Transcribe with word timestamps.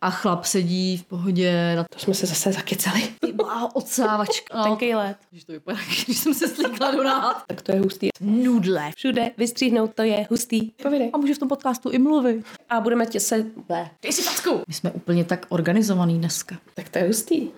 A 0.00 0.10
chlap 0.10 0.44
sedí 0.44 0.96
v 0.96 1.04
pohodě 1.04 1.76
na 1.76 1.84
To 1.84 1.98
jsme 1.98 2.14
se 2.14 2.26
zase 2.26 2.52
zakecali. 2.52 3.02
wow, 3.34 3.70
odsávačka. 3.74 4.56
No, 4.58 4.64
Tenkej 4.64 4.94
let. 4.94 5.16
Když 5.30 5.44
to 5.44 5.52
vypadá, 5.52 5.78
když 6.04 6.18
jsem 6.18 6.34
se 6.34 6.48
slíkla 6.48 6.90
do 6.90 7.02
nád. 7.04 7.42
Tak 7.46 7.62
to 7.62 7.72
je 7.72 7.80
hustý. 7.80 8.08
Nudle. 8.20 8.90
Všude 8.96 9.30
vystříhnout, 9.38 9.94
to 9.94 10.02
je 10.02 10.26
hustý. 10.30 10.70
Povídej. 10.70 11.10
A 11.12 11.18
může 11.18 11.34
v 11.34 11.38
tom 11.38 11.48
podcastu 11.48 11.90
i 11.90 11.98
mluvit. 11.98 12.44
A 12.68 12.80
budeme 12.80 13.06
tě 13.06 13.20
se... 13.20 13.46
Blé. 13.68 13.90
Dej 14.02 14.12
si 14.12 14.22
facku. 14.22 14.62
My 14.68 14.74
jsme 14.74 14.90
úplně 14.90 15.24
tak 15.24 15.46
organizovaný 15.48 16.18
dneska. 16.18 16.56
Tak 16.74 16.88
to 16.88 16.98
je 16.98 17.06
hustý. 17.06 17.48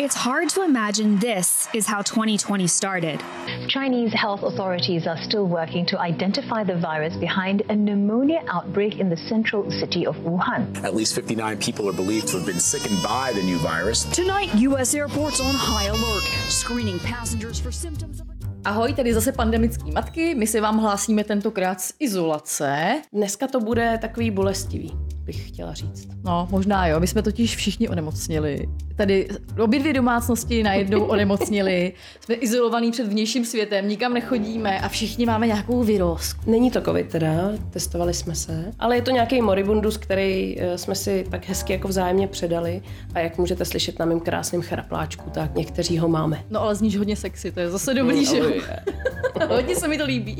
It's 0.00 0.14
hard 0.14 0.48
to 0.50 0.62
imagine 0.62 1.18
this 1.18 1.68
is 1.74 1.86
how 1.86 2.02
2020 2.02 2.66
started. 2.68 3.20
Chinese 3.68 4.12
health 4.12 4.42
authorities 4.42 5.06
are 5.06 5.20
still 5.22 5.46
working 5.46 5.84
to 5.86 5.98
identify 5.98 6.62
the 6.64 6.76
virus 6.76 7.16
behind 7.16 7.62
a 7.68 7.74
pneumonia 7.74 8.44
outbreak 8.48 8.98
in 9.00 9.10
the 9.10 9.16
central 9.16 9.70
city 9.70 10.06
of 10.06 10.16
Wuhan. 10.16 10.84
At 10.84 10.94
least 10.94 11.14
59 11.14 11.58
people 11.58 11.88
are 11.88 11.96
believed 11.96 12.28
to 12.28 12.36
have 12.38 12.46
been 12.46 12.60
sickened 12.60 13.02
by 13.02 13.32
the 13.34 13.42
new 13.42 13.58
virus. 13.58 14.04
Tonight, 14.04 14.54
U.S. 14.54 14.94
airports 14.94 15.40
on 15.40 15.54
high 15.54 15.86
alert, 15.86 16.24
screening 16.48 16.98
passengers 17.00 17.60
for 17.60 17.72
symptoms 17.72 18.20
of. 18.20 18.28
Ahoj, 18.64 18.92
tady 18.94 19.14
zase 19.14 19.32
pandemický 19.32 19.90
matky. 19.90 20.34
My 20.34 20.46
se 20.46 20.60
vám 20.60 20.78
hlásíme 20.78 21.24
tentokrát 21.24 21.80
z 21.80 21.92
izolace. 21.98 23.02
Dneska 23.12 23.46
to 23.46 23.60
bude 23.60 23.98
takový 24.00 24.30
bolestivý, 24.30 24.92
bych 25.24 25.48
chtěla 25.48 25.74
říct. 25.74 26.08
No, 26.24 26.48
možná 26.50 26.86
jo. 26.86 27.00
My 27.00 27.06
jsme 27.06 27.22
totiž 27.22 27.56
všichni 27.56 27.88
onemocnili. 27.88 28.68
Tady 28.98 29.28
obě 29.60 29.80
dvě 29.80 29.92
domácnosti 29.92 30.62
najednou 30.62 31.04
onemocnili. 31.04 31.92
Jsme 32.20 32.34
izolovaní 32.34 32.90
před 32.90 33.06
vnějším 33.06 33.44
světem, 33.44 33.88
nikam 33.88 34.14
nechodíme 34.14 34.80
a 34.80 34.88
všichni 34.88 35.26
máme 35.26 35.46
nějakou 35.46 35.82
virozku. 35.82 36.50
Není 36.50 36.70
to 36.70 36.80
covid 36.80 37.08
teda, 37.08 37.50
testovali 37.70 38.14
jsme 38.14 38.34
se, 38.34 38.72
ale 38.78 38.96
je 38.96 39.02
to 39.02 39.10
nějaký 39.10 39.42
moribundus, 39.42 39.96
který 39.96 40.60
eh, 40.60 40.78
jsme 40.78 40.94
si 40.94 41.26
tak 41.30 41.48
hezky 41.48 41.72
jako 41.72 41.88
vzájemně 41.88 42.28
předali 42.28 42.82
a 43.14 43.20
jak 43.20 43.38
můžete 43.38 43.64
slyšet 43.64 43.98
na 43.98 44.06
mém 44.06 44.20
krásném 44.20 44.62
chrapláčku, 44.62 45.30
tak 45.30 45.54
někteří 45.54 45.98
ho 45.98 46.08
máme. 46.08 46.44
No 46.50 46.62
ale 46.62 46.74
zníš 46.74 46.96
hodně 46.96 47.16
sexy, 47.16 47.52
to 47.52 47.60
je 47.60 47.70
zase 47.70 47.94
dobrý, 47.94 48.24
že 48.24 48.38
jo? 48.38 48.50
Hodně 49.48 49.76
se 49.76 49.88
mi 49.88 49.98
to 49.98 50.04
líbí. 50.04 50.36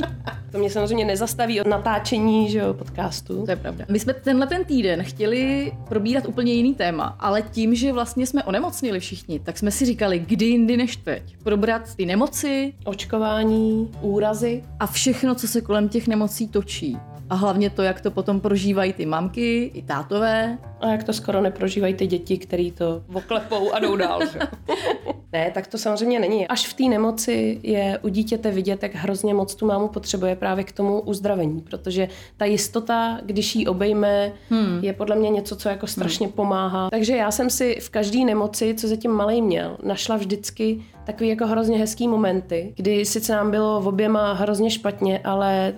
To 0.52 0.58
mě 0.58 0.70
samozřejmě 0.70 1.04
nezastaví 1.04 1.60
od 1.60 1.66
natáčení 1.66 2.50
že 2.50 2.58
jo, 2.58 2.74
podcastu. 2.74 3.44
To 3.44 3.50
je 3.50 3.56
pravda. 3.56 3.84
My 3.88 4.00
jsme 4.00 4.14
tenhle 4.14 4.46
ten 4.46 4.64
týden 4.64 5.04
chtěli 5.04 5.72
probírat 5.88 6.26
úplně 6.26 6.52
jiný 6.52 6.74
téma, 6.74 7.16
ale 7.18 7.42
tím, 7.42 7.74
že 7.74 7.92
vlastně 7.92 8.26
jsme 8.26 8.44
onemocnili 8.48 9.00
všichni, 9.00 9.40
tak 9.40 9.58
jsme 9.58 9.70
si 9.70 9.84
říkali, 9.86 10.18
kdy 10.18 10.44
jindy 10.44 10.76
než 10.76 10.96
teď. 10.96 11.36
Probrat 11.42 11.94
ty 11.94 12.06
nemoci 12.06 12.72
Očkování, 12.84 13.90
úrazy. 14.00 14.64
a 14.80 14.86
všechno, 14.86 15.34
co 15.34 15.48
se 15.48 15.60
kolem 15.60 15.88
těch 15.88 16.08
nemocí 16.08 16.48
točí. 16.48 16.98
A 17.30 17.34
hlavně 17.34 17.70
to, 17.70 17.82
jak 17.82 18.00
to 18.00 18.10
potom 18.10 18.40
prožívají 18.40 18.92
ty 18.92 19.06
mamky, 19.06 19.70
i 19.74 19.82
tátové. 19.82 20.58
A 20.80 20.88
jak 20.88 21.04
to 21.04 21.12
skoro 21.12 21.40
neprožívají 21.40 21.94
ty 21.94 22.06
děti, 22.06 22.38
který 22.38 22.72
to 22.72 23.02
oklepou 23.14 23.72
a 23.72 23.78
jdou 23.78 23.96
dál. 23.96 24.20
Že? 24.32 24.38
ne, 25.32 25.50
tak 25.54 25.66
to 25.66 25.78
samozřejmě 25.78 26.20
není. 26.20 26.48
Až 26.48 26.66
v 26.66 26.74
té 26.74 26.84
nemoci 26.84 27.60
je 27.62 27.98
u 28.02 28.08
dítěte 28.08 28.50
vidět, 28.50 28.82
jak 28.82 28.94
hrozně 28.94 29.34
moc 29.34 29.54
tu 29.54 29.66
mámu 29.66 29.88
potřebuje 29.88 30.36
právě 30.36 30.64
k 30.64 30.72
tomu 30.72 31.00
uzdravení, 31.00 31.60
protože 31.60 32.08
ta 32.36 32.44
jistota, 32.44 33.20
když 33.24 33.56
ji 33.56 33.66
obejme, 33.66 34.32
hmm. 34.50 34.78
je 34.82 34.92
podle 34.92 35.16
mě 35.16 35.30
něco, 35.30 35.56
co 35.56 35.68
jako 35.68 35.86
strašně 35.86 36.26
hmm. 36.26 36.32
pomáhá. 36.32 36.90
Takže 36.90 37.16
já 37.16 37.30
jsem 37.30 37.50
si 37.50 37.78
v 37.80 37.90
každé 37.90 38.24
nemoci, 38.24 38.74
co 38.74 38.88
zatím 38.88 39.10
malej 39.10 39.42
měl, 39.42 39.76
našla 39.82 40.16
vždycky 40.16 40.80
takový 41.08 41.28
jako 41.28 41.46
hrozně 41.46 41.78
hezký 41.78 42.08
momenty, 42.08 42.72
kdy 42.76 43.04
sice 43.04 43.32
nám 43.32 43.50
bylo 43.50 43.80
v 43.80 43.88
oběma 43.88 44.32
hrozně 44.32 44.70
špatně, 44.70 45.18
ale 45.18 45.74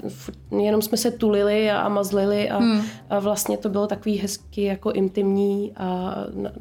jenom 0.62 0.82
jsme 0.82 0.98
se 0.98 1.10
tulili 1.10 1.70
a, 1.70 1.80
a 1.80 1.88
mazlili 1.88 2.50
a, 2.50 2.58
hmm. 2.58 2.82
a 3.10 3.18
vlastně 3.18 3.56
to 3.56 3.68
bylo 3.68 3.86
takový 3.86 4.18
hezký 4.18 4.62
jako 4.62 4.89
intimní 4.90 5.72
a 5.76 6.16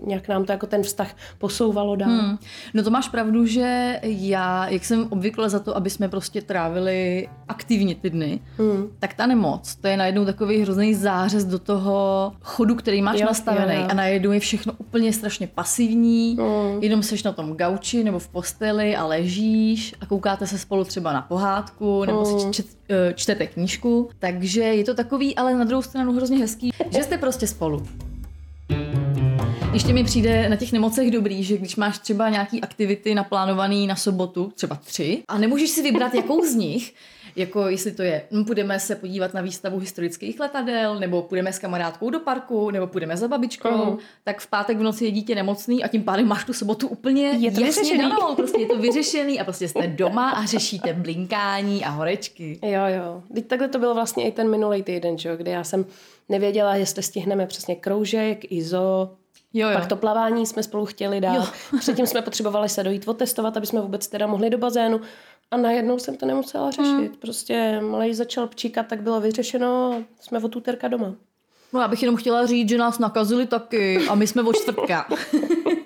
nějak 0.06 0.28
nám 0.28 0.46
to 0.46 0.52
jako 0.52 0.68
ten 0.68 0.84
vztah 0.84 1.16
posouvalo 1.38 1.96
dál. 1.96 2.10
Hmm. 2.10 2.38
No 2.74 2.84
to 2.84 2.90
máš 2.90 3.10
pravdu, 3.10 3.46
že 3.46 4.00
já, 4.04 4.68
jak 4.68 4.86
jsem 4.86 5.08
obvykle 5.10 5.50
za 5.50 5.60
to, 5.60 5.78
aby 5.78 5.90
jsme 5.90 6.10
prostě 6.10 6.42
trávili 6.42 7.28
aktivně 7.48 7.96
ty 7.96 8.10
dny, 8.10 8.40
hmm. 8.58 8.88
tak 9.00 9.14
ta 9.14 9.26
nemoc, 9.26 9.76
to 9.76 9.88
je 9.88 9.98
najednou 9.98 10.26
takový 10.26 10.62
hrozný 10.62 10.94
zářez 10.96 11.46
do 11.46 11.60
toho 11.60 12.32
chodu, 12.42 12.76
který 12.76 13.02
máš 13.02 13.20
Jo, 13.20 13.26
nastavený 13.26 13.76
jo, 13.76 13.82
jo. 13.82 13.88
a 13.90 13.94
najednou 13.94 14.32
je 14.32 14.40
všechno 14.40 14.74
úplně 14.78 15.14
strašně 15.14 15.48
pasivní, 15.48 16.38
hmm. 16.40 16.84
jenom 16.84 17.04
seš 17.04 17.24
na 17.24 17.32
tom 17.32 17.54
gauči 17.54 18.04
nebo 18.04 18.20
v 18.20 18.28
posteli 18.28 18.96
a 18.96 19.06
ležíš 19.06 19.96
a 20.02 20.06
koukáte 20.06 20.48
se 20.48 20.58
spolu 20.58 20.84
třeba 20.84 21.14
na 21.14 21.22
pohádku 21.22 22.06
nebo 22.06 22.26
si 22.26 22.52
čet, 22.52 22.66
eh, 22.90 23.14
čtete 23.14 23.48
knížku, 23.48 24.10
takže 24.20 24.62
je 24.62 24.84
to 24.84 24.94
takový, 24.94 25.36
ale 25.36 25.56
na 25.56 25.64
druhou 25.64 25.82
stranu 25.82 26.14
hrozně 26.14 26.38
hezký, 26.38 26.72
že 26.90 27.04
jste 27.04 27.18
prostě 27.18 27.48
spolu. 27.48 27.86
Ještě 29.74 29.94
mi 29.94 30.04
přijde 30.04 30.50
na 30.50 30.56
těch 30.56 30.72
nemocech 30.72 31.12
dobrý, 31.12 31.44
že 31.44 31.58
když 31.58 31.76
máš 31.76 31.98
třeba 32.00 32.30
nějaký 32.30 32.62
aktivity 32.62 33.16
naplánovaný 33.16 33.88
na 33.88 33.96
sobotu, 33.96 34.52
třeba 34.56 34.76
tři, 34.76 35.24
a 35.28 35.38
nemůžeš 35.38 35.70
si 35.70 35.82
vybrat, 35.82 36.14
jakou 36.14 36.46
z 36.46 36.56
nich, 36.56 36.94
jako 37.36 37.68
jestli 37.68 37.92
to 37.92 38.02
je, 38.02 38.22
hm, 38.32 38.46
půjdeme 38.46 38.80
se 38.80 38.96
podívat 38.96 39.34
na 39.34 39.42
výstavu 39.42 39.80
historických 39.80 40.40
letadel, 40.40 41.00
nebo 41.00 41.22
půjdeme 41.22 41.54
s 41.54 41.60
kamarádkou 41.60 42.10
do 42.10 42.20
parku, 42.20 42.72
nebo 42.72 42.88
půjdeme 42.88 43.18
za 43.18 43.28
babičkou, 43.28 43.86
Mhm. 43.86 43.98
tak 44.24 44.40
v 44.42 44.48
pátek 44.48 44.78
v 44.78 44.82
noci 44.84 45.06
je 45.06 45.12
dítě 45.12 45.36
nemocný 45.36 45.84
a 45.84 45.88
tím 45.88 46.04
pádem 46.04 46.28
máš 46.28 46.44
tu 46.44 46.54
sobotu 46.54 46.88
úplně 46.88 47.24
Je 47.28 47.52
to 47.52 47.62
jasně 47.62 47.82
vyřešený. 47.82 48.00
danou, 48.10 48.36
prostě 48.36 48.60
je 48.60 48.66
to 48.68 48.78
vyřešený 48.78 49.40
a 49.40 49.44
prostě 49.44 49.68
jste 49.68 49.88
doma 49.88 50.30
a 50.30 50.46
řešíte 50.46 50.94
blinkání 50.94 51.86
a 51.86 51.90
horečky. 51.90 52.60
Jo, 52.64 52.82
jo. 52.88 53.24
Teď 53.34 53.48
takhle 53.48 53.68
to 53.68 53.80
bylo 53.80 53.94
vlastně 53.94 54.28
i 54.28 54.32
ten 54.32 54.50
minulý 54.50 54.84
týden, 54.84 55.18
že 55.18 55.30
jo, 55.30 55.38
kdy 55.38 55.52
já 55.52 55.64
jsem 55.64 55.86
nevěděla, 56.30 56.76
jestli 56.76 57.04
stihneme 57.04 57.46
přesně 57.46 57.76
kroužek, 57.76 58.52
izo, 58.52 59.12
Jo, 59.54 59.70
jo. 59.70 59.78
Pak 59.78 59.88
to 59.88 59.96
plavání 59.96 60.46
jsme 60.46 60.64
spolu 60.64 60.86
chtěli 60.86 61.22
dát. 61.22 61.36
Jo. 61.36 61.44
Předtím 61.80 62.08
jsme 62.08 62.22
potřebovali 62.22 62.70
se 62.70 62.84
dojít 62.84 63.08
otestovat, 63.08 63.58
aby 63.58 63.66
jsme 63.66 63.82
vůbec 63.82 64.08
teda 64.08 64.28
mohli 64.28 64.50
do 64.50 64.58
bazénu. 64.58 65.02
A 65.52 65.58
najednou 65.58 66.00
jsem 66.00 66.18
to 66.18 66.26
nemusela 66.26 66.72
řešit. 66.72 66.92
Hmm. 66.92 67.16
Prostě 67.20 67.82
malej 67.82 68.14
začal 68.14 68.48
pčíkat, 68.48 68.88
tak 68.88 69.02
bylo 69.02 69.22
vyřešeno 69.22 69.94
a 69.94 70.04
jsme 70.20 70.40
od 70.40 70.56
úterka 70.56 70.88
doma. 70.88 71.16
No 71.74 71.82
já 71.82 71.88
bych 71.88 72.02
jenom 72.02 72.16
chtěla 72.16 72.46
říct, 72.46 72.70
že 72.70 72.78
nás 72.78 73.00
nakazili 73.00 73.46
taky 73.46 74.08
a 74.10 74.16
my 74.16 74.28
jsme 74.28 74.42
od 74.42 74.56
čtvrtka. 74.56 75.08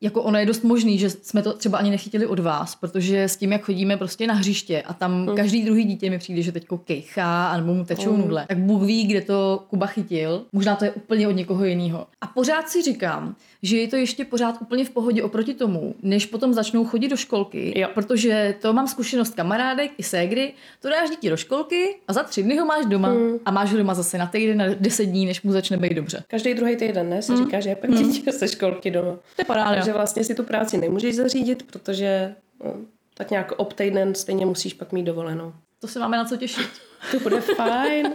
jako 0.00 0.22
ono 0.22 0.38
je 0.38 0.46
dost 0.46 0.64
možný, 0.64 0.98
že 0.98 1.10
jsme 1.10 1.42
to 1.42 1.52
třeba 1.52 1.78
ani 1.78 1.90
nechytili 1.90 2.26
od 2.26 2.38
vás, 2.38 2.74
protože 2.74 3.22
s 3.24 3.36
tím, 3.36 3.52
jak 3.52 3.62
chodíme 3.64 3.96
prostě 3.96 4.26
na 4.26 4.34
hřiště 4.34 4.82
a 4.82 4.92
tam 4.94 5.16
Mm. 5.16 5.36
každý 5.36 5.62
druhý 5.64 5.84
dítě 5.84 6.10
mi 6.10 6.18
přijde, 6.18 6.42
že 6.42 6.52
teďko 6.52 6.78
kejchá 6.78 7.46
a 7.48 7.56
nebo 7.56 7.74
mu 7.74 7.84
tečou 7.84 8.16
nudle, 8.16 8.44
tak 8.48 8.58
Bůh 8.58 8.82
ví, 8.82 9.04
kde 9.06 9.20
to 9.20 9.64
Kuba 9.70 9.86
chytil. 9.86 10.42
Možná 10.52 10.76
to 10.76 10.84
je 10.84 10.90
úplně 10.90 11.28
od 11.28 11.32
někoho 11.32 11.64
jiného. 11.64 12.06
A 12.20 12.26
pořád 12.26 12.68
si 12.68 12.82
říkám, 12.82 13.34
že 13.62 13.76
je 13.78 13.88
to 13.88 13.96
ještě 13.96 14.24
pořád 14.24 14.56
úplně 14.62 14.84
v 14.84 14.90
pohodě 14.90 15.22
oproti 15.22 15.54
tomu, 15.54 15.94
než 16.02 16.26
potom 16.26 16.54
začnou 16.54 16.84
chodit 16.84 17.08
do 17.08 17.16
školky, 17.16 17.80
Jo. 17.80 17.88
protože 17.94 18.54
to 18.60 18.72
mám 18.72 18.88
zkušenost 18.88 19.34
kamarádek 19.34 19.90
i 19.98 20.02
ségry, 20.02 20.52
to 20.82 20.88
dáš 20.90 21.10
dítě 21.10 21.30
do 21.30 21.36
školky 21.36 21.96
a 22.08 22.12
za 22.12 22.22
tři 22.22 22.42
dny 22.42 22.56
ho 22.58 22.66
máš 22.66 22.86
doma 22.86 23.12
Mm. 23.14 23.38
a 23.44 23.50
máš 23.50 23.72
ho 23.72 23.78
doma 23.78 23.94
zase 23.94 24.18
na 24.18 24.26
týden, 24.26 24.58
na 24.58 24.64
deset 24.80 25.04
dní, 25.06 25.26
než 25.26 25.42
mu 25.42 25.52
začne 25.52 25.76
být 25.76 25.94
dobře. 25.94 26.24
Každý 26.28 26.54
druhý 26.54 26.76
týden, 26.76 27.08
ne? 27.10 27.22
Se 27.22 27.36
říká, 27.36 27.60
že 27.60 27.68
je 27.70 27.76
pak 27.76 27.90
dítě 27.94 28.32
ze 28.32 28.48
školky 28.48 28.90
doma. 28.90 29.12
To 29.12 29.18
je 29.38 29.44
paráda. 29.44 29.85
Takže 29.86 29.96
vlastně 29.96 30.24
si 30.24 30.34
tu 30.34 30.42
práci 30.42 30.78
nemůžeš 30.78 31.16
zařídit, 31.16 31.62
protože 31.62 32.34
no, 32.64 32.74
tak 33.14 33.30
nějak 33.30 33.52
ob 33.52 33.72
týden 33.72 34.14
stejně 34.14 34.46
musíš 34.46 34.74
pak 34.74 34.92
mít 34.92 35.02
dovolenou. 35.02 35.52
To 35.80 35.88
se 35.88 35.98
máme 35.98 36.16
na 36.16 36.24
co 36.24 36.36
těšit. 36.36 36.68
To 37.10 37.20
bude 37.20 37.40
fajn. 37.40 38.14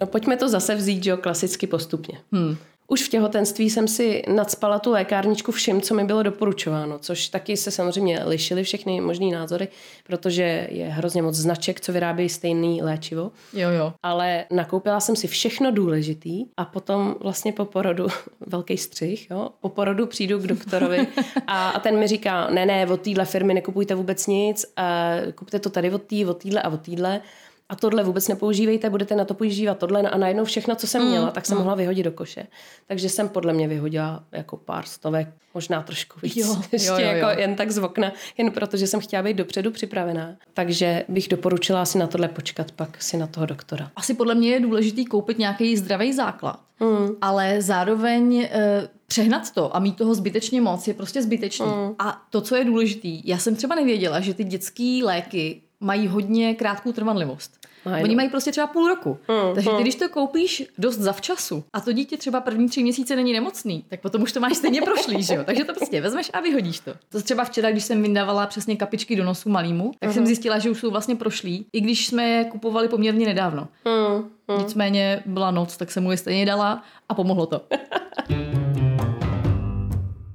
No 0.00 0.06
pojďme 0.06 0.36
to 0.36 0.48
zase 0.48 0.74
vzít, 0.74 1.04
že 1.04 1.10
jo, 1.10 1.16
klasicky 1.16 1.66
postupně. 1.66 2.20
Hmm. 2.32 2.56
Už 2.86 3.02
v 3.02 3.08
těhotenství 3.08 3.70
jsem 3.70 3.88
si 3.88 4.22
nadspala 4.28 4.78
tu 4.78 4.90
lékárničku 4.90 5.52
všem, 5.52 5.80
co 5.80 5.94
mi 5.94 6.04
bylo 6.04 6.22
doporučováno, 6.22 6.98
což 6.98 7.28
taky 7.28 7.56
se 7.56 7.70
samozřejmě 7.70 8.20
lišily 8.24 8.64
všechny 8.64 9.00
možný 9.00 9.30
názory, 9.30 9.68
protože 10.04 10.68
je 10.70 10.86
hrozně 10.86 11.22
moc 11.22 11.34
značek, 11.34 11.80
co 11.80 11.92
vyrábějí 11.92 12.28
stejný 12.28 12.82
léčivo. 12.82 13.32
Jo, 13.52 13.70
jo. 13.70 13.92
Ale 14.02 14.44
nakoupila 14.50 15.00
jsem 15.00 15.16
si 15.16 15.28
všechno 15.28 15.70
důležitý 15.70 16.44
a 16.56 16.64
potom 16.64 17.16
vlastně 17.20 17.52
po 17.52 17.64
porodu, 17.64 18.06
velký 18.46 18.76
střih, 18.78 19.30
jo, 19.30 19.48
po 19.60 19.68
porodu 19.68 20.06
přijdu 20.06 20.38
k 20.38 20.46
doktorovi 20.46 21.06
a, 21.46 21.68
a 21.68 21.80
ten 21.80 21.98
mi 21.98 22.06
říká, 22.06 22.50
ne, 22.50 22.66
ne, 22.66 22.86
od 22.86 23.00
téhle 23.00 23.24
firmy 23.24 23.54
nekupujte 23.54 23.94
vůbec 23.94 24.26
nic, 24.26 24.66
a 24.76 25.12
kupte 25.34 25.58
to 25.58 25.70
tady 25.70 25.90
od 25.90 26.02
té, 26.02 26.26
od 26.26 26.42
téhle 26.42 26.62
a 26.62 26.68
od 26.68 26.80
téhle. 26.80 27.20
A 27.68 27.76
tohle 27.76 28.04
vůbec 28.04 28.28
nepoužívejte, 28.28 28.90
budete 28.90 29.16
na 29.16 29.24
to 29.24 29.34
používat 29.34 29.78
tohle 29.78 30.02
a 30.02 30.18
najednou 30.18 30.44
všechno, 30.44 30.74
co 30.74 30.86
jsem 30.86 31.08
měla, 31.08 31.30
tak 31.30 31.46
jsem 31.46 31.58
mohla 31.58 31.74
vyhodit 31.74 32.04
do 32.04 32.12
koše. 32.12 32.46
Takže 32.86 33.08
jsem 33.08 33.28
podle 33.28 33.52
mě 33.52 33.68
vyhodila 33.68 34.24
jako 34.32 34.56
pár 34.56 34.84
stovek, 34.84 35.28
možná 35.54 35.82
trošku 35.82 36.20
víc. 36.22 36.36
Jo, 36.36 36.56
Ještě 36.72 36.88
jo, 36.88 36.98
jo, 36.98 37.06
jo. 37.06 37.16
jako 37.16 37.40
jen 37.40 37.54
tak 37.54 37.70
z 37.70 37.78
okna, 37.78 38.12
jen 38.38 38.50
protože 38.50 38.86
jsem 38.86 39.00
chtěla 39.00 39.22
být 39.22 39.36
dopředu 39.36 39.70
připravená. 39.70 40.36
Takže 40.54 41.04
bych 41.08 41.28
doporučila 41.28 41.84
si 41.84 41.98
na 41.98 42.06
tohle 42.06 42.28
počkat, 42.28 42.72
pak 42.72 43.02
si 43.02 43.16
na 43.16 43.26
toho 43.26 43.46
doktora. 43.46 43.90
Asi 43.96 44.14
podle 44.14 44.34
mě 44.34 44.50
je 44.50 44.60
důležitý 44.60 45.04
koupit 45.04 45.38
nějaký 45.38 45.76
zdravý 45.76 46.12
základ, 46.12 46.60
mm. 46.80 47.08
ale 47.20 47.62
zároveň 47.62 48.48
e, 48.52 48.88
přehnat 49.06 49.50
to 49.50 49.76
a 49.76 49.78
mít 49.78 49.96
toho 49.96 50.14
zbytečně 50.14 50.60
moc 50.60 50.88
je 50.88 50.94
prostě 50.94 51.22
zbytečný. 51.22 51.66
Mm. 51.66 51.94
A 51.98 52.22
to, 52.30 52.40
co 52.40 52.56
je 52.56 52.64
důležitý, 52.64 53.28
já 53.28 53.38
jsem 53.38 53.56
třeba 53.56 53.74
nevěděla, 53.74 54.20
že 54.20 54.34
ty 54.34 54.44
dětské 54.44 55.00
léky 55.04 55.62
mají 55.82 56.08
hodně 56.08 56.54
krátkou 56.54 56.92
trvanlivost. 56.92 57.66
Mají, 57.84 58.04
Oni 58.04 58.14
no. 58.14 58.16
mají 58.16 58.28
prostě 58.28 58.50
třeba 58.50 58.66
půl 58.66 58.88
roku. 58.88 59.18
Mm, 59.28 59.54
Takže 59.54 59.70
ty, 59.76 59.82
když 59.82 59.94
to 59.94 60.08
koupíš 60.08 60.64
dost 60.78 60.96
zavčasu 60.96 61.64
a 61.72 61.80
to 61.80 61.92
dítě 61.92 62.16
třeba 62.16 62.40
první 62.40 62.68
tři 62.68 62.82
měsíce 62.82 63.16
není 63.16 63.32
nemocný, 63.32 63.84
tak 63.88 64.00
potom 64.00 64.22
už 64.22 64.32
to 64.32 64.40
máš 64.40 64.56
stejně 64.56 64.82
prošlý, 64.82 65.22
že 65.22 65.34
jo? 65.34 65.42
Takže 65.44 65.64
to 65.64 65.74
prostě 65.74 66.00
vezmeš 66.00 66.30
a 66.32 66.40
vyhodíš 66.40 66.80
to. 66.80 66.92
To 67.08 67.22
třeba 67.22 67.44
včera, 67.44 67.70
když 67.70 67.84
jsem 67.84 68.02
vyndávala 68.02 68.46
přesně 68.46 68.76
kapičky 68.76 69.16
do 69.16 69.24
nosu 69.24 69.48
malýmu, 69.48 69.92
tak 69.98 70.12
jsem 70.12 70.26
zjistila, 70.26 70.58
že 70.58 70.70
už 70.70 70.80
jsou 70.80 70.90
vlastně 70.90 71.16
prošlý, 71.16 71.66
i 71.72 71.80
když 71.80 72.06
jsme 72.06 72.28
je 72.28 72.44
kupovali 72.44 72.88
poměrně 72.88 73.26
nedávno. 73.26 73.68
Mm, 73.84 74.58
Nicméně 74.58 75.22
byla 75.26 75.50
noc, 75.50 75.76
tak 75.76 75.90
jsem 75.90 76.02
mu 76.02 76.10
je 76.10 76.16
stejně 76.16 76.46
dala 76.46 76.82
a 77.08 77.14
pomohlo 77.14 77.46
to. 77.46 77.60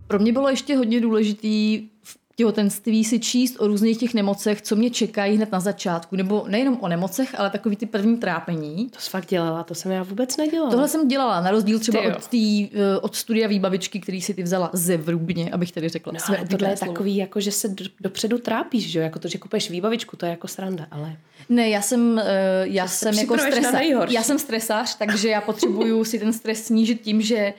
Pro 0.08 0.20
mě 0.20 0.34
bylo 0.34 0.50
ještě 0.50 0.78
hodně 0.78 1.02
důležitý 1.02 1.88
v 2.04 2.18
těhotenství 2.38 3.04
si 3.04 3.20
číst 3.20 3.56
o 3.60 3.68
různých 3.68 3.98
těch 3.98 4.14
nemocech, 4.14 4.62
co 4.62 4.76
mě 4.76 4.90
čekají 4.90 5.36
hned 5.36 5.52
na 5.52 5.60
začátku. 5.60 6.16
Nebo 6.16 6.46
nejenom 6.48 6.78
o 6.82 6.88
nemocech, 6.88 7.40
ale 7.40 7.50
takový 7.50 7.76
ty 7.76 7.86
první 7.86 8.18
trápení. 8.18 8.90
To 8.90 9.00
jsi 9.00 9.10
fakt 9.10 9.30
dělala, 9.30 9.64
to 9.64 9.76
jsem 9.76 9.92
já 9.92 10.04
vůbec 10.04 10.38
nedělala. 10.38 10.72
Tohle 10.72 10.88
jsem 10.88 11.08
dělala, 11.08 11.42
na 11.42 11.52
rozdíl 11.52 11.80
třeba 11.80 12.02
Ty 12.02 12.08
od, 12.08 12.28
tý, 12.28 12.70
eh, 12.74 13.00
od 13.02 13.16
studia 13.16 13.48
výbavičky, 13.48 14.00
který 14.00 14.22
si 14.22 14.34
ty 14.34 14.44
vzala 14.44 14.70
ze 14.74 14.98
Vrubně, 14.98 15.52
abych 15.52 15.72
tady 15.72 15.90
řekla. 15.90 16.14
No, 16.14 16.20
své 16.20 16.38
ale 16.38 16.48
tohle 16.48 16.70
je 16.70 16.78
slovo. 16.78 16.94
takový, 16.94 17.18
jako 17.18 17.40
že 17.40 17.52
se 17.52 17.68
do, 17.68 17.86
dopředu 18.02 18.38
trápíš, 18.38 18.92
že 18.92 19.00
jo? 19.00 19.04
Jako 19.04 19.20
to, 19.20 19.28
že 19.28 19.38
kupuješ 19.38 19.70
výbavičku, 19.70 20.18
to 20.18 20.26
je 20.26 20.30
jako 20.30 20.48
sranda, 20.48 20.88
ale... 20.92 21.18
Ne, 21.50 21.70
já 21.70 21.82
jsem, 21.82 22.20
eh, 22.20 22.64
já 22.64 22.88
se 22.88 23.06
jsem 23.06 23.14
jako 23.14 23.36
nejhorší. 23.72 24.14
Já 24.14 24.24
jsem 24.24 24.40
stresář, 24.40 24.98
takže 24.98 25.30
já 25.30 25.42
potřebuju 25.42 26.04
si 26.04 26.20
ten 26.20 26.34
stres 26.34 26.66
snížit 26.66 27.02
tím, 27.02 27.22
že 27.22 27.54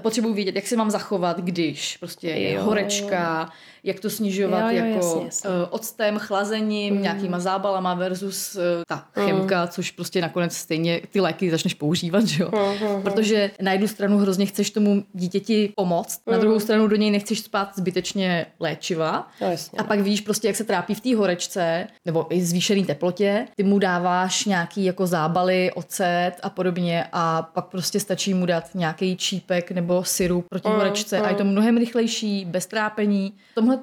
potřebuji 0.00 0.34
vědět, 0.34 0.56
jak 0.56 0.66
se 0.66 0.76
mám 0.76 0.90
zachovat, 0.90 1.40
když 1.40 1.96
prostě 1.96 2.28
je 2.28 2.52
Jo. 2.52 2.62
horečka, 2.62 3.50
jak 3.84 4.00
to 4.00 4.10
snižovat 4.10 4.70
Jo, 4.70 4.78
jo, 4.78 4.84
jako 4.84 4.96
jasně, 5.06 5.24
jasně. 5.24 5.50
eh, 5.50 5.66
octem, 5.70 6.18
chlazením, 6.18 6.94
Mm. 6.94 7.02
nějakýma 7.02 7.38
zábalama 7.40 7.94
versus 7.94 8.56
eh, 8.56 8.60
ta 8.88 9.06
chemka, 9.14 9.66
což 9.66 9.90
prostě 9.90 10.20
nakonec 10.20 10.56
stejně 10.56 11.00
ty 11.10 11.20
léky 11.20 11.50
začneš 11.50 11.74
používat, 11.74 12.26
že 12.26 12.42
jo? 12.42 12.50
Mm, 12.96 13.02
Protože 13.02 13.50
na 13.60 13.72
jednu 13.72 13.88
stranu 13.88 14.18
hrozně 14.18 14.46
chceš 14.46 14.70
tomu 14.70 15.04
dítěti 15.12 15.72
pomoct, 15.76 16.20
na 16.26 16.34
Mm. 16.36 16.40
druhou 16.40 16.60
stranu 16.60 16.88
do 16.88 16.96
něj 16.96 17.10
nechceš 17.10 17.40
spát 17.40 17.70
zbytečně 17.76 18.46
léčiva. 18.60 19.28
No 19.40 19.50
jasně. 19.50 19.78
A 19.78 19.84
pak 19.84 20.00
víš 20.00 20.20
prostě, 20.20 20.46
jak 20.46 20.56
se 20.56 20.64
trápí 20.64 20.94
v 20.94 21.00
té 21.00 21.16
horečce 21.16 21.86
nebo 22.04 22.26
i 22.34 22.42
zvýšený 22.42 22.84
teplotě. 22.84 23.46
Ty 23.56 23.62
mu 23.62 23.78
dáváš 23.78 24.44
nějaký 24.44 24.84
jako 24.84 25.06
zábaly, 25.06 25.70
ocet 25.74 26.32
a 26.42 26.50
podobně 26.50 27.04
a 27.12 27.42
pak 27.42 27.64
prostě 27.66 28.00
stačí 28.00 28.34
mu 28.34 28.46
dát 28.46 28.64
nějaký 28.74 29.16
čípek 29.16 29.70
nebo 29.70 29.85
syrup 30.02 30.46
proti 30.48 30.68
horečce 30.68 31.20
a 31.20 31.28
je 31.28 31.34
to 31.34 31.44
mnohem 31.44 31.76
rychlejší, 31.76 32.44
bez 32.44 32.66
trápení. 32.66 33.32
V 33.52 33.54
tomhle 33.54 33.76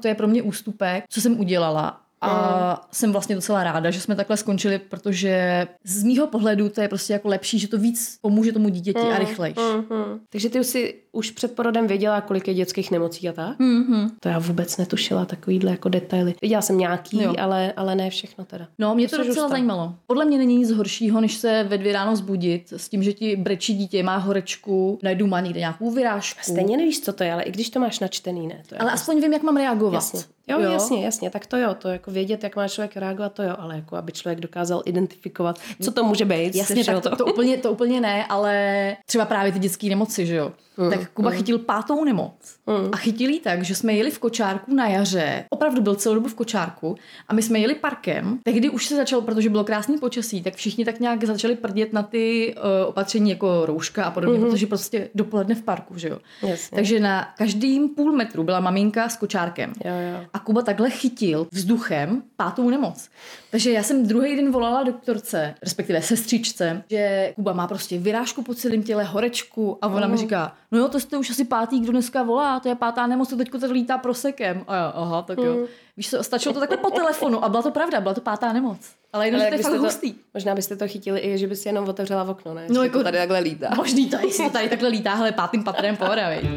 to 0.00 0.08
je 0.08 0.14
pro 0.14 0.28
mě 0.28 0.42
ústupek, 0.42 1.04
co 1.08 1.20
jsem 1.20 1.40
udělala. 1.40 2.00
A 2.20 2.88
jsem 2.92 3.12
vlastně 3.12 3.34
docela 3.34 3.64
ráda, 3.64 3.90
že 3.90 4.00
jsme 4.00 4.16
takhle 4.16 4.36
skončili, 4.36 4.78
protože 4.78 5.66
z 5.84 6.02
mýho 6.02 6.26
pohledu 6.26 6.68
to 6.68 6.80
je 6.80 6.88
prostě 6.88 7.12
jako 7.12 7.28
lepší, 7.28 7.58
že 7.58 7.68
to 7.68 7.78
víc 7.78 8.18
pomůže 8.20 8.52
tomu 8.52 8.68
dítěti 8.68 9.00
a 9.00 9.18
rychlejš. 9.18 9.56
Mm-hmm. 9.56 10.18
Takže 10.28 10.50
ty 10.50 10.60
už 10.60 10.66
si 10.66 10.94
už 11.18 11.30
před 11.30 11.54
porodem 11.54 11.86
věděla, 11.86 12.20
kolik 12.20 12.48
je 12.48 12.54
dětských 12.54 12.90
nemocí 12.90 13.28
a 13.28 13.32
tak? 13.32 13.58
Mm-hmm. 13.58 14.10
To 14.20 14.28
já 14.28 14.38
vůbec 14.38 14.76
netušila, 14.76 15.24
takovýhle 15.24 15.70
jako 15.70 15.88
detaily. 15.88 16.34
Viděla 16.42 16.62
jsem 16.62 16.78
nějaký, 16.78 17.22
Jo. 17.22 17.34
ale, 17.38 17.72
ale 17.76 17.94
ne 17.94 18.10
všechno 18.10 18.44
teda. 18.44 18.68
No, 18.78 18.94
mě 18.94 19.08
To 19.08 19.10
to, 19.10 19.16
docela 19.16 19.34
žustá. 19.34 19.48
zajímalo. 19.48 19.94
Podle 20.06 20.24
mě 20.24 20.38
není 20.38 20.56
nic 20.56 20.70
horšího, 20.70 21.20
než 21.20 21.34
se 21.34 21.64
ve 21.68 21.78
dvě 21.78 21.92
ráno 21.92 22.16
zbudit 22.16 22.72
s 22.76 22.88
tím, 22.88 23.02
že 23.02 23.12
ti 23.12 23.36
brečí 23.36 23.74
dítě, 23.74 24.02
má 24.02 24.16
horečku, 24.16 24.98
najednou 25.02 25.26
má 25.26 25.40
někde 25.40 25.60
nějakou 25.60 25.90
vyrážku. 25.90 26.40
Stejně 26.42 26.76
nevíš, 26.76 27.00
co 27.00 27.12
to 27.12 27.24
je, 27.24 27.32
ale 27.32 27.42
i 27.42 27.50
když 27.52 27.70
to 27.70 27.80
máš 27.80 28.00
načtený, 28.00 28.46
ne? 28.46 28.62
To 28.68 28.74
je 28.74 28.78
Ale 28.78 28.88
jako- 28.90 28.94
aspoň 28.94 29.20
vím, 29.20 29.32
jak 29.32 29.42
mám 29.42 29.56
reagovat. 29.56 29.94
Jasně. 29.94 30.20
Jo, 30.50 30.60
jo, 30.60 30.70
jasně, 30.72 31.04
jasně, 31.04 31.30
tak 31.30 31.46
to 31.46 31.56
jo, 31.56 31.74
to 31.74 31.88
jako 31.88 32.10
vědět, 32.10 32.42
jak 32.44 32.56
má 32.56 32.68
člověk 32.68 32.96
reagovat, 32.96 33.32
to 33.32 33.42
jo, 33.42 33.54
ale 33.58 33.76
jako 33.76 33.96
aby 33.96 34.12
člověk 34.12 34.40
dokázal 34.40 34.82
identifikovat, 34.86 35.58
co 35.82 35.92
to 35.92 36.04
může 36.04 36.24
být. 36.24 36.54
Jasně, 36.54 36.84
tak 36.84 37.02
to, 37.02 37.16
to, 37.16 37.26
úplně, 37.26 37.56
to 37.56 37.72
úplně 37.72 38.00
ne, 38.00 38.26
ale 38.26 38.96
třeba 39.06 39.24
právě 39.24 39.52
ty 39.52 39.58
dětské 39.58 39.88
nemoci, 39.88 40.26
že 40.26 40.34
jo. 40.36 40.52
Mm, 40.78 40.90
tak 40.90 41.10
Kuba 41.10 41.30
mm. 41.30 41.36
chytil 41.36 41.58
pátou 41.58 42.04
nemoc. 42.04 42.32
Mm. 42.66 42.88
A 42.92 42.96
chytil 42.96 43.30
jí 43.30 43.40
tak, 43.40 43.62
že 43.62 43.74
jsme 43.74 43.92
jeli 43.92 44.10
v 44.10 44.18
kočárku 44.18 44.74
na 44.74 44.88
jaře. 44.88 45.44
Opravdu 45.50 45.82
byl 45.82 45.94
celou 45.94 46.14
dobu 46.14 46.28
v 46.28 46.34
kočárku. 46.34 46.96
A 47.28 47.34
my 47.34 47.42
jsme 47.42 47.58
jeli 47.58 47.74
parkem. 47.74 48.38
Tehdy 48.42 48.70
už 48.70 48.86
se 48.86 48.96
začalo, 48.96 49.22
protože 49.22 49.50
bylo 49.50 49.64
krásný 49.64 49.98
počasí, 49.98 50.42
tak 50.42 50.54
všichni 50.54 50.84
tak 50.84 51.00
nějak 51.00 51.24
začali 51.24 51.56
prdět 51.56 51.92
na 51.92 52.02
ty 52.02 52.54
uh, 52.56 52.88
opatření 52.88 53.30
jako 53.30 53.66
rouška 53.66 54.04
a 54.04 54.10
podobně, 54.10 54.38
mm. 54.38 54.44
protože 54.44 54.66
prostě 54.66 55.08
dopoledne 55.14 55.54
v 55.54 55.62
parku, 55.62 55.98
že 55.98 56.08
jo. 56.08 56.18
Jasně. 56.42 56.76
Takže 56.76 57.00
na 57.00 57.28
každým 57.38 57.88
půl 57.88 58.12
metru 58.12 58.44
byla 58.44 58.60
maminka 58.60 59.08
s 59.08 59.16
kočárkem. 59.16 59.72
Jo, 59.84 59.92
jo. 59.92 60.26
A 60.32 60.38
Kuba 60.38 60.62
takhle 60.62 60.90
chytil 60.90 61.46
vzduchem 61.52 62.22
pátou 62.36 62.70
nemoc. 62.70 63.08
Takže 63.50 63.72
já 63.72 63.82
jsem 63.82 64.06
druhý 64.06 64.36
den 64.36 64.52
volala 64.52 64.82
doktorce, 64.82 65.54
respektive 65.62 66.02
sestřičce, 66.02 66.82
že 66.90 67.32
Kuba 67.34 67.52
má 67.52 67.66
prostě 67.66 67.98
vyrážku 67.98 68.42
po 68.42 68.54
celém 68.54 68.82
těle, 68.82 69.04
horečku 69.04 69.78
a 69.82 69.88
ona 69.88 70.06
mi 70.06 70.16
říká, 70.16 70.54
no 70.72 70.78
jo, 70.78 70.88
to 70.88 71.00
jste 71.00 71.16
už 71.16 71.30
asi 71.30 71.44
pátý, 71.44 71.80
kdo 71.80 71.92
dneska 71.92 72.22
volá, 72.22 72.60
to 72.60 72.68
je 72.68 72.74
pátá 72.74 73.06
nemoc, 73.06 73.28
to 73.28 73.36
teďko 73.36 73.58
tady 73.58 73.72
lítá 73.72 73.98
prosekem. 73.98 74.64
A 74.66 74.76
já, 74.76 74.86
aha, 74.86 75.22
tak 75.22 75.38
jo. 75.38 75.66
Víš 75.96 76.10
co, 76.10 76.22
stačilo 76.22 76.54
to 76.54 76.60
takhle 76.60 76.76
po 76.76 76.90
telefonu 76.90 77.44
a 77.44 77.48
byla 77.48 77.62
to 77.62 77.70
pravda, 77.70 78.00
byla 78.00 78.14
to 78.14 78.20
pátá 78.20 78.52
nemoc. 78.52 78.78
Ale 79.12 79.26
jenom, 79.26 79.40
Ale 79.40 79.46
že 79.46 79.50
to 79.50 79.56
je 79.56 79.62
fakt 79.62 79.72
byste 79.72 79.86
hustý. 79.86 80.14
Možná 80.34 80.54
byste 80.54 80.76
to 80.76 80.88
chytili 80.88 81.20
i, 81.20 81.38
že 81.38 81.46
by 81.46 81.56
si 81.56 81.68
jenom 81.68 81.88
otevřela 81.88 82.24
v 82.24 82.30
okno, 82.30 82.54
ne? 82.54 82.66
No 82.68 82.74
Že 82.74 82.86
jako 82.86 82.98
to 82.98 83.04
tady 83.04 83.18
takhle 83.18 83.38
lítá. 83.38 83.70
Možný 83.76 84.10
to, 84.10 84.16
jestli 84.26 84.44
to 84.44 84.50
tady 84.50 84.68
takhle 84.68 84.88
lítá, 84.88 85.14
hele, 85.14 85.32
pátým 85.32 85.64
patrem 85.64 85.96
pohoda, 85.96 86.30
viď? 86.30 86.50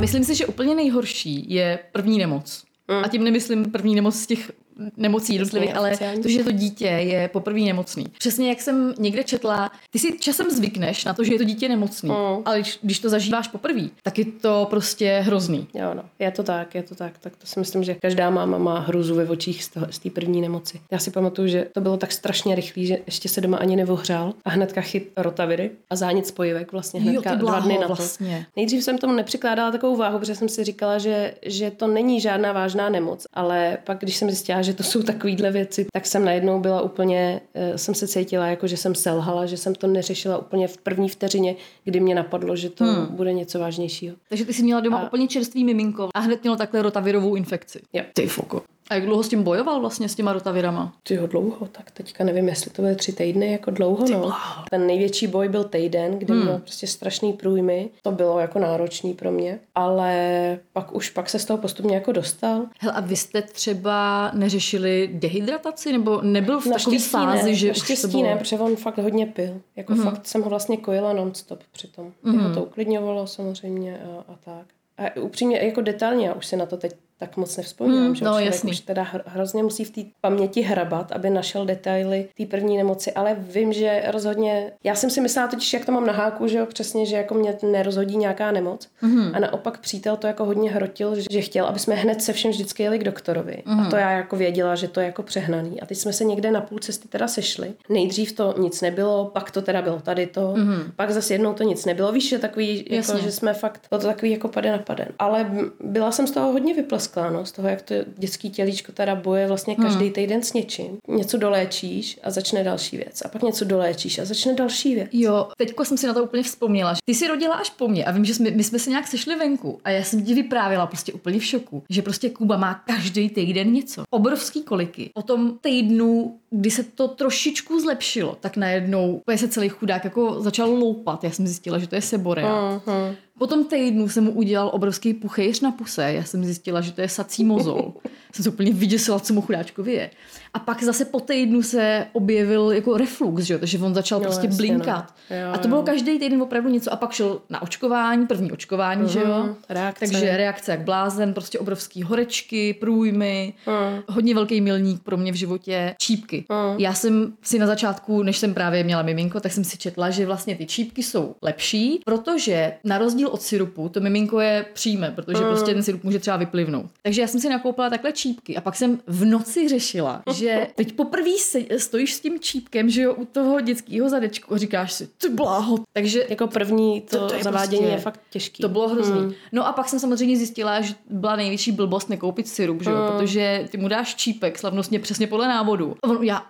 Myslím 0.00 0.24
si, 0.24 0.34
že 0.34 0.46
úplně 0.46 0.74
nejhorší 0.74 1.54
je 1.54 1.78
první 1.92 2.18
nemoc. 2.18 2.64
A 3.04 3.08
tím 3.08 3.24
nemyslím 3.24 3.70
první 3.70 3.94
nemoc 3.94 4.14
z 4.14 4.26
těch 4.26 4.52
nemocí 4.96 5.34
jednotlivých, 5.34 5.76
ale 5.76 5.96
to, 6.22 6.28
že 6.28 6.44
to 6.44 6.52
dítě 6.52 6.86
je 6.86 7.28
poprvé 7.28 7.60
nemocný. 7.60 8.06
Přesně 8.18 8.48
jak 8.48 8.60
jsem 8.60 8.94
někde 8.98 9.24
četla, 9.24 9.70
ty 9.90 9.98
si 9.98 10.18
časem 10.18 10.50
zvykneš 10.50 11.04
na 11.04 11.14
to, 11.14 11.24
že 11.24 11.34
je 11.34 11.38
to 11.38 11.44
dítě 11.44 11.68
nemocný, 11.68 12.10
Mm. 12.10 12.42
ale 12.44 12.60
když, 12.60 12.78
když 12.82 12.98
to 12.98 13.08
zažíváš 13.08 13.48
poprvé, 13.48 13.80
tak 14.02 14.18
je 14.18 14.24
to 14.24 14.66
prostě 14.70 15.18
hrozný. 15.24 15.66
Jo, 15.74 15.94
no, 15.94 16.02
je 16.18 16.30
to 16.30 16.42
tak, 16.42 16.74
je 16.74 16.82
to 16.82 16.94
tak. 16.94 17.12
Tak 17.20 17.36
to 17.36 17.46
si 17.46 17.58
myslím, 17.60 17.84
že 17.84 17.94
každá 17.94 18.30
máma 18.30 18.58
má 18.58 18.78
hruzu 18.78 19.14
ve 19.14 19.28
očích 19.28 19.64
z, 19.64 19.68
toho, 19.68 19.86
z 19.90 19.98
té 19.98 20.10
první 20.10 20.40
nemoci. 20.40 20.80
Já 20.90 20.98
si 20.98 21.10
pamatuju, 21.10 21.48
že 21.48 21.66
to 21.72 21.80
bylo 21.80 21.96
tak 21.96 22.12
strašně 22.12 22.54
rychlý, 22.54 22.86
že 22.86 22.98
ještě 23.06 23.28
se 23.28 23.40
doma 23.40 23.58
ani 23.58 23.76
nevohřál 23.76 24.34
a 24.44 24.50
hnedka 24.50 24.80
chyt 24.80 25.12
rotaviry 25.16 25.70
a 25.90 25.96
zánět 25.96 26.26
spojivek 26.26 26.72
vlastně 26.72 27.00
Jo, 27.00 27.10
hnedka 27.10 27.34
dva 27.34 27.50
bláho, 27.50 27.66
dny 27.66 27.74
na 27.78 27.88
to. 27.88 27.94
vlastně. 27.94 28.46
Nejdřív 28.56 28.84
jsem 28.84 28.98
tomu 28.98 29.12
nepřikládala 29.12 29.70
takovou 29.70 29.96
váhu, 29.96 30.18
protože 30.18 30.34
jsem 30.34 30.48
si 30.48 30.64
říkala, 30.64 30.98
že, 30.98 31.34
že 31.46 31.70
to 31.70 31.86
není 31.86 32.20
žádná 32.20 32.52
vážná 32.52 32.88
nemoc, 32.88 33.26
ale 33.34 33.78
pak, 33.84 33.98
když 34.00 34.16
jsem 34.16 34.30
zjistila, 34.30 34.62
že 34.62 34.71
to 34.74 34.82
jsou 34.82 35.02
takovýhle 35.02 35.50
věci, 35.50 35.86
tak 35.92 36.06
jsem 36.06 36.24
najednou 36.24 36.60
byla 36.60 36.80
úplně, 36.80 37.40
eh, 37.54 37.78
jsem 37.78 37.94
se 37.94 38.08
cítila 38.08 38.46
jako, 38.46 38.66
že 38.66 38.76
jsem 38.76 38.94
selhala, 38.94 39.46
že 39.46 39.56
jsem 39.56 39.74
to 39.74 39.86
neřešila 39.86 40.38
úplně 40.38 40.68
v 40.68 40.76
první 40.76 41.08
vteřině, 41.08 41.56
kdy 41.84 42.00
mě 42.00 42.14
napadlo, 42.14 42.56
že 42.56 42.70
to 42.70 42.84
hmm. 42.84 43.06
bude 43.10 43.32
něco 43.32 43.58
vážnějšího. 43.58 44.16
Takže 44.28 44.44
ty 44.44 44.52
jsi 44.54 44.62
měla 44.62 44.80
doma 44.80 44.98
A- 44.98 45.06
úplně 45.06 45.28
čerstvý 45.28 45.64
miminko 45.64 46.08
a 46.14 46.20
hned 46.20 46.42
mělo 46.42 46.56
takhle 46.56 46.82
rotavirovou 46.82 47.34
infekci. 47.34 47.80
Jo. 47.92 48.04
Ty 48.14 48.26
foko. 48.26 48.62
A 48.90 48.94
jak 48.94 49.04
dlouho 49.04 49.22
s 49.22 49.28
tím 49.28 49.42
bojoval 49.42 49.80
vlastně 49.80 50.08
s 50.08 50.14
těma 50.14 50.32
rotavirama? 50.32 50.92
Tyho 51.02 51.26
dlouho, 51.26 51.66
tak 51.72 51.90
teďka 51.90 52.24
nevím, 52.24 52.48
jestli 52.48 52.70
to 52.70 52.82
bude 52.82 52.94
tři 52.94 53.12
týdny, 53.12 53.52
jako 53.52 53.70
dlouho, 53.70 54.08
no. 54.08 54.32
Ten 54.70 54.86
největší 54.86 55.26
boj 55.26 55.48
byl 55.48 55.64
týden, 55.64 56.18
kdy 56.18 56.32
hmm. 56.32 56.42
měl 56.42 56.58
prostě 56.58 56.86
strašný 56.86 57.32
průjmy. 57.32 57.90
To 58.02 58.10
bylo 58.10 58.38
jako 58.38 58.58
náročný 58.58 59.14
pro 59.14 59.30
mě, 59.30 59.58
ale 59.74 60.58
pak 60.72 60.94
už 60.94 61.10
pak 61.10 61.30
se 61.30 61.38
z 61.38 61.44
toho 61.44 61.58
postupně 61.58 61.94
jako 61.94 62.12
dostal. 62.12 62.66
Hele, 62.80 62.94
a 62.94 63.00
vy 63.00 63.16
jste 63.16 63.42
třeba 63.42 64.30
neřešili 64.34 65.10
dehydrataci, 65.12 65.92
nebo 65.92 66.20
nebyl 66.22 66.60
v 66.60 66.68
takové 66.68 66.98
fázi, 66.98 67.50
ne, 67.50 67.54
že 67.54 67.70
už 67.70 67.78
naštěstí 67.78 68.02
to 68.02 68.08
bylo... 68.08 68.22
ne, 68.22 68.36
protože 68.36 68.58
on 68.58 68.76
fakt 68.76 68.98
hodně 68.98 69.26
pil. 69.26 69.60
Jako 69.76 69.92
mm-hmm. 69.92 70.04
fakt 70.04 70.26
jsem 70.26 70.42
ho 70.42 70.50
vlastně 70.50 70.76
kojila 70.76 71.12
non-stop 71.12 71.60
přitom. 71.72 72.12
Mm-hmm. 72.24 72.34
Jeho 72.34 72.54
to 72.54 72.64
uklidňovalo 72.64 73.26
samozřejmě 73.26 74.00
a, 74.00 74.32
a 74.32 74.36
tak. 74.44 74.66
A 74.98 75.20
upřímně, 75.20 75.58
jako 75.58 75.80
detailně, 75.80 76.26
já 76.26 76.34
už 76.34 76.46
si 76.46 76.56
na 76.56 76.66
to 76.66 76.76
teď 76.76 76.92
tak 77.22 77.36
moc 77.36 77.56
nevzpomínám, 77.56 78.04
Hmm, 78.04 78.14
že 78.14 78.24
no, 78.24 78.30
člověk 78.30 78.46
jasný. 78.52 78.70
už 78.70 78.80
teda 78.80 79.02
hr- 79.12 79.22
hrozně 79.26 79.62
musí 79.62 79.84
v 79.84 79.90
té 79.90 80.00
paměti 80.20 80.60
hrabat, 80.62 81.12
aby 81.12 81.30
našel 81.30 81.66
detaily 81.66 82.28
té 82.36 82.46
první 82.46 82.76
nemoci, 82.76 83.12
ale 83.12 83.36
vím, 83.38 83.72
že 83.72 84.02
rozhodně, 84.06 84.72
já 84.84 84.94
jsem 84.94 85.10
si 85.10 85.20
myslela 85.20 85.48
totiž, 85.48 85.72
jak 85.72 85.84
to 85.86 85.92
mám 85.92 86.06
na 86.06 86.12
háku, 86.12 86.46
že 86.48 86.58
jo, 86.58 86.66
přesně, 86.66 87.06
že 87.06 87.16
jako 87.16 87.34
mě 87.34 87.56
nerozhodí 87.62 88.16
nějaká 88.16 88.52
nemoc. 88.52 88.88
Mhm. 89.02 89.30
a 89.34 89.38
naopak 89.38 89.78
přítel 89.80 90.16
to 90.16 90.26
jako 90.26 90.44
hodně 90.44 90.70
hrotil, 90.70 91.14
že- 91.30 91.40
chtěl, 91.42 91.66
aby 91.66 91.78
jsme 91.78 91.94
hned 91.94 92.22
se 92.22 92.32
všem 92.32 92.50
vždycky 92.50 92.82
jeli 92.82 92.98
k 92.98 93.04
doktorovi. 93.04 93.62
A 93.66 93.90
to 93.90 93.96
já 93.96 94.10
jako 94.10 94.36
věděla, 94.36 94.74
že 94.74 94.88
to 94.88 95.00
je 95.00 95.06
jako 95.06 95.22
přehnaný. 95.22 95.80
A 95.80 95.86
teď 95.86 95.98
jsme 95.98 96.12
se 96.12 96.24
někde 96.24 96.50
na 96.50 96.60
půl 96.60 96.78
cesty 96.78 97.08
teda 97.08 97.28
sešli. 97.28 97.72
Nejdřív 97.88 98.32
to 98.32 98.54
nic 98.58 98.80
nebylo, 98.80 99.24
pak 99.24 99.50
to 99.50 99.62
teda 99.62 99.82
bylo 99.82 100.00
tady 100.00 100.26
to, 100.26 100.54
pak 100.96 101.10
zase 101.10 101.34
jednou 101.34 101.52
to 101.54 101.62
nic 101.62 101.84
nebylo, 101.84 102.12
víš, 102.12 102.28
že 102.28 102.38
takový, 102.38 102.84
jako, 102.90 103.18
že 103.18 103.32
jsme 103.32 103.54
fakt, 103.54 103.80
bylo 103.90 104.00
to 104.00 104.06
takový 104.06 104.30
jako 104.30 104.48
pade 104.48 104.72
na 104.72 104.78
paden. 104.78 105.08
Ale 105.18 105.50
byla 105.80 106.12
jsem 106.12 106.26
z 106.26 106.30
toho 106.30 106.52
hodně 106.52 106.74
vyplesklá, 106.74 107.02
no, 107.16 107.46
z 107.46 107.52
toho, 107.52 107.68
jak 107.68 107.82
to 107.82 107.94
dětský 108.18 108.50
tělíčko 108.50 108.92
teda 108.92 109.14
boje 109.14 109.46
vlastně 109.48 109.76
každý 109.76 110.10
týden 110.10 110.42
s 110.42 110.52
něčím. 110.52 110.98
Něco 111.08 111.38
doléčíš 111.38 112.20
a 112.22 112.30
začne 112.30 112.64
další 112.64 112.96
věc. 112.96 113.22
A 113.24 113.28
pak 113.28 113.42
něco 113.42 113.64
doléčíš 113.64 114.18
a 114.18 114.24
začne 114.24 114.54
další 114.54 114.94
věc. 114.94 115.08
Jo, 115.12 115.48
teďko 115.58 115.84
jsem 115.84 115.98
si 115.98 116.06
na 116.06 116.14
to 116.14 116.24
úplně 116.24 116.42
vzpomněla. 116.42 116.94
že 116.94 117.00
Ty 117.04 117.14
jsi 117.14 117.28
rodila 117.28 117.54
až 117.54 117.70
po 117.70 117.88
mně 117.88 118.04
a 118.04 118.10
vím, 118.10 118.24
že 118.24 118.34
jsme, 118.34 118.50
my 118.50 118.64
jsme 118.64 118.78
se 118.78 118.90
nějak 118.90 119.06
sešli 119.06 119.36
venku 119.36 119.80
a 119.84 119.90
já 119.90 120.04
jsem 120.04 120.24
ti 120.24 120.34
vyprávěla 120.34 120.86
prostě 120.86 121.12
úplně 121.12 121.38
v 121.38 121.44
šoku, 121.44 121.82
že 121.90 122.02
prostě 122.02 122.30
Kuba 122.30 122.56
má 122.56 122.74
každý 122.74 123.28
týden 123.30 123.72
něco. 123.72 124.02
Obrovský 124.10 124.62
koliky. 124.62 125.10
Po 125.14 125.22
tom 125.22 125.58
týdnu, 125.60 126.38
kdy 126.50 126.70
se 126.70 126.82
to 126.82 127.08
trošičku 127.08 127.80
zlepšilo, 127.80 128.36
tak 128.40 128.56
najednou 128.56 129.22
se 129.36 129.48
celý 129.48 129.68
chudák 129.68 130.04
jako 130.04 130.42
začal 130.42 130.70
loupat. 130.70 131.24
Já 131.24 131.30
jsem 131.30 131.46
zjistila, 131.46 131.78
že 131.78 131.86
to 131.86 131.94
je 131.94 132.02
seborea. 132.02 132.80
Mhm. 132.86 133.16
Po 133.42 133.46
tom 133.46 133.64
týdnu 133.64 134.08
jsem 134.08 134.24
mu 134.24 134.30
udělal 134.30 134.70
obrovský 134.72 135.14
puchejř 135.14 135.60
na 135.60 135.70
puse. 135.70 136.12
Já 136.12 136.24
jsem 136.24 136.44
zjistila, 136.44 136.80
že 136.80 136.92
to 136.92 137.00
je 137.00 137.08
sací 137.08 137.44
mozol. 137.44 137.92
jsem 138.32 138.42
se 138.42 138.48
úplně 138.50 138.72
vyděsila, 138.72 139.20
co 139.20 139.34
mu 139.34 139.40
chudáčkovi 139.42 139.92
je. 139.92 140.10
A 140.54 140.58
pak 140.58 140.82
zase 140.82 141.04
po 141.04 141.20
týdnu 141.20 141.62
se 141.62 142.06
objevil 142.12 142.70
jako 142.72 142.96
reflux, 142.96 143.42
že 143.42 143.54
jo? 143.54 143.58
takže 143.60 143.78
on 143.78 143.94
začal 143.94 144.18
Jo, 144.18 144.22
prostě 144.24 144.46
jasně, 144.46 144.56
blinkat. 144.56 145.14
no. 145.30 145.36
Jo, 145.36 145.52
a 145.52 145.58
to 145.58 145.68
bylo 145.68 145.80
jo. 145.80 145.86
každý 145.86 146.18
týden 146.18 146.42
opravdu 146.42 146.70
něco. 146.70 146.92
A 146.92 146.96
pak 146.96 147.12
šel 147.12 147.40
na 147.50 147.62
očkování, 147.62 148.26
první 148.26 148.52
očkování, 148.52 149.08
že 149.08 149.18
jo? 149.20 149.42
Mhm, 149.42 149.54
reakce. 149.68 150.00
Takže 150.06 150.36
reakce 150.36 150.70
jak 150.70 150.80
blázen, 150.80 151.34
prostě 151.34 151.58
obrovský 151.58 152.02
horečky, 152.02 152.74
průjmy, 152.74 153.54
Mhm. 153.66 154.02
hodně 154.08 154.34
velký 154.34 154.60
milník 154.60 155.02
pro 155.02 155.16
mě 155.16 155.32
v 155.32 155.36
životě, 155.36 155.94
čípky. 155.98 156.44
Já 156.78 156.94
jsem 156.94 157.32
si 157.42 157.58
na 157.58 157.66
začátku, 157.66 158.22
než 158.22 158.38
jsem 158.38 158.54
právě 158.54 158.84
měla 158.84 159.02
miminko, 159.02 159.40
tak 159.40 159.52
jsem 159.52 159.64
si 159.64 159.78
četla, 159.78 160.10
že 160.10 160.26
vlastně 160.26 160.56
ty 160.56 160.66
čípky 160.66 161.02
jsou 161.02 161.34
lepší, 161.42 162.00
protože 162.04 162.72
na 162.84 162.98
rozdíl 162.98 163.28
od 163.32 163.42
syrupu, 163.42 163.88
to 163.88 164.00
miminko 164.00 164.40
je 164.40 164.64
přijme, 164.72 165.10
protože 165.10 165.38
prostě 165.44 165.74
ten 165.74 165.82
syrup 165.82 166.04
může 166.04 166.18
třeba 166.18 166.36
vyplivnout. 166.36 166.86
Takže 167.02 167.20
já 167.20 167.26
jsem 167.26 167.40
si 167.40 167.48
nakoupila 167.48 167.90
takhle 167.90 168.12
čípky 168.12 168.56
a 168.56 168.60
pak 168.60 168.76
jsem 168.76 168.98
v 169.06 169.24
noci 169.24 169.68
řešila, 169.68 170.22
že 170.34 170.66
teď 170.74 170.92
poprvé 170.92 171.30
se, 171.38 171.58
stojíš 171.78 172.14
s 172.14 172.20
tím 172.20 172.40
čípkem, 172.40 172.90
že 172.90 173.02
jo, 173.02 173.14
u 173.14 173.24
toho 173.24 173.60
dětského 173.60 174.08
zadečku 174.08 174.54
a 174.54 174.58
říkáš 174.58 174.92
si, 174.92 175.08
ty 175.18 175.28
bláho. 175.28 175.76
Takže 175.92 176.26
Jako 176.28 176.46
první 176.46 177.00
to, 177.00 177.18
To- 177.18 177.26
to 177.28 177.34
je 177.34 177.44
zavádění 177.44 177.78
prostě- 177.78 177.94
je 177.96 178.00
fakt 178.00 178.20
těžký. 178.30 178.60
to 178.62 178.68
bylo 178.68 178.88
hrozný. 178.88 179.18
Hmm. 179.20 179.32
No 179.52 179.66
a 179.66 179.72
pak 179.72 179.88
jsem 179.88 179.98
samozřejmě 179.98 180.36
zjistila, 180.36 180.80
že 180.80 180.94
byla 181.10 181.36
největší 181.36 181.72
blbost 181.72 182.08
nekoupit 182.08 182.48
syrup, 182.48 182.82
že 182.82 182.90
jo? 182.90 182.96
protože 183.12 183.68
ty 183.70 183.78
mu 183.78 183.88
dáš 183.88 184.14
čípek 184.14 184.58
slavnostně 184.58 184.98
přesně 185.00 185.26
podle 185.26 185.48
návodu. 185.48 185.96
A 186.02 186.08
on 186.08 186.16
udělá 186.16 186.46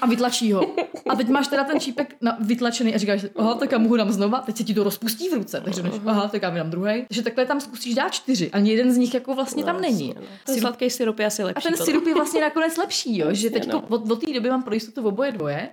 a 0.00 0.06
vytlačí 0.06 0.52
ho. 0.52 0.62
A 1.08 1.16
teď 1.16 1.28
máš 1.28 1.48
teda 1.48 1.64
ten 1.64 1.80
čípek 1.80 2.16
na, 2.20 2.36
vytlačený 2.40 2.94
a 2.94 2.98
říkáš 2.98 3.26
aha, 3.36 3.54
tak 3.54 3.72
já 3.72 3.78
mu 3.78 3.88
ho 3.88 3.96
dám 3.96 4.12
znova, 4.12 4.40
teď 4.40 4.56
se 4.56 4.64
ti 4.64 4.74
to 4.74 4.84
rozpustí 4.84 5.28
v 5.28 5.32
ruce, 5.34 5.60
takže 5.64 5.82
než, 5.90 5.92
aha, 6.06 6.28
tak 6.28 6.42
já 6.42 6.50
mi 6.50 6.58
dám 6.58 6.70
druhý. 6.70 7.04
Takže 7.08 7.22
takhle 7.22 7.46
tam 7.46 7.60
zkusíš 7.60 7.94
dát 7.94 8.08
čtyři, 8.10 8.50
ani 8.50 8.70
jeden 8.70 8.92
z 8.92 8.96
nich 8.96 9.14
jako 9.14 9.34
vlastně 9.34 9.64
tam 9.64 9.80
není. 9.80 10.14
Ten 10.46 10.54
Syrup- 10.54 10.60
sladký 10.60 10.90
syrup 10.90 11.18
je 11.18 11.26
asi 11.26 11.42
a 11.42 11.46
lepší. 11.46 11.62
ten 11.62 11.72
potom. 11.72 11.86
syrup 11.86 12.06
je 12.06 12.14
vlastně 12.14 12.40
nakonec 12.50 12.76
lepší, 12.76 13.18
jo? 13.18 13.26
že 13.30 13.50
teď 13.50 13.66
no. 13.66 13.84
od, 13.88 14.10
od 14.10 14.24
té 14.26 14.32
doby 14.32 14.50
mám 14.50 14.62
pro 14.62 14.74
jistotu 14.74 15.08
oboje 15.08 15.32
dvoje. 15.32 15.70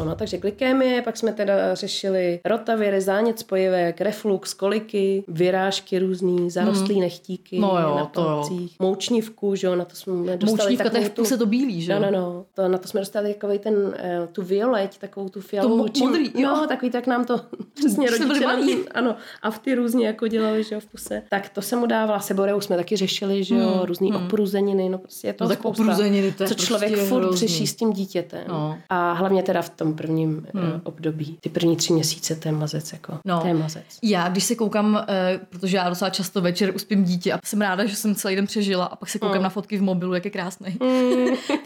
No, 0.00 0.10
no, 0.10 0.14
takže 0.14 0.38
glykémie, 0.38 1.02
pak 1.02 1.16
jsme 1.16 1.32
teda 1.32 1.74
řešili 1.74 2.40
rotaviry, 2.44 3.00
zánět 3.00 3.38
spojivek, 3.38 4.00
reflux, 4.00 4.54
koliky, 4.54 5.24
vyrážky 5.28 5.98
různý, 5.98 6.50
zarostlý 6.50 7.00
nechtíky 7.00 7.58
No 7.58 7.78
jo, 7.82 7.96
na 7.96 8.04
to 8.04 8.20
jo. 8.20 8.26
palcích, 8.26 8.76
moučnivku, 8.80 9.54
že 9.54 9.66
jo, 9.66 9.74
na 9.76 9.84
to 9.84 9.96
jsme 9.96 10.36
dostali 10.36 10.50
Moučnívka, 10.62 10.90
to 10.90 10.96
je 10.96 11.02
takovou 11.02 11.08
v 11.08 11.10
puse 11.28 11.36
to 11.36 11.46
bílý, 11.46 11.82
že 11.82 11.98
No, 11.98 12.06
jo? 12.06 12.12
no, 12.12 12.20
no, 12.20 12.44
to, 12.54 12.68
na 12.68 12.78
to 12.78 12.88
jsme 12.88 13.00
dostali 13.00 13.34
takový 13.34 13.58
ten, 13.58 13.94
eh, 13.98 14.28
tu 14.32 14.42
violeť, 14.42 14.98
takovou 14.98 15.28
tu 15.28 15.40
fialovou. 15.40 15.86
mo- 15.86 16.00
modrý, 16.06 16.30
jo. 16.34 16.48
No, 16.48 16.66
takový, 16.66 16.90
tak 16.90 17.06
nám 17.06 17.24
to 17.24 17.40
přesně 17.74 18.10
rodiče 18.10 18.46
nám, 18.46 18.60
ano, 18.94 19.16
a 19.42 19.50
v 19.50 19.58
ty 19.58 19.74
různě 19.74 20.06
jako 20.06 20.26
dělali, 20.26 20.64
že 20.64 20.74
jo, 20.74 20.80
v 20.80 20.86
puse. 20.86 21.22
Tak 21.30 21.48
to 21.48 21.62
se 21.62 21.76
mu 21.76 21.86
dávala, 21.86 22.20
seboreu 22.20 22.60
jsme 22.60 22.76
taky 22.76 22.96
řešili, 22.96 23.44
že 23.44 23.54
jo, 23.54 23.80
různý 23.86 24.12
opruzeniny, 24.12 24.88
no 24.88 24.98
prostě 24.98 25.26
je 25.26 25.32
to 25.32 25.44
Hmm, 25.44 25.48
No 25.50 25.56
tak 25.56 25.58
spousta, 25.58 25.82
opruzeniny, 25.82 26.32
to 26.32 26.42
je 26.42 26.48
co 26.48 26.54
člověk 26.54 26.92
prostě 26.92 27.08
furt 27.08 27.20
hrozný. 27.22 27.38
řeší 27.48 27.66
s 27.66 27.74
tím 27.76 27.92
dítětem. 27.92 28.44
No. 28.48 28.78
A 28.88 29.12
hlavně 29.12 29.42
teda 29.42 29.62
v 29.62 29.70
tom 29.70 29.89
prvním 29.94 30.46
hmm. 30.54 30.80
období. 30.84 31.38
Ty 31.40 31.48
první 31.48 31.76
tři 31.76 31.92
měsíce, 31.92 32.36
to 32.36 32.48
je 32.48 32.52
mazec, 32.52 32.92
jako. 32.92 33.18
No. 33.24 33.40
To 33.40 33.46
je 33.46 33.54
mazec. 33.54 33.84
Já, 34.02 34.28
když 34.28 34.44
se 34.44 34.54
koukám, 34.54 35.04
eh, 35.08 35.40
protože 35.50 35.76
já 35.76 35.88
docela 35.88 36.10
často 36.10 36.40
večer 36.40 36.74
uspím 36.74 37.04
dítě 37.04 37.32
a 37.32 37.38
jsem 37.44 37.60
ráda, 37.60 37.84
že 37.84 37.96
jsem 37.96 38.14
celý 38.14 38.36
den 38.36 38.46
přežila 38.46 38.84
a 38.84 38.96
pak 38.96 39.08
se 39.08 39.18
koukám 39.18 39.36
Mm. 39.36 39.42
na 39.42 39.48
fotky 39.48 39.76
v 39.78 39.82
mobilu, 39.82 40.14
jak 40.14 40.24
je 40.24 40.30
krásný. 40.30 40.76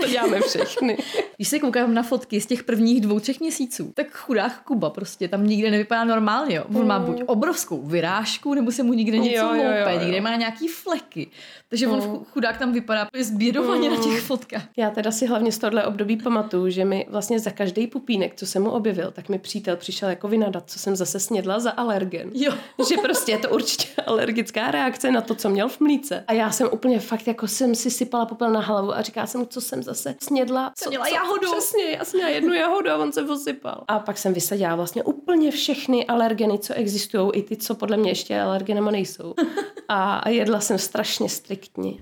To 0.00 0.08
děláme 0.08 0.40
všechny. 0.40 0.96
Když 1.36 1.48
se 1.48 1.58
koukám 1.58 1.94
na 1.94 2.02
fotky 2.02 2.40
z 2.40 2.46
těch 2.46 2.62
prvních 2.64 3.00
dvou, 3.00 3.20
třech 3.20 3.40
měsíců, 3.40 3.92
tak 3.94 4.06
chudák 4.12 4.62
Kuba 4.64 4.90
prostě 4.90 5.28
tam 5.28 5.46
nikde 5.46 5.70
nevypadá 5.70 6.04
normálně. 6.04 6.56
Jo. 6.56 6.64
On 6.74 6.86
má 6.86 6.98
buď 6.98 7.22
obrovskou 7.26 7.82
vyrážku, 7.82 8.54
nebo 8.54 8.72
se 8.72 8.82
mu 8.82 8.92
nikde 8.92 9.18
něco. 9.18 9.36
Jo, 9.36 9.54
jo, 9.54 9.62
jo, 9.62 9.88
jo. 9.92 10.00
někde 10.00 10.20
má 10.20 10.36
nějaký 10.36 10.68
fleky. 10.68 11.26
Takže 11.68 11.88
on 11.88 12.00
chu- 12.00 12.24
chudák 12.24 12.58
tam 12.58 12.72
vypadá 12.72 13.08
zbědovaně 13.20 13.90
na 13.90 13.96
Mm. 13.96 14.02
těch 14.02 14.20
fotkách. 14.20 14.62
Já 14.76 14.90
teda 14.90 15.10
si 15.10 15.26
hlavně 15.26 15.52
z 15.52 15.58
tohle 15.58 15.84
období 15.86 16.16
pamatuju, 16.16 16.70
že 16.70 16.84
mi 16.84 17.06
vlastně 17.10 17.38
za 17.40 17.50
každý 17.50 17.86
pupínek, 18.04 18.34
co 18.34 18.46
se 18.46 18.60
mu 18.60 18.70
objevil, 18.70 19.10
tak 19.10 19.28
mi 19.28 19.38
přítel 19.38 19.76
přišel 19.76 20.08
jako 20.08 20.28
vynadat, 20.28 20.70
co 20.70 20.78
jsem 20.78 20.96
zase 20.96 21.20
snědla 21.20 21.60
za 21.60 21.70
alergen. 21.70 22.30
Jo. 22.34 22.52
Že 22.88 22.96
prostě 22.96 23.32
je 23.32 23.38
to 23.38 23.48
určitě 23.50 24.02
alergická 24.02 24.70
reakce 24.70 25.10
na 25.10 25.20
to, 25.20 25.34
co 25.34 25.48
měl 25.48 25.68
v 25.68 25.80
mlíce. 25.80 26.24
A 26.26 26.32
já 26.32 26.50
jsem 26.50 26.68
úplně 26.72 27.00
fakt 27.00 27.26
jako 27.26 27.48
jsem 27.48 27.74
si 27.74 27.90
sypala 27.90 28.26
popel 28.26 28.50
na 28.50 28.60
hlavu 28.60 28.94
a 28.94 29.02
říkala 29.02 29.26
jsem, 29.26 29.46
co 29.46 29.60
jsem 29.60 29.82
zase 29.82 30.14
snědla. 30.22 30.72
Co, 30.76 30.90
měla 30.90 31.08
jahodu. 31.08 31.52
Přesně, 31.52 31.84
já 31.84 32.04
jsem 32.04 32.18
měla 32.18 32.30
jednu 32.30 32.54
jahodu 32.54 32.90
a 32.90 32.96
on 32.96 33.12
se 33.12 33.24
posypal. 33.24 33.84
A 33.88 33.98
pak 33.98 34.18
jsem 34.18 34.34
vysadila 34.34 34.76
vlastně 34.76 35.02
úplně 35.02 35.50
všechny 35.50 36.06
alergeny, 36.06 36.58
co 36.58 36.74
existují, 36.74 37.30
i 37.32 37.42
ty, 37.42 37.56
co 37.56 37.74
podle 37.74 37.96
mě 37.96 38.10
ještě 38.10 38.40
alergenama 38.40 38.90
nejsou. 38.90 39.34
A 39.88 40.16
a 40.16 40.28
jedla 40.28 40.60
jsem 40.60 40.78
strašně 40.78 41.28
striktně. 41.28 41.94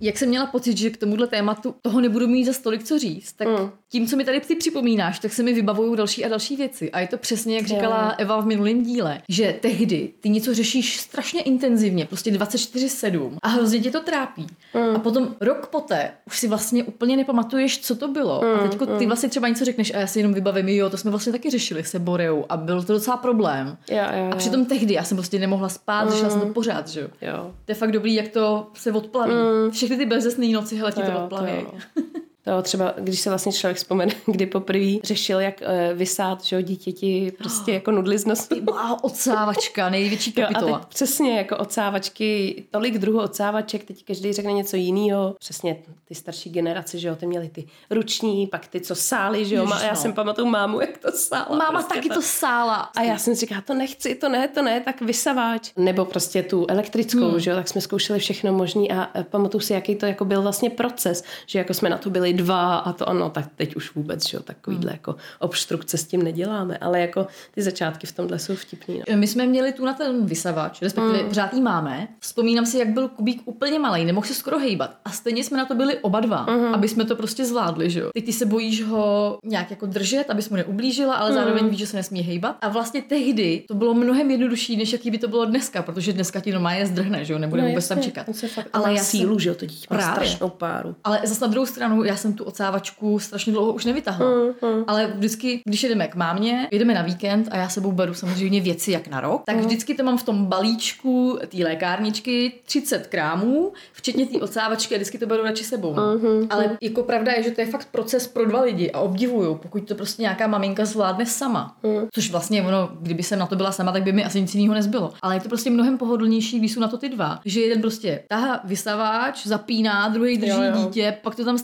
Jak 0.00 0.18
jsem 0.18 0.28
měla 0.28 0.46
pocit, 0.46 0.76
že 0.78 0.90
k 0.90 0.96
tomuhle 0.96 1.26
tématu 1.26 1.74
toho 1.82 2.00
nebudu 2.00 2.26
mít 2.28 2.44
za 2.44 2.52
stolik 2.52 2.84
co 2.84 2.98
říct, 2.98 3.32
tak 3.32 3.48
Mm. 3.48 3.70
tím, 3.88 4.06
co 4.06 4.16
mi 4.16 4.24
tady 4.24 4.40
ty 4.40 4.54
připomínáš, 4.54 5.18
tak 5.18 5.32
se 5.32 5.42
mi 5.42 5.52
vybavují 5.52 5.96
další 5.96 6.24
a 6.24 6.28
další 6.28 6.56
věci. 6.56 6.90
A 6.90 7.00
je 7.00 7.06
to 7.06 7.18
přesně, 7.18 7.56
jak 7.56 7.68
Jo. 7.68 7.76
říkala 7.76 8.08
Eva 8.18 8.40
v 8.40 8.46
minulém 8.46 8.82
díle, 8.82 9.22
že 9.28 9.54
tehdy 9.60 10.10
ty 10.20 10.28
něco 10.28 10.54
řešíš 10.54 11.00
strašně 11.00 11.42
intenzivně, 11.42 12.06
prostě 12.06 12.30
24-7 12.30 13.36
a 13.42 13.48
hrozně 13.48 13.80
tě 13.80 13.90
to 13.90 14.00
trápí. 14.00 14.46
Mm. 14.74 14.96
A 14.96 14.98
potom 14.98 15.34
rok 15.40 15.66
poté 15.66 16.10
už 16.26 16.38
si 16.38 16.48
vlastně 16.48 16.84
úplně 16.84 17.16
nepamatuješ, 17.16 17.78
co 17.80 17.94
to 17.96 18.08
bylo. 18.08 18.40
Mm, 18.44 18.60
A 18.64 18.68
teď 18.68 18.80
ty 18.98 19.06
vlastně 19.06 19.28
třeba 19.28 19.48
něco 19.48 19.64
řekneš 19.64 19.94
a 19.94 19.98
já 19.98 20.06
si 20.06 20.18
jenom 20.18 20.34
vybavím, 20.34 20.68
jo, 20.68 20.90
to 20.90 20.96
jsme 20.96 21.10
vlastně 21.10 21.32
taky 21.32 21.50
řešili 21.50 21.84
se 21.84 21.98
Boreou 21.98 22.44
a 22.48 22.56
byl 22.56 22.82
to 22.82 22.92
docela 22.92 23.16
problém. 23.16 23.76
Jo, 23.90 23.96
jo, 23.96 24.24
jo. 24.24 24.30
A 24.32 24.36
přitom 24.36 24.64
tehdy 24.66 24.94
já 24.94 25.04
jsem 25.04 25.16
prostě 25.16 25.38
nemohla 25.38 25.68
spát, 25.68 26.10
řešila 26.10 26.30
jsem 26.30 26.40
to 26.40 26.46
pořád, 26.46 26.88
že 26.88 27.00
jo. 27.00 27.08
Jo. 27.22 27.50
To 27.64 27.70
je 27.72 27.74
fakt 27.74 27.92
dobrý, 27.92 28.14
jak 28.14 28.28
to 28.28 28.66
se 28.74 28.92
odplaví. 28.92 29.32
Mm. 29.32 29.70
Všechny 29.88 30.04
ty 30.04 30.10
bezesné 30.10 30.46
noci, 30.46 30.76
hele, 30.76 30.92
ti 30.92 31.02
to, 31.02 31.10
jo, 31.10 31.24
odplaví. 31.24 31.66
To 32.48 32.62
třeba, 32.62 32.94
když 32.98 33.20
se 33.20 33.30
vlastně 33.30 33.52
člověk 33.52 33.76
vzpomene, 33.76 34.12
kdy 34.26 34.46
poprvé 34.46 34.96
řešil, 35.04 35.40
jak 35.40 35.60
uh, 35.60 35.98
vysát 35.98 36.44
že 36.44 36.62
dítěti 36.62 37.32
prostě 37.38 37.72
jako 37.78 37.90
nudli 37.90 38.18
z 38.18 38.26
nosu. 38.26 38.54
Wow, 38.60 38.98
odsávačka, 39.02 39.90
největší 39.90 40.34
Jo, 40.36 40.44
a 40.44 40.52
kapitola. 40.52 40.78
teď 40.78 40.88
přesně 40.88 41.36
jako 41.36 41.56
odsávačky, 41.56 42.64
tolik 42.70 42.98
druhů 42.98 43.20
odsávaček, 43.20 43.84
teď 43.84 44.04
každý 44.04 44.32
řekne 44.32 44.52
něco 44.52 44.76
jiného. 44.76 45.36
Přesně 45.38 45.76
ty 46.08 46.14
starší 46.14 46.50
generace, 46.50 46.98
že 46.98 47.08
jo, 47.08 47.16
ty 47.16 47.26
měli 47.26 47.48
ty 47.48 47.66
ruční, 47.90 48.46
pak 48.46 48.66
ty, 48.66 48.80
co 48.80 48.94
sály, 48.94 49.44
že 49.44 49.54
jo. 49.54 49.62
Ježiš, 49.62 49.82
já 49.82 49.90
no. 49.90 49.96
jsem 49.96 50.12
pamatuju 50.12 50.46
mámu, 50.46 50.80
jak 50.80 50.98
to 50.98 51.12
sála. 51.12 51.56
Máma 51.56 51.70
prostě 51.70 51.94
taky 51.94 52.08
to 52.08 52.22
sála. 52.22 52.76
A 52.96 53.02
já 53.02 53.18
jsem 53.18 53.34
říkala, 53.34 53.60
to 53.60 53.74
nechci, 53.74 54.14
to 54.14 54.28
ne, 54.28 54.48
to 54.48 54.62
ne, 54.62 54.80
tak 54.80 55.00
vysavač. 55.00 55.72
Nebo 55.76 56.04
prostě 56.04 56.42
tu 56.42 56.66
elektrickou, 56.68 57.30
hmm. 57.30 57.40
že 57.40 57.50
jo, 57.50 57.56
tak 57.56 57.68
jsme 57.68 57.80
zkoušeli 57.80 58.18
všechno 58.18 58.52
možný 58.52 58.92
a 58.92 59.10
e, 59.18 59.24
pamatuju 59.24 59.60
si, 59.60 59.72
jaký 59.72 59.94
to 59.94 60.06
jako 60.06 60.24
byl 60.24 60.42
vlastně 60.42 60.70
proces, 60.70 61.24
že 61.46 61.58
jako 61.58 61.74
jsme 61.74 61.90
na 61.90 61.98
to 61.98 62.10
byli 62.10 62.32
dva 62.38 62.78
a 62.78 62.92
to 62.92 63.08
ano, 63.08 63.30
tak 63.30 63.44
teď 63.56 63.76
už 63.76 63.94
vůbec, 63.94 64.28
že 64.28 64.36
jo, 64.36 64.42
takovýhle 64.42 64.92
jako 64.92 65.16
obstrukce 65.38 65.98
s 65.98 66.04
tím 66.04 66.22
neděláme, 66.22 66.78
ale 66.78 67.00
jako 67.00 67.26
ty 67.54 67.62
začátky 67.62 68.06
v 68.06 68.12
tomhle 68.12 68.38
jsou 68.38 68.54
vtipný. 68.56 69.02
No. 69.10 69.16
My 69.16 69.26
jsme 69.26 69.46
měli 69.46 69.72
tu 69.72 69.84
na 69.84 69.94
ten 69.94 70.26
vysavač, 70.26 70.82
respektive 70.82 71.22
mm. 71.22 71.28
pořád 71.28 71.54
jí 71.54 71.60
máme. 71.60 72.08
Vzpomínám 72.20 72.66
si, 72.66 72.78
jak 72.78 72.88
byl 72.88 73.08
Kubík 73.08 73.42
úplně 73.44 73.78
malý, 73.78 74.04
nemohl 74.04 74.26
se 74.26 74.34
skoro 74.34 74.58
hejbat. 74.58 74.96
A 75.04 75.10
stejně 75.10 75.44
jsme 75.44 75.58
na 75.58 75.64
to 75.64 75.74
byli 75.74 75.98
oba 75.98 76.20
dva, 76.20 76.46
mm. 76.50 76.74
aby 76.74 76.88
jsme 76.88 77.04
to 77.04 77.16
prostě 77.16 77.44
zvládli, 77.44 77.90
že 77.90 78.00
jo. 78.00 78.10
Teď 78.14 78.24
ty 78.24 78.32
se 78.32 78.46
bojíš 78.46 78.84
ho 78.84 79.38
nějak 79.44 79.70
jako 79.70 79.86
držet, 79.86 80.30
abys 80.30 80.48
mu 80.48 80.56
neublížila, 80.56 81.14
ale 81.14 81.30
mm. 81.30 81.36
zároveň 81.36 81.68
víš, 81.68 81.78
že 81.78 81.86
se 81.86 81.96
nesmí 81.96 82.20
hejbat. 82.20 82.56
A 82.60 82.68
vlastně 82.68 83.02
tehdy 83.02 83.64
to 83.68 83.74
bylo 83.74 83.94
mnohem 83.94 84.30
jednodušší, 84.30 84.76
než 84.76 84.92
jaký 84.92 85.10
by 85.10 85.18
to 85.18 85.28
bylo 85.28 85.44
dneska, 85.44 85.82
protože 85.82 86.12
dneska 86.12 86.40
ti 86.40 86.52
normálně 86.52 86.86
zdrhne, 86.86 87.24
že 87.24 87.32
jo, 87.32 87.38
nebude 87.38 87.62
No, 87.62 87.68
vůbec 87.68 87.84
jasně, 87.90 87.96
tam 87.96 88.04
čekat. 88.04 88.26
ale 88.72 88.94
já 88.94 89.02
sílu, 89.02 89.34
jsem, 89.34 89.40
že 89.40 89.48
jo, 89.48 89.54
to 89.54 89.66
dítě 89.66 89.86
má 89.90 90.12
strašnou 90.12 90.48
páru. 90.48 90.96
ale 91.04 91.20
zase 91.24 91.40
na 91.40 91.46
druhou 91.46 91.66
stranu, 91.66 92.04
já 92.04 92.16
jsem 92.18 92.32
tu 92.32 92.44
ocávačku 92.44 93.18
strašně 93.18 93.52
dlouho 93.52 93.72
už 93.72 93.84
nevytahla. 93.84 94.30
Mm, 94.30 94.84
Ale 94.86 95.06
vždycky, 95.06 95.60
když 95.64 95.82
jedeme 95.82 96.08
k 96.08 96.14
mámě, 96.14 96.68
jedeme 96.72 96.94
na 96.94 97.02
víkend 97.02 97.48
a 97.50 97.56
já 97.56 97.68
sebou 97.68 97.92
beru 97.92 98.14
samozřejmě 98.14 98.60
věci 98.60 98.92
jak 98.92 99.08
na 99.08 99.20
rok, 99.20 99.42
tak 99.46 99.56
Mm. 99.56 99.62
vždycky 99.62 99.94
to 99.94 100.02
mám 100.04 100.18
v 100.18 100.22
tom 100.22 100.46
balíčku 100.46 101.38
té 101.48 101.56
lékárničky 101.64 102.52
30 102.66 103.06
krámů, 103.06 103.72
včetně 103.92 104.26
té 104.26 104.38
ocávačky 104.40 104.94
a 104.94 104.98
vždycky 104.98 105.18
to 105.18 105.26
beru 105.26 105.42
radši 105.42 105.64
sebou. 105.64 105.94
Mhm, 105.94 106.46
Ale 106.50 106.76
jako 106.80 107.02
pravda 107.02 107.32
je, 107.32 107.42
že 107.42 107.50
to 107.50 107.60
je 107.60 107.66
fakt 107.66 107.88
proces 107.92 108.26
pro 108.26 108.46
dva 108.46 108.60
lidi 108.60 108.90
a 108.90 109.00
obdivuju, 109.00 109.54
pokud 109.54 109.88
to 109.88 109.94
prostě 109.94 110.22
nějaká 110.22 110.46
maminka 110.46 110.84
zvládne 110.84 111.26
sama. 111.26 111.76
Mhm. 111.82 112.06
Což 112.14 112.30
vlastně 112.30 112.62
ono, 112.62 112.88
kdyby 113.00 113.22
jsem 113.22 113.38
na 113.38 113.46
to 113.46 113.56
byla 113.56 113.72
sama, 113.72 113.92
tak 113.92 114.02
by 114.02 114.12
mi 114.12 114.24
asi 114.24 114.40
nic 114.40 114.54
jiného 114.54 114.74
nezbylo. 114.74 115.12
Ale 115.22 115.36
je 115.36 115.40
to 115.40 115.48
prostě 115.48 115.70
mnohem 115.70 115.98
pohodlnější, 115.98 116.58
když 116.58 116.72
jsou 116.72 116.80
na 116.80 116.88
to 116.88 116.98
ty 116.98 117.08
dva. 117.08 117.40
Že 117.44 117.60
jeden 117.60 117.80
prostě 117.80 118.22
tahá 118.28 118.60
vysavač, 118.64 119.46
zapíná, 119.46 120.08
druhý 120.08 120.38
drží 120.38 120.50
Jo, 120.52 120.62
jo. 120.62 120.72
dítě, 120.84 121.16
pak 121.22 121.34
to 121.34 121.44
tam 121.44 121.58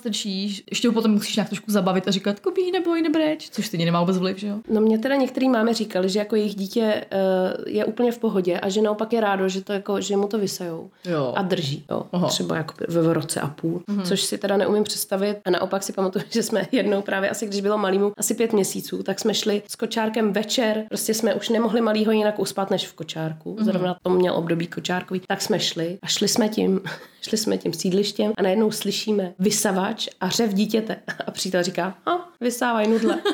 strčíš, 0.45 0.65
ještě 0.71 0.89
ho 0.89 0.95
potom 0.95 1.11
musíš 1.11 1.37
nějak 1.37 1.49
trošku 1.49 1.71
zabavit 1.71 2.09
a 2.09 2.11
říkat, 2.11 2.41
Kubí, 2.41 2.73
neboj, 2.73 3.03
nebreč, 3.03 3.51
což 3.51 3.67
stejně 3.67 3.85
nemá 3.85 4.01
vůbec 4.01 4.19
vliv, 4.19 4.39
že 4.39 4.47
jo? 4.47 4.61
No 4.69 4.81
mě 4.81 4.99
teda 4.99 5.17
některý 5.17 5.49
máme 5.49 5.75
říkali, 5.75 6.09
že 6.09 6.19
jako 6.19 6.37
jejich 6.37 6.55
dítě 6.55 7.05
uh, 7.13 7.73
je 7.73 7.85
úplně 7.85 8.13
v 8.13 8.19
pohodě 8.19 8.61
a 8.61 8.69
že 8.69 8.83
naopak 8.83 9.13
je 9.13 9.21
rádo, 9.21 9.49
že 9.49 9.65
to 9.65 9.73
jako, 9.73 10.01
že 10.01 10.17
mu 10.17 10.29
to 10.29 10.39
vysajou 10.39 10.91
Jo. 11.05 11.33
a 11.37 11.43
drží. 11.43 11.85
Jo. 11.91 12.07
Aha. 12.13 12.29
Třeba 12.29 12.57
jako 12.57 12.75
v 12.89 13.13
roce 13.13 13.41
a 13.41 13.49
půl, 13.49 13.83
mm-hmm. 13.89 14.03
což 14.03 14.23
si 14.23 14.39
teda 14.39 14.57
neumím 14.57 14.85
představit. 14.85 15.37
A 15.45 15.51
naopak 15.51 15.83
si 15.83 15.93
pamatuju, 15.93 16.25
že 16.31 16.43
jsme 16.43 16.67
jednou 16.73 17.03
právě 17.03 17.31
asi, 17.31 17.47
když 17.47 17.61
bylo 17.61 17.79
malýmu 17.79 18.13
asi 18.17 18.35
pět 18.35 18.53
měsíců, 18.53 19.03
tak 19.03 19.21
jsme 19.21 19.35
šli 19.35 19.63
s 19.69 19.77
kočárkem 19.77 20.33
večer, 20.33 20.85
prostě 20.89 21.15
jsme 21.15 21.35
už 21.35 21.49
nemohli 21.49 21.81
malýho 21.81 22.13
jinak 22.13 22.39
uspat 22.39 22.71
než 22.71 22.89
v 22.89 22.93
kočárku. 22.93 23.55
Mm-hmm. 23.55 23.65
Zrovna 23.65 23.97
to 24.03 24.11
měl 24.11 24.35
období 24.35 24.67
kočárkový. 24.67 25.21
Tak 25.29 25.43
jsme 25.43 25.61
šli 25.61 25.99
a 26.03 26.07
šli 26.07 26.29
jsme 26.29 26.49
tím, 26.49 26.81
šli 27.29 27.39
jsme 27.39 27.59
tím 27.59 27.73
sídlištěm 27.73 28.33
a 28.37 28.43
najednou 28.43 28.71
slyšíme 28.71 29.35
vysavač 29.39 30.09
a 30.21 30.29
řev 30.29 30.55
dítěte. 30.55 30.97
A 31.27 31.31
přítel 31.31 31.63
říká, 31.63 31.99
a 32.07 32.29
vysávaj 32.41 32.87
nudle. 32.87 33.19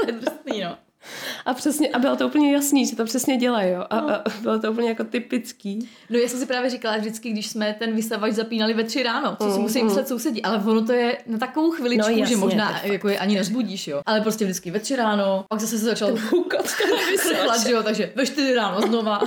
To 0.00 0.06
je 0.06 0.12
drsný, 0.12 0.60
no. 0.60 0.76
A 1.46 1.54
přesně, 1.54 1.88
a 1.88 1.98
bylo 1.98 2.16
to 2.16 2.26
úplně 2.26 2.52
jasný, 2.52 2.86
že 2.86 2.96
to 2.96 3.04
přesně 3.04 3.36
dělají, 3.36 3.70
jo. 3.70 3.84
A, 3.90 3.98
a 3.98 4.22
bylo 4.42 4.58
to 4.58 4.72
úplně 4.72 4.88
jako 4.88 5.04
typický. 5.04 5.88
No 6.10 6.18
já 6.18 6.28
jsem 6.28 6.38
si 6.40 6.46
právě 6.46 6.70
říkala 6.70 6.96
vždycky, 6.96 7.30
když 7.30 7.46
jsme 7.46 7.76
ten 7.78 7.94
vysavač 7.96 8.32
zapínali 8.32 8.74
ve 8.74 8.84
tři 8.84 9.02
ráno, 9.02 9.36
co 9.42 9.52
si 9.52 9.58
musí 9.60 9.82
myslet 9.82 10.08
sousedí, 10.08 10.42
ale 10.42 10.58
ono 10.66 10.86
to 10.86 10.92
je 10.92 11.18
na 11.26 11.38
takovou 11.38 11.70
chviličku, 11.70 12.10
No, 12.10 12.16
jasně, 12.16 12.34
že 12.34 12.36
možná 12.36 12.80
jako 12.82 13.08
je 13.08 13.18
ani 13.18 13.34
nezbudíš, 13.34 13.88
jo. 13.88 14.02
Ale 14.06 14.20
prostě 14.20 14.44
vždycky 14.44 14.70
ve 14.70 14.80
tři 14.80 14.96
ráno, 14.96 15.44
pak 15.48 15.60
zase 15.60 15.78
se 15.78 15.84
začal 15.84 16.16
Hukat 16.30 16.68
chrchlat, 16.68 17.60
že 17.66 17.72
jo, 17.72 17.82
takže 17.82 18.12
ve 18.16 18.26
čtyři 18.26 18.54
ráno 18.54 18.80
znova. 18.80 19.20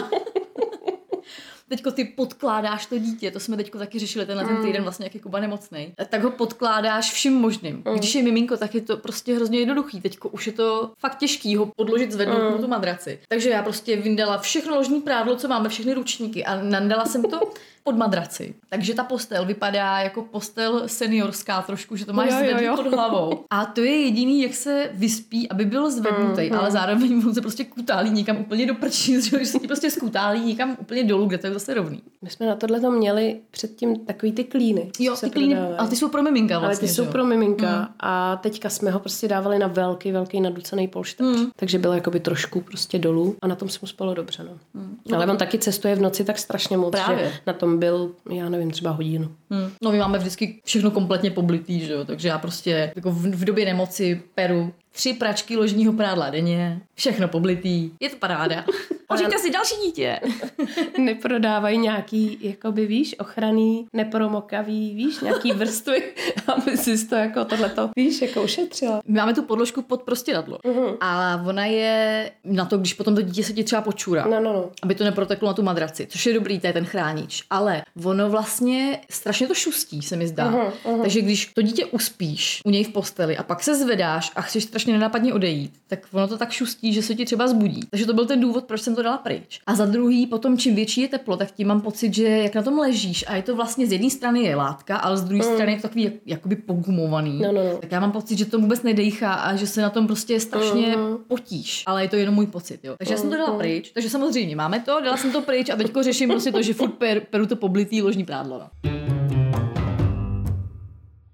Teďko 1.69 1.91
ty 1.91 2.05
podkládáš 2.05 2.86
to 2.86 2.98
dítě, 2.98 3.31
to 3.31 3.39
jsme 3.39 3.57
teďko 3.57 3.77
taky 3.77 4.00
řešili 4.00 4.25
tenhle 4.25 4.45
ten 4.45 4.57
týden 4.65 4.84
vlastně, 4.84 5.05
jak 5.05 5.15
je 5.15 5.22
Kuba 5.22 5.39
nemocný. 5.39 5.93
Tak 6.10 6.24
ho 6.24 6.31
podkládáš 6.31 7.12
vším 7.12 7.34
možným. 7.34 7.84
Když 7.95 8.15
je 8.15 8.24
miminko, 8.24 8.57
tak 8.57 8.75
je 8.75 8.81
to 8.81 8.98
prostě 8.98 9.36
hrozně 9.36 9.60
jednoduchý. 9.60 10.01
Teďko 10.01 10.29
už 10.29 10.48
je 10.48 10.53
to 10.53 10.91
fakt 11.00 11.17
těžký 11.17 11.55
ho 11.55 11.65
podložit, 11.65 12.12
zvednout 12.12 12.51
mu 12.51 12.57
tu 12.57 12.67
madraci. 12.67 13.19
Takže 13.27 13.50
já 13.50 13.63
prostě 13.63 13.95
vyndala 13.95 14.38
všechno 14.38 14.75
ložní 14.75 15.01
prádlo, 15.01 15.36
co 15.36 15.48
máme, 15.48 15.69
všechny 15.69 15.93
ručníky 15.93 16.45
a 16.45 16.62
nandala 16.62 17.05
jsem 17.05 17.24
to 17.24 17.39
pod 17.86 17.98
madraci. 17.98 18.56
Takže 18.70 18.94
ta 18.94 19.04
postel 19.04 19.46
vypadá 19.46 20.00
jako 20.00 20.22
postel 20.22 20.84
seniorská 20.88 21.62
trošku, 21.62 21.96
že 21.96 22.06
to 22.06 22.13
máš 22.13 22.30
jo. 22.60 22.75
pod 22.75 22.94
hlavou. 22.94 23.46
A 23.50 23.65
to 23.65 23.82
je 23.82 24.01
jediný, 24.01 24.42
jak 24.42 24.54
se 24.54 24.89
vyspí, 24.94 25.50
aby 25.50 25.65
byl 25.65 25.92
zvednutý, 25.92 26.51
ale 26.51 26.72
zároveň 26.72 27.24
on 27.27 27.34
se 27.34 27.42
prostě 27.42 27.63
kutálí 27.63 28.10
někam 28.10 28.38
úplně 28.38 28.65
do 28.65 28.75
prčí, 28.75 29.22
že 29.30 29.46
se 29.46 29.60
ti 29.60 29.68
prostě 29.68 29.92
skutálí 29.92 30.46
někam 30.46 30.77
úplně 30.80 31.04
dolů, 31.04 31.25
kde 31.25 31.38
to 31.38 31.48
je 31.48 31.54
zase 31.54 31.74
rovný. 31.74 32.01
My 32.22 32.30
jsme 32.30 32.46
na 32.46 32.56
tohle 32.56 32.89
měli 32.89 33.39
předtím 33.51 34.06
takový 34.06 34.32
ty 34.32 34.44
klíny. 34.44 34.92
Jo, 35.00 35.15
ty 35.15 35.30
klíny, 35.30 35.54
prodávají. 35.54 35.77
ale 35.77 35.89
ty 35.89 35.96
jsou 35.96 36.10
pro 36.10 36.24
miminka 36.24 36.58
ale 36.58 36.68
vlastně, 36.68 36.88
ty 36.88 36.94
jsou 36.94 37.04
že 37.04 37.08
jo? 37.08 37.12
pro 37.12 37.25
miminka 37.25 37.80
mm. 37.80 37.88
a 38.00 38.36
teďka 38.36 38.70
jsme 38.70 38.92
ho 38.92 39.00
prostě 39.00 39.27
dávali 39.27 39.60
na 39.60 39.68
velký, 39.68 40.12
velký 40.12 40.42
naducený 40.42 40.88
polštář. 40.88 41.27
Mm. 41.27 41.46
Takže 41.56 41.80
bylo 41.80 41.94
jakoby 41.94 42.20
trošku 42.20 42.62
prostě 42.62 43.00
dolů 43.00 43.36
a 43.42 43.48
na 43.48 43.56
tom 43.56 43.70
se 43.70 43.80
mu 43.82 43.88
spalo 43.88 44.13
dobře. 44.13 44.44
No. 44.44 44.82
Mm. 44.82 44.98
Ale 45.13 45.25
on 45.25 45.38
taky 45.38 45.60
cestuje 45.60 45.96
v 45.96 46.01
noci 46.01 46.24
tak 46.24 46.39
strašně 46.39 46.77
moc, 46.77 46.92
Právě. 46.92 47.25
že 47.25 47.34
na 47.48 47.54
tom 47.54 47.75
byl, 47.77 48.12
já 48.32 48.50
nevím, 48.50 48.72
třeba 48.72 48.91
hodinu. 48.91 49.32
Hmm. 49.50 49.72
No 49.82 49.91
my 49.91 50.00
máme 50.00 50.17
vždycky 50.17 50.62
všechno 50.65 50.91
kompletně 50.91 51.32
poblitý, 51.32 51.79
že 51.79 51.94
jo, 51.94 52.05
takže 52.05 52.27
já 52.27 52.38
prostě 52.38 52.91
jako 52.96 53.12
v, 53.12 53.22
v 53.36 53.46
době 53.46 53.65
nemoci 53.65 54.22
peru 54.36 54.74
tři 54.91 55.13
pračky 55.13 55.58
ložního 55.58 55.94
prádla 55.94 56.29
denně, 56.29 56.82
všechno 56.96 57.27
poblitý, 57.27 57.91
je 58.00 58.10
to 58.10 58.15
paráda. 58.15 58.65
Pořiďte 59.07 59.39
si 59.39 59.51
další 59.51 59.75
dítě. 59.85 60.19
Neprodávají 60.97 61.77
nějaký, 61.77 62.38
jakoby 62.41 62.85
víš, 62.85 63.15
ochranný, 63.19 63.88
nepromokavý, 63.93 64.95
víš, 64.95 65.19
nějaký 65.19 65.51
vrstvy, 65.51 66.13
aby 66.47 66.77
si 66.77 67.07
to 67.07 67.15
jako 67.15 67.45
tohleto, 67.45 67.89
víš, 67.95 68.21
jako 68.21 68.44
ušetřila. 68.44 69.01
My 69.07 69.18
máme 69.18 69.33
tu 69.33 69.44
podložku 69.44 69.81
pod 69.81 70.03
prostěradlo. 70.03 70.57
Uh-huh. 70.57 70.98
A 71.01 71.41
ona 71.48 71.65
je 71.65 72.31
na 72.44 72.65
to, 72.65 72.77
když 72.77 72.94
potom 72.94 73.15
to 73.15 73.22
dítě 73.22 73.44
se 73.44 73.53
ti 73.53 73.63
třeba 73.63 73.81
počůrá. 73.81 74.25
No, 74.27 74.39
no, 74.39 74.53
no. 74.53 74.70
aby 74.83 74.96
to 74.96 75.03
neproteklo 75.03 75.48
na 75.48 75.53
tu 75.53 75.63
madraci, 75.63 76.07
což 76.09 76.25
je 76.25 76.33
dobrý, 76.33 76.59
to 76.59 76.68
je 76.68 76.74
ten 76.74 76.85
chránič. 76.85 77.44
Ale 77.50 77.83
ono 78.03 78.29
vlastně 78.29 79.00
strašně 79.09 79.48
to 79.48 79.53
šustí, 79.53 80.01
se 80.01 80.15
mi 80.15 80.27
zdá. 80.27 80.51
Uh-huh, 80.51 80.72
uh-huh. 80.85 81.01
Takže 81.01 81.22
když 81.22 81.46
to 81.53 81.61
dítě 81.61 81.85
uspíš 81.85 82.61
u 82.65 82.70
něj 82.70 82.83
v 82.83 82.89
posteli 82.89 83.37
a 83.37 83.44
pak 83.44 83.63
se 83.63 83.75
zvedáš 83.75 84.31
a 84.35 84.41
chceš 84.41 84.63
strašně 84.63 84.94
nenápadně 84.94 85.33
odejít, 85.33 85.74
tak 85.87 86.00
ono 86.11 86.27
to 86.27 86.37
tak 86.37 86.51
šustí, 86.51 86.94
že 86.94 87.03
se 87.03 87.15
ti 87.15 87.25
třeba 87.25 87.48
zbudí. 87.48 87.81
Takže 87.89 88.05
to 88.05 88.13
byl 88.13 88.25
ten 88.25 88.39
důvod, 88.39 88.65
proč 88.65 88.81
jsem 88.81 88.95
to 88.96 89.01
dala 89.01 89.18
pryč. 89.18 89.60
A 89.68 89.75
za 89.75 89.86
druhý, 89.86 90.27
potom 90.27 90.58
čím 90.58 90.75
větší 90.75 91.01
je 91.01 91.08
teplo, 91.08 91.38
tak 91.38 91.51
tím 91.51 91.68
mám 91.68 91.81
pocit, 91.81 92.14
že 92.14 92.27
jak 92.27 92.55
na 92.55 92.62
tom 92.62 92.79
ležíš 92.79 93.25
a 93.27 93.36
je 93.36 93.44
to 93.44 93.55
vlastně 93.55 93.88
z 93.88 93.92
jedné 93.92 94.10
strany 94.10 94.44
je 94.44 94.55
látka, 94.55 94.98
ale 94.98 95.18
z 95.18 95.24
druhé 95.24 95.44
uh-huh. 95.44 95.53
strany 95.53 95.72
je 95.72 95.75
to 95.75 95.81
takový 95.81 96.03
jak, 96.03 96.14
jakoby 96.25 96.55
pogumovaný. 96.55 97.40
No, 97.42 97.51
no, 97.51 97.64
no. 97.64 97.77
Tak 97.77 97.92
já 97.92 98.00
mám 98.00 98.12
pocit, 98.12 98.38
že 98.38 98.46
to 98.46 98.60
vůbec 98.60 98.84
nedejchá 98.84 99.34
a 99.34 99.55
že 99.55 99.68
se 99.68 99.81
na 99.81 99.90
tom 99.90 100.08
prostě 100.08 100.40
strašně 100.40 100.96
uh-huh. 100.96 101.18
potíš. 101.27 101.84
Ale 101.86 102.03
je 102.03 102.10
to 102.10 102.16
jenom 102.16 102.36
můj 102.36 102.48
pocit, 102.48 102.79
jo. 102.84 102.96
Takže 102.98 103.14
já 103.14 103.20
jsem 103.20 103.29
to 103.29 103.38
dala 103.38 103.58
pryč. 103.58 103.92
Takže 103.94 104.10
samozřejmě 104.10 104.55
máme 104.55 104.79
to, 104.79 105.01
dala 105.03 105.18
jsem 105.18 105.31
to 105.31 105.42
pryč 105.42 105.70
a 105.70 105.75
teďko 105.75 106.03
řeším 106.03 106.29
prostě 106.29 106.51
to, 106.51 106.62
že 106.62 106.74
furt 106.74 106.94
per, 106.94 107.20
peru 107.20 107.46
to 107.46 107.55
poblitý 107.55 108.01
ložní 108.01 108.25
prádlo. 108.25 108.60
No. 108.60 109.34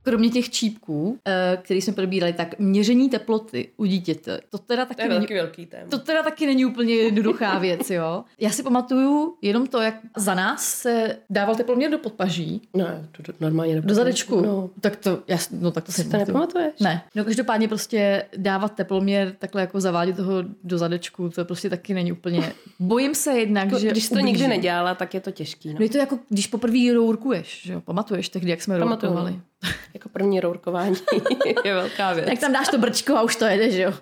Kromě 0.04 0.30
těch 0.30 0.50
čípků, 0.50 1.18
eh, 1.28 1.58
který 1.64 1.82
jsme 1.82 1.94
probírali, 1.94 2.34
tak 2.34 2.60
měření 2.60 3.10
teploty 3.10 3.70
u 3.78 3.86
dítěte, 3.86 4.40
to 4.50 4.58
teda 4.58 4.86
taky, 4.86 5.08
není, 5.10 5.28
velký 5.34 5.66
téma. 5.66 5.90
to 5.90 5.98
teda 6.00 6.24
taky 6.24 6.46
není 6.46 6.66
úplně 6.66 6.94
jednoduchá 6.96 7.60
věc, 7.60 7.90
jo. 7.90 8.24
Já 8.40 8.50
si 8.50 8.64
pamatuju 8.64 9.36
jenom 9.42 9.68
to, 9.68 9.82
jak 9.82 9.96
za 10.18 10.36
nás 10.36 10.66
se 10.66 11.18
dával 11.30 11.56
teploměr 11.56 11.92
do 11.92 11.98
podpaží, 11.98 12.62
Ne, 12.74 13.08
to, 13.12 13.24
to 13.24 13.34
normálně 13.40 13.82
do 13.82 13.94
zadečku. 13.94 14.42
No. 14.42 14.70
Tak 14.82 14.96
to, 14.96 15.20
já, 15.28 15.38
no 15.52 15.72
tak 15.72 15.84
to 15.84 15.92
si 15.92 16.10
To 16.10 16.18
nepamatuješ? 16.18 16.74
Ne. 16.80 17.04
No 17.16 17.26
každopádně 17.26 17.68
prostě 17.68 18.26
dávat 18.38 18.76
teploměr, 18.76 19.36
takhle 19.40 19.62
jako 19.62 19.82
zavádět 19.82 20.16
toho 20.16 20.44
do 20.64 20.78
zadečku, 20.78 21.30
to 21.30 21.46
prostě 21.46 21.70
taky 21.70 21.94
není 21.94 22.12
úplně... 22.12 22.54
Bojím 22.80 23.16
se 23.16 23.32
jednak, 23.34 23.66
Jako, 23.66 23.80
že 23.80 23.92
Když 23.92 24.08
to 24.10 24.14
ublíží. 24.14 24.28
nikdy 24.28 24.48
nedělala, 24.48 24.96
tak 24.96 25.14
je 25.14 25.20
to 25.22 25.32
těžký. 25.32 25.70
No. 25.70 25.76
No 25.80 25.84
je 25.86 25.90
to 25.90 25.98
jako, 25.98 26.20
když 26.30 26.48
poprvé 26.48 26.94
rourkuješ, 26.94 27.62
že 27.66 27.74
jo? 27.74 27.82
Pamatuješ 27.82 28.30
tehdy, 28.30 28.50
jak 28.50 28.62
jsme 28.62 28.78
rourkovali? 28.78 29.40
Jako 29.94 30.10
první 30.10 30.40
rourkování 30.40 30.96
je 31.66 31.74
velká 31.74 32.14
věc. 32.14 32.26
Tak 32.26 32.40
tam 32.40 32.54
dáš 32.54 32.68
to 32.68 32.78
brčko 32.78 33.16
a 33.18 33.22
už 33.22 33.36
to 33.36 33.46
jede, 33.46 33.72
že 33.72 33.82
jo? 33.82 33.94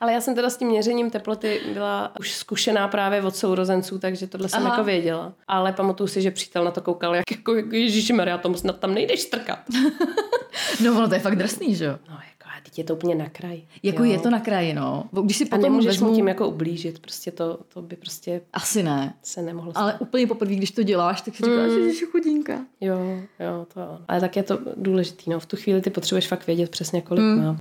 Ale 0.00 0.12
já 0.12 0.20
jsem 0.20 0.34
teda 0.34 0.50
s 0.50 0.56
tím 0.56 0.68
měřením 0.68 1.10
teploty 1.10 1.60
byla 1.72 2.12
už 2.20 2.32
zkušená 2.34 2.88
právě 2.88 3.22
od 3.22 3.36
sourozenců, 3.36 3.98
takže 3.98 4.26
tohle 4.26 4.48
jsem 4.48 4.66
Aha. 4.66 4.70
jako 4.70 4.84
věděla. 4.84 5.32
Ale 5.48 5.72
pamatuju 5.72 6.06
si, 6.06 6.22
že 6.22 6.30
přítel 6.30 6.64
na 6.64 6.70
to 6.70 6.80
koukal, 6.80 7.14
jak 7.14 7.30
jako, 7.30 7.54
jako 7.54 7.74
Ježišmarja, 7.74 8.38
tomu 8.38 8.54
snad 8.54 8.78
tam 8.78 8.94
nejdeš 8.94 9.20
strkat. 9.20 9.58
No 10.84 10.92
ono 10.92 11.08
to 11.08 11.14
je 11.14 11.20
fakt 11.20 11.36
drsný, 11.36 11.74
že 11.74 11.84
jo? 11.84 11.98
No 12.10 12.18
teď 12.68 12.78
je 12.78 12.84
to 12.84 12.94
úplně 12.94 13.14
na 13.14 13.28
kraj. 13.28 13.60
Jako 13.82 14.04
jo. 14.04 14.12
je 14.12 14.18
to 14.18 14.30
na 14.30 14.40
kraji, 14.40 14.74
no. 14.74 15.04
Když 15.22 15.36
si 15.36 15.44
A 15.44 15.48
potom 15.48 15.62
nemůžeš 15.62 15.86
vezmu... 15.90 16.08
mu 16.08 16.14
tím 16.14 16.28
jako 16.28 16.48
ublížit, 16.48 16.98
prostě 16.98 17.30
to, 17.30 17.58
to 17.74 17.82
by 17.82 17.96
prostě 17.96 18.40
Asi 18.52 18.82
ne. 18.82 19.14
se 19.22 19.42
nemohlo 19.42 19.72
stát. 19.72 19.80
Ale 19.82 19.94
úplně 19.98 20.26
poprvé, 20.26 20.54
když 20.54 20.70
to 20.70 20.82
děláš, 20.82 21.20
tak 21.20 21.36
si 21.36 21.42
říkáš, 21.44 21.70
Mm. 21.70 21.84
že 21.84 21.90
jsi 21.90 22.06
chudinka. 22.06 22.58
Jo, 22.80 22.96
jo, 23.40 23.66
to 23.74 23.80
jo. 23.80 23.98
Ale 24.08 24.20
tak 24.20 24.36
je 24.36 24.42
to 24.42 24.58
důležitý, 24.76 25.30
no. 25.30 25.40
V 25.40 25.46
tu 25.46 25.56
chvíli 25.56 25.80
ty 25.80 25.90
potřebuješ 25.90 26.28
fakt 26.28 26.46
vědět 26.46 26.70
přesně, 26.70 27.00
kolik 27.02 27.22
Mm. 27.22 27.44
má. 27.44 27.56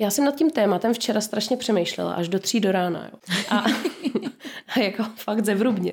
Já 0.00 0.10
jsem 0.10 0.24
nad 0.24 0.34
tím 0.34 0.50
tématem 0.50 0.94
včera 0.94 1.20
strašně 1.20 1.56
přemýšlela, 1.56 2.12
až 2.12 2.28
do 2.28 2.38
tří 2.38 2.60
do 2.60 2.72
rána. 2.72 3.10
Jo. 3.12 3.18
A 3.50 3.64
A 4.76 4.80
jako 4.80 5.04
fakt 5.16 5.44
zevrubně. 5.44 5.92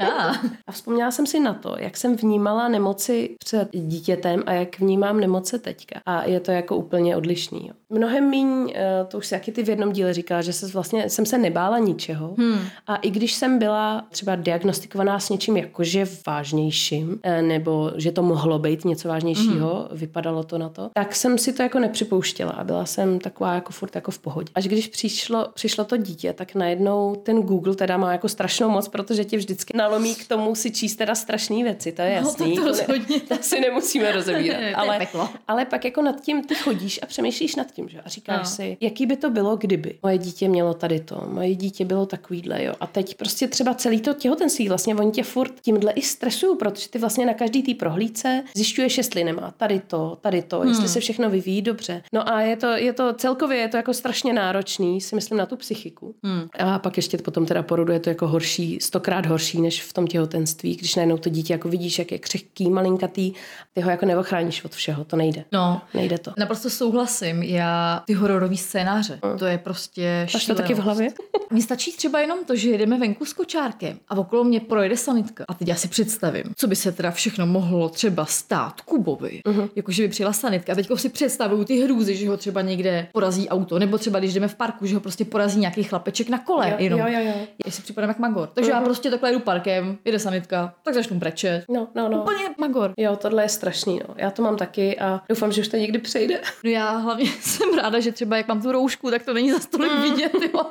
A 0.66 0.72
vzpomněla 0.72 1.10
jsem 1.10 1.26
si 1.26 1.40
na 1.40 1.54
to, 1.54 1.76
jak 1.78 1.96
jsem 1.96 2.16
vnímala 2.16 2.68
nemoci 2.68 3.36
před 3.38 3.68
dítětem 3.72 4.42
a 4.46 4.52
jak 4.52 4.78
vnímám 4.78 5.20
nemoce 5.20 5.58
teďka. 5.58 6.00
A 6.06 6.24
je 6.24 6.40
to 6.40 6.50
jako 6.50 6.76
úplně 6.76 7.16
odlišný. 7.16 7.66
Jo. 7.68 7.74
Mnohem 7.90 8.30
míň, 8.30 8.72
eh, 8.74 9.04
to 9.08 9.18
už 9.18 9.26
si 9.26 9.34
jaký 9.34 9.52
ty 9.52 9.62
v 9.62 9.68
jednom 9.68 9.92
díle 9.92 10.14
říkala, 10.14 10.42
že 10.42 10.52
se 10.52 10.66
vlastně, 10.66 11.10
jsem 11.10 11.26
se 11.26 11.38
nebála 11.38 11.78
ničeho. 11.78 12.34
Hmm. 12.38 12.58
A 12.86 12.96
i 12.96 13.10
když 13.10 13.32
jsem 13.32 13.58
byla 13.58 14.06
třeba 14.10 14.36
diagnostikovaná 14.36 15.18
s 15.18 15.28
něčím 15.28 15.56
jakože 15.56 16.06
vážnějším, 16.26 17.20
eh, 17.22 17.42
nebo 17.42 17.92
že 17.96 18.12
to 18.12 18.22
mohlo 18.22 18.58
být 18.58 18.84
něco 18.84 19.08
vážnějšího, 19.08 19.86
hmm. 19.88 19.98
vypadalo 19.98 20.44
to 20.44 20.58
na 20.58 20.68
to, 20.68 20.90
tak 20.94 21.14
jsem 21.14 21.38
si 21.38 21.52
to 21.52 21.62
jako 21.62 21.78
nepřipouštěla 21.78 22.52
a 22.52 22.64
byla 22.64 22.86
jsem 22.86 23.18
taková 23.18 23.54
jako 23.54 23.72
furt 23.72 23.94
jako 23.94 24.10
v 24.10 24.18
pohodě. 24.18 24.52
Až 24.54 24.68
když 24.68 24.86
přišlo, 24.86 25.48
přišlo 25.54 25.84
to 25.84 25.96
dítě, 25.96 26.32
tak 26.32 26.54
najednou 26.54 27.14
ten 27.14 27.42
Google 27.50 27.74
teda 27.74 27.96
má 27.96 28.12
jako 28.12 28.28
strašnou 28.28 28.70
moc, 28.70 28.88
protože 28.88 29.24
ti 29.24 29.36
vždycky 29.36 29.76
nalomí 29.76 30.14
k 30.14 30.28
tomu 30.28 30.54
si 30.54 30.70
číst 30.70 30.96
teda 30.96 31.14
strašné 31.14 31.62
věci, 31.62 31.92
to 31.92 32.02
je 32.02 32.10
jasný. 32.10 32.54
to 32.56 32.60
ne- 32.64 32.68
rozhodně. 32.68 33.20
to 33.20 33.34
si 33.40 33.60
nemusíme 33.60 34.12
rozebírat. 34.18 34.60
Ne, 34.60 34.72
to 34.72 34.78
ale, 34.78 35.08
ale 35.48 35.64
pak 35.64 35.84
jako 35.84 36.02
nad 36.02 36.20
tím 36.20 36.44
ty 36.44 36.54
chodíš 36.54 37.00
a 37.02 37.06
přemýšlíš 37.06 37.56
nad 37.56 37.70
tím, 37.72 37.88
že? 37.88 38.00
A 38.00 38.08
říkáš 38.08 38.38
No. 38.40 38.44
si, 38.50 38.76
jaký 38.80 39.06
by 39.06 39.16
to 39.16 39.30
bylo, 39.30 39.56
kdyby. 39.56 39.98
Moje 40.02 40.18
dítě 40.18 40.48
mělo 40.48 40.74
tady 40.74 41.00
to, 41.00 41.24
moje 41.28 41.54
dítě 41.54 41.84
bylo 41.84 42.06
takovýhle, 42.06 42.64
jo. 42.64 42.74
A 42.80 42.86
teď 42.86 43.14
prostě 43.14 43.48
třeba 43.48 43.74
celý 43.74 44.00
to 44.00 44.14
těhotenství, 44.14 44.68
vlastně 44.68 44.94
oni 44.94 45.10
tě 45.10 45.22
furt 45.22 45.52
tímhle 45.60 45.92
i 45.92 46.02
stresují, 46.02 46.56
protože 46.58 46.88
ty 46.88 46.98
vlastně 46.98 47.26
na 47.26 47.34
každý 47.34 47.62
té 47.62 47.74
prohlídce 47.74 48.42
zjišťuješ, 48.56 48.98
jestli 48.98 49.24
nemá 49.24 49.54
tady 49.56 49.80
to, 49.86 50.18
tady 50.20 50.42
to, 50.42 50.64
jestli 50.64 50.88
se 50.88 51.00
všechno 51.00 51.30
vyvíjí 51.30 51.62
dobře. 51.62 52.02
No 52.12 52.28
a 52.28 52.40
je 52.40 52.56
to, 52.56 52.66
je 52.66 52.92
to 52.92 53.12
celkově 53.12 53.58
je 53.58 53.68
to 53.68 53.76
jako 53.76 53.94
strašně 53.94 54.32
náročný, 54.32 55.00
si 55.00 55.14
myslím, 55.14 55.38
na 55.38 55.46
tu 55.46 55.56
psychiku. 55.56 56.14
A 56.58 56.78
pak 56.78 56.96
ještě 56.96 57.18
potom 57.18 57.39
teda 57.46 57.62
porodu 57.62 57.92
je 57.92 58.00
to 58.00 58.08
jako 58.08 58.26
horší, 58.26 58.78
stokrát 58.80 59.26
horší, 59.26 59.60
než 59.60 59.82
v 59.82 59.92
tom 59.92 60.06
těhotenství, 60.06 60.76
když 60.76 60.94
najednou 60.94 61.18
to 61.18 61.28
dítě 61.28 61.52
jako 61.52 61.68
vidíš, 61.68 61.98
jak 61.98 62.12
je 62.12 62.18
křehký, 62.18 62.70
malinkatý, 62.70 63.32
ty 63.74 63.80
ho 63.80 63.90
jako 63.90 64.06
neochráníš 64.06 64.64
od 64.64 64.74
všeho, 64.74 65.04
to 65.04 65.16
nejde. 65.16 65.44
No, 65.52 65.82
Nejde 65.94 66.18
to. 66.18 66.32
Naprosto 66.38 66.70
souhlasím. 66.70 67.42
Já 67.42 68.02
ty 68.06 68.12
hororové 68.12 68.56
scénáře, 68.56 69.18
to 69.38 69.46
je 69.46 69.58
prostě 69.58 70.26
Máš 70.34 70.46
to 70.46 70.54
taky 70.54 70.74
v 70.74 70.78
hlavě? 70.78 71.08
Mně 71.50 71.62
stačí 71.62 71.92
třeba 71.92 72.20
jenom 72.20 72.44
to, 72.44 72.56
že 72.56 72.70
jedeme 72.70 72.98
venku 72.98 73.24
s 73.24 73.32
kočárkem 73.32 73.98
a 74.08 74.18
okolo 74.18 74.44
mě 74.44 74.60
projede 74.60 74.96
sanitka. 74.96 75.44
A 75.48 75.54
teď 75.54 75.68
já 75.68 75.74
si 75.74 75.88
představím, 75.88 76.42
co 76.56 76.66
by 76.66 76.76
se 76.76 76.92
teda 76.92 77.10
všechno 77.10 77.46
mohlo 77.46 77.88
třeba 77.88 78.26
stát 78.26 78.80
Kubovi. 78.80 79.40
Mhm. 79.46 79.60
Uh-huh. 79.60 79.70
Jako, 79.76 79.92
že 79.92 80.02
by 80.02 80.08
přijela 80.08 80.32
sanitka. 80.32 80.72
A 80.72 80.74
teď 80.74 80.88
si 80.96 81.08
představuju 81.08 81.64
ty 81.64 81.80
hrůzy, 81.82 82.16
že 82.16 82.28
ho 82.28 82.36
třeba 82.36 82.62
někde 82.62 83.06
porazí 83.12 83.48
auto, 83.48 83.78
nebo 83.78 83.98
třeba 83.98 84.18
když 84.18 84.34
jdeme 84.34 84.48
v 84.48 84.54
parku, 84.54 84.86
že 84.86 84.94
ho 84.94 85.00
prostě 85.00 85.24
porazí 85.24 85.60
nějaký 85.60 85.82
chlapeček 85.82 86.28
na 86.28 86.38
kole. 86.38 86.70
Jo, 86.70 86.76
jenom. 86.78 87.00
jo, 87.00 87.06
jo, 87.08 87.20
jo. 87.26 87.29
Já 87.66 87.70
si 87.72 87.82
připadám 87.82 88.10
jak 88.10 88.18
magor. 88.18 88.48
Takže 88.54 88.70
já 88.70 88.80
prostě 88.80 89.10
takhle 89.10 89.32
jdu 89.32 89.40
parkem, 89.40 89.98
jede 90.04 90.18
sanitka, 90.18 90.74
tak 90.82 90.94
začnu 90.94 91.18
brečet. 91.18 91.64
No, 91.68 91.88
no, 91.94 92.08
no. 92.08 92.22
Úplně 92.22 92.44
magor. 92.58 92.92
Jo, 92.96 93.16
tohle 93.16 93.42
je 93.44 93.48
strašný, 93.48 94.00
no. 94.08 94.14
Já 94.18 94.30
to 94.30 94.42
mám 94.42 94.56
taky 94.56 94.98
a 94.98 95.20
doufám, 95.28 95.52
že 95.52 95.60
už 95.60 95.68
to 95.68 95.76
někdy 95.76 95.98
přejde. 95.98 96.40
No 96.64 96.70
já 96.70 96.90
hlavně 96.90 97.26
jsem 97.40 97.74
ráda, 97.78 98.00
že 98.00 98.12
třeba 98.12 98.36
jak 98.36 98.48
mám 98.48 98.62
tu 98.62 98.72
roušku, 98.72 99.10
tak 99.10 99.22
to 99.22 99.34
není 99.34 99.52
za 99.52 99.58
stolik 99.60 99.92
Mm. 99.92 100.02
vidět. 100.02 100.32
Jo. 100.54 100.70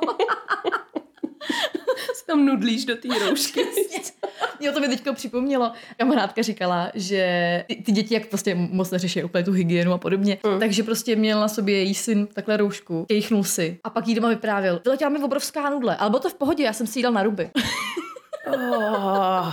Tam 2.30 2.46
nudlíš 2.46 2.84
do 2.84 2.96
té 2.96 3.08
roušky. 3.28 3.60
Jo, 4.60 4.72
to 4.72 4.80
mi 4.80 4.88
teďko 4.88 5.12
připomnělo. 5.14 5.72
Kamarádka 5.96 6.42
říkala, 6.42 6.90
že 6.94 7.64
ty, 7.68 7.74
ty 7.74 7.92
děti 7.92 8.14
jak 8.14 8.26
prostě 8.26 8.54
moc 8.54 8.90
neřeší 8.90 9.24
úplně 9.24 9.44
tu 9.44 9.52
hygienu 9.52 9.92
a 9.92 9.98
podobně, 9.98 10.38
mm. 10.46 10.60
takže 10.60 10.82
prostě 10.82 11.16
měl 11.16 11.40
na 11.40 11.48
sobě 11.48 11.76
její 11.76 11.94
syn 11.94 12.26
takhle 12.26 12.56
roušku, 12.56 13.04
kejchnul 13.08 13.44
si 13.44 13.78
a 13.84 13.90
pak 13.90 14.08
jí 14.08 14.14
doma 14.14 14.28
vyprávěl. 14.28 14.80
Vyletěla 14.84 15.10
mi 15.10 15.18
obrovská 15.18 15.70
nudle, 15.70 15.96
ale 15.96 16.10
bylo 16.10 16.20
to 16.20 16.30
v 16.30 16.34
pohodě, 16.34 16.64
já 16.64 16.72
jsem 16.72 16.86
si 16.86 16.98
jí 16.98 17.02
dal 17.02 17.12
na 17.12 17.22
ruby. 17.22 17.50
Oh, 18.46 19.52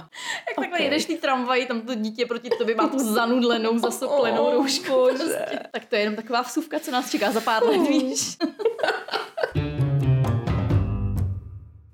Jak 0.49 0.55
takhle 0.59 0.81
jedeš 0.81 1.05
tý 1.05 1.15
tramvaj, 1.17 1.65
tam 1.65 1.81
to 1.81 1.95
dítě 1.95 2.25
proti 2.25 2.49
tobě 2.57 2.75
má 2.75 2.87
tu 2.87 2.99
zanudlenou, 2.99 3.77
zasoplenou 3.79 4.45
Oh, 4.45 4.53
roušku. 4.53 4.93
Prostě. 5.09 5.59
Tak 5.71 5.85
to 5.85 5.95
je 5.95 6.01
jenom 6.01 6.15
taková 6.15 6.41
vsuvka, 6.41 6.79
co 6.79 6.91
nás 6.91 7.11
čeká 7.11 7.31
za 7.31 7.41
pár 7.41 7.63
let, 7.63 7.87
víš. 7.87 8.37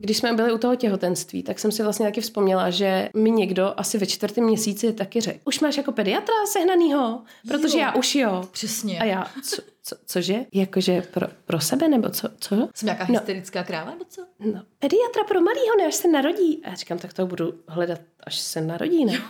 Když 0.04 0.18
jsme 0.18 0.34
byli 0.34 0.54
u 0.54 0.58
toho 0.58 0.76
těhotenství, 0.76 1.44
tak 1.44 1.60
jsem 1.60 1.72
si 1.72 1.84
vlastně 1.84 2.06
taky 2.06 2.22
vzpomněla, 2.22 2.70
že 2.70 3.10
mi 3.14 3.32
někdo 3.32 3.74
asi 3.78 3.98
ve 3.98 4.06
čtvrtém 4.06 4.44
měsíci 4.44 4.94
taky 4.94 5.22
řekl, 5.22 5.40
už 5.46 5.60
máš 5.60 5.78
jako 5.78 5.92
pediatra 5.92 6.34
sehnanýho? 6.48 7.22
Protože 7.48 7.78
Jo. 7.78 7.82
já 7.84 7.94
už 7.96 8.16
jo. 8.16 8.48
Přesně. 8.52 9.00
A 9.00 9.04
já, 9.04 9.28
co, 9.44 9.62
co, 9.84 9.96
cože? 10.06 10.36
Jakože 10.54 11.02
pro, 11.02 11.28
pro 11.46 11.60
sebe 11.60 11.88
nebo 11.88 12.10
co? 12.10 12.30
co? 12.40 12.56
Jsem 12.76 12.86
nějaká 12.86 13.06
No. 13.10 13.14
hysterická 13.14 13.64
kráva, 13.64 13.92
nebo 13.92 14.06
co? 14.10 14.22
No, 14.40 14.62
pediatra 14.80 15.24
pro 15.28 15.42
malýho, 15.42 15.76
ne, 15.78 15.86
až 15.88 15.96
se 15.96 16.08
narodí. 16.08 16.62
A 16.66 16.70
já 16.70 16.76
říkám, 16.76 16.98
tak 16.98 17.14
to 17.14 17.26
budu 17.28 17.54
hledat, 17.68 18.02
až 18.24 18.40
se 18.40 18.62
narodí, 18.62 19.06
ne? 19.06 19.22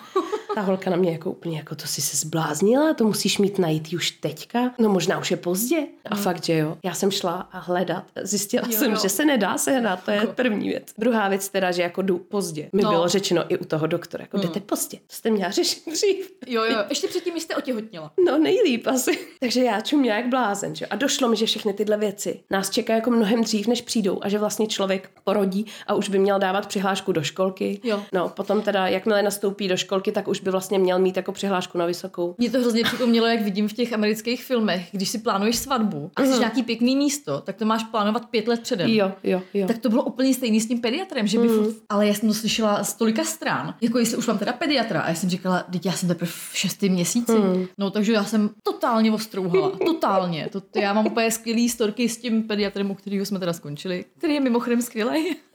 Ta 0.55 0.61
holka 0.61 0.89
na 0.89 0.95
mě 0.95 1.11
jako 1.11 1.31
úplně, 1.31 1.57
jako 1.57 1.75
to 1.75 1.87
si 1.87 2.01
se 2.01 2.17
zbláznila, 2.17 2.93
to 2.93 3.03
musíš 3.03 3.37
mít 3.37 3.59
najít 3.59 3.93
už 3.93 4.11
teďka. 4.11 4.73
No 4.79 4.89
možná 4.89 5.19
už 5.19 5.31
je 5.31 5.37
pozdě. 5.37 5.87
A 6.05 6.15
fakt, 6.15 6.43
že 6.45 6.53
jo. 6.57 6.77
Já 6.83 6.93
jsem 6.93 7.11
šla 7.11 7.33
a 7.51 7.59
hledat. 7.59 8.03
Zjistila 8.21 8.67
Jo, 8.67 8.77
jsem, 8.77 8.91
jo. 8.91 8.97
že 9.01 9.09
se 9.09 9.25
nedá 9.25 9.57
sehnat, 9.57 10.03
to 10.03 10.11
je 10.11 10.21
první 10.21 10.69
věc. 10.69 10.83
Druhá 10.97 11.29
věc 11.29 11.49
teda, 11.49 11.71
že 11.71 11.81
jako 11.81 12.01
jdu 12.01 12.17
pozdě. 12.17 12.69
Mi 12.73 12.81
No. 12.81 12.89
bylo 12.89 13.07
řečeno 13.07 13.43
i 13.53 13.57
u 13.57 13.65
toho 13.65 13.87
doktora, 13.87 14.21
jako 14.21 14.37
jdete 14.37 14.59
pozdě. 14.59 14.97
To 15.07 15.15
jste 15.15 15.29
měla 15.31 15.51
řešit 15.51 15.83
dřív. 15.91 16.31
Jo, 16.47 16.63
jo, 16.63 16.77
ještě 16.89 17.07
předtím, 17.07 17.39
jste 17.39 17.55
otěhotněla. 17.55 18.11
No 18.25 18.37
nejlíp 18.37 18.87
asi. 18.87 19.19
Takže 19.39 19.63
já 19.63 19.81
čumě 19.81 20.11
jak 20.11 20.27
blázen, 20.43 20.75
že? 20.75 20.85
A 20.85 20.95
došlo 20.95 21.27
mi, 21.27 21.35
že 21.35 21.45
všechny 21.45 21.73
tyhle 21.73 21.97
věci 21.97 22.39
nás 22.51 22.69
čekají 22.69 22.97
jako 22.97 23.11
mnohem 23.11 23.43
dřív, 23.43 23.67
než 23.67 23.81
přijdou 23.81 24.19
a 24.21 24.29
že 24.29 24.39
vlastně 24.39 24.67
člověk 24.67 25.09
porodí 25.23 25.65
a 25.87 25.93
už 25.93 26.09
by 26.09 26.19
měl 26.19 26.39
dávat 26.39 26.67
přihlášku 26.67 27.11
do 27.11 27.23
školky. 27.23 27.79
Jo. 27.83 28.03
No, 28.13 28.29
potom 28.29 28.61
teda, 28.61 28.87
jakmile 28.87 29.23
nastoupí 29.23 29.67
do 29.67 29.77
školky, 29.77 30.11
tak 30.11 30.27
už 30.27 30.39
by 30.39 30.51
vlastně 30.51 30.79
měl 30.79 30.99
mít 30.99 31.17
jako 31.17 31.31
přihlášku 31.31 31.77
na 31.77 31.85
vysokou. 31.85 32.35
Mě 32.37 32.49
to 32.49 32.59
hrozně 32.59 32.83
připomnělo, 32.83 33.27
jak 33.27 33.41
vidím 33.41 33.67
v 33.67 33.73
těch 33.73 33.93
amerických 33.93 34.43
filmech, 34.43 34.87
když 34.91 35.09
si 35.09 35.17
plánuješ 35.19 35.55
svatbu 35.55 36.11
a 36.15 36.21
chceš 36.21 36.39
nějaký 36.39 36.63
pěkný 36.63 36.95
místo, 36.95 37.41
tak 37.41 37.55
to 37.55 37.65
máš 37.65 37.83
plánovat 37.83 38.25
pět 38.25 38.47
let 38.47 38.59
předem. 38.59 38.89
Jo, 38.89 39.11
jo, 39.23 39.41
jo. 39.53 39.67
Tak 39.67 39.77
to 39.77 39.89
bylo 39.89 40.03
úplně 40.03 40.33
stejný 40.33 40.61
s 40.61 40.67
tím 40.67 40.81
pediatrem, 40.81 41.27
že 41.27 41.39
by 41.39 41.47
mm. 41.47 41.55
furt, 41.55 41.75
ale 41.89 42.07
já 42.07 42.13
jsem 42.13 42.29
to 42.29 42.35
slyšela 42.35 42.83
z 42.83 42.93
tolika 42.93 43.23
stran, 43.23 43.75
jako 43.81 43.99
jestli 43.99 44.17
už 44.17 44.27
mám 44.27 44.37
teda 44.37 44.53
pediatra 44.53 45.01
a 45.01 45.09
já 45.09 45.15
jsem 45.15 45.29
říkala, 45.29 45.63
teď 45.71 45.85
já 45.85 45.91
jsem 45.91 46.09
teprve 46.09 46.31
v 46.31 46.57
šestém 46.57 46.91
měsíci, 46.91 47.31
mm. 47.31 47.65
no 47.77 47.89
takže 47.89 48.13
já 48.13 48.23
jsem 48.23 48.49
totálně 48.63 49.11
ostrouhala, 49.11 49.71
totálně, 49.85 50.32
to, 50.51 50.61
to, 50.61 50.79
já 50.79 50.93
mám 50.93 51.07
úplně 51.07 51.31
skvělý 51.31 51.69
storky 51.69 52.09
s 52.09 52.17
tím 52.17 52.43
pediatrem, 52.43 52.91
u 52.91 52.95
kterého 52.95 53.25
jsme 53.25 53.39
teda 53.39 53.53
skončili, 53.53 54.05
který 54.17 54.33
je 54.33 54.39
mimochodem 54.39 54.81
skvělý. 54.81 55.35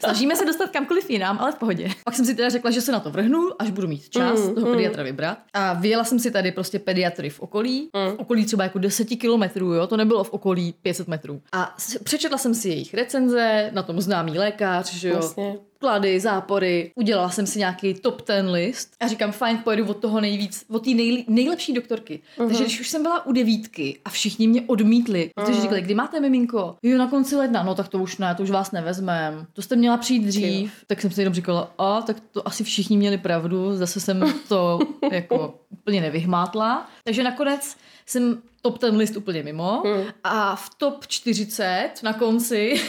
Snažíme 0.00 0.36
se 0.36 0.44
dostat 0.46 0.70
kamkoliv 0.70 1.10
jinam, 1.10 1.38
ale 1.40 1.52
v 1.52 1.54
pohodě. 1.54 1.88
Pak 2.04 2.14
jsem 2.14 2.24
si 2.24 2.34
teda 2.34 2.48
řekla, 2.48 2.70
že 2.70 2.80
se 2.80 2.92
na 2.92 3.00
to 3.00 3.10
vrhnu, 3.10 3.48
až 3.58 3.70
budu 3.70 3.88
mít 3.88 4.08
čas 4.08 4.38
Mm, 4.48 4.54
toho 4.54 4.66
pediatra 4.72 5.02
vybrat. 5.02 5.38
A 5.54 5.72
vyjela 5.72 6.04
jsem 6.04 6.18
si 6.18 6.30
tady 6.30 6.52
prostě 6.52 6.78
pediatry 6.78 7.30
v 7.30 7.40
okolí, 7.40 7.88
v 7.94 8.16
okolí 8.18 8.44
třeba 8.46 8.64
jako 8.64 8.78
10 8.78 9.04
kilometrů, 9.04 9.72
jo, 9.74 9.86
to 9.86 9.96
nebylo 9.96 10.24
v 10.24 10.30
okolí 10.30 10.74
500 10.82 11.08
metrů. 11.08 11.42
A 11.52 11.76
přečetla 12.04 12.38
jsem 12.38 12.54
si 12.54 12.68
jejich 12.68 12.94
recenze, 12.94 13.70
na 13.74 13.82
tom 13.82 14.00
známý 14.00 14.38
lékař, 14.38 14.92
že 14.94 15.08
jo, 15.08 15.16
Jasně. 15.16 15.58
Klady, 15.78 16.20
zápory, 16.20 16.92
udělala 16.94 17.30
jsem 17.30 17.46
si 17.46 17.58
nějaký 17.58 17.94
top 17.94 18.22
ten 18.22 18.50
list 18.50 18.92
a 19.00 19.08
říkám, 19.08 19.32
fajn, 19.32 19.58
pojedu 19.58 19.86
od 19.86 19.96
toho 19.96 20.20
nejvíc, 20.20 20.64
od 20.70 20.84
té 20.84 20.90
nejli, 20.90 21.24
nejlepší 21.28 21.72
doktorky. 21.72 22.20
Uh-huh. 22.38 22.46
Takže 22.46 22.64
když 22.64 22.80
už 22.80 22.88
jsem 22.88 23.02
byla 23.02 23.26
u 23.26 23.32
devítky 23.32 23.98
a 24.04 24.10
všichni 24.10 24.48
mě 24.48 24.62
odmítli, 24.66 25.30
protože 25.34 25.60
říkali, 25.60 25.80
kdy 25.80 25.94
máte 25.94 26.20
miminko? 26.20 26.76
Jo, 26.82 26.98
na 26.98 27.06
konci 27.06 27.36
ledna, 27.36 27.62
no 27.62 27.74
tak 27.74 27.88
to 27.88 27.98
už 27.98 28.18
ne, 28.18 28.34
to 28.34 28.42
už 28.42 28.50
vás 28.50 28.72
nevezmem. 28.72 29.46
To 29.52 29.62
jste 29.62 29.76
měla 29.76 29.96
přijít 29.96 30.24
dřív. 30.24 30.72
Tak 30.86 31.00
jsem 31.00 31.10
si 31.10 31.20
jenom 31.20 31.34
říkala, 31.34 31.74
a 31.78 32.02
tak 32.02 32.16
to 32.32 32.48
asi 32.48 32.64
všichni 32.64 32.96
měli 32.96 33.18
pravdu, 33.18 33.76
zase 33.76 34.00
jsem 34.00 34.34
to 34.48 34.78
jako 35.12 35.54
úplně 35.70 36.00
nevyhmátla. 36.00 36.88
Takže 37.04 37.22
nakonec 37.22 37.76
jsem 38.06 38.42
top 38.62 38.78
ten 38.78 38.96
list 38.96 39.16
úplně 39.16 39.42
mimo 39.42 39.82
a 40.24 40.56
v 40.56 40.70
top 40.78 41.06
40 41.06 41.90
na 42.02 42.12
konci 42.12 42.80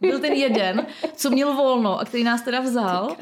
byl 0.00 0.18
ten 0.18 0.32
jeden, 0.32 0.86
co 1.14 1.30
měl 1.30 1.54
volno 1.54 2.00
a 2.00 2.04
který 2.04 2.24
nás 2.24 2.42
teda 2.42 2.60
vzal. 2.60 3.16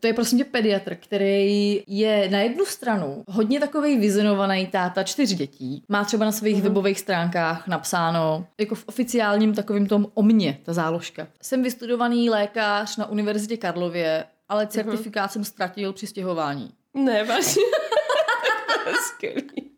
To 0.00 0.08
je 0.08 0.14
prosím 0.14 0.38
tě 0.38 0.44
pediatr, 0.44 0.94
který 0.94 1.82
je 1.86 2.28
na 2.30 2.40
jednu 2.40 2.64
stranu 2.64 3.24
hodně 3.28 3.60
takový 3.60 3.98
vizionovaný 3.98 4.66
táta 4.66 5.02
čtyř 5.02 5.34
dětí. 5.34 5.84
Má 5.88 6.04
třeba 6.04 6.24
na 6.24 6.32
svých 6.32 6.62
webových 6.62 7.00
stránkách 7.00 7.66
napsáno 7.66 8.46
jako 8.60 8.74
v 8.74 8.84
oficiálním 8.86 9.54
takovým 9.54 9.86
tom 9.86 10.06
o 10.14 10.22
mně, 10.22 10.58
ta 10.62 10.72
záložka. 10.72 11.26
Jsem 11.42 11.62
vystudovaný 11.62 12.30
lékař 12.30 12.96
na 12.96 13.06
Univerzitě 13.06 13.56
Karlově, 13.56 14.24
ale 14.48 14.66
certifikát 14.66 15.32
jsem 15.32 15.44
ztratil 15.44 15.92
při 15.92 16.06
stěhování. 16.06 16.70
Ne, 16.94 17.24
vážně. 17.24 17.62
to 18.84 18.90
je 18.90 18.96
skvělý. 18.96 19.70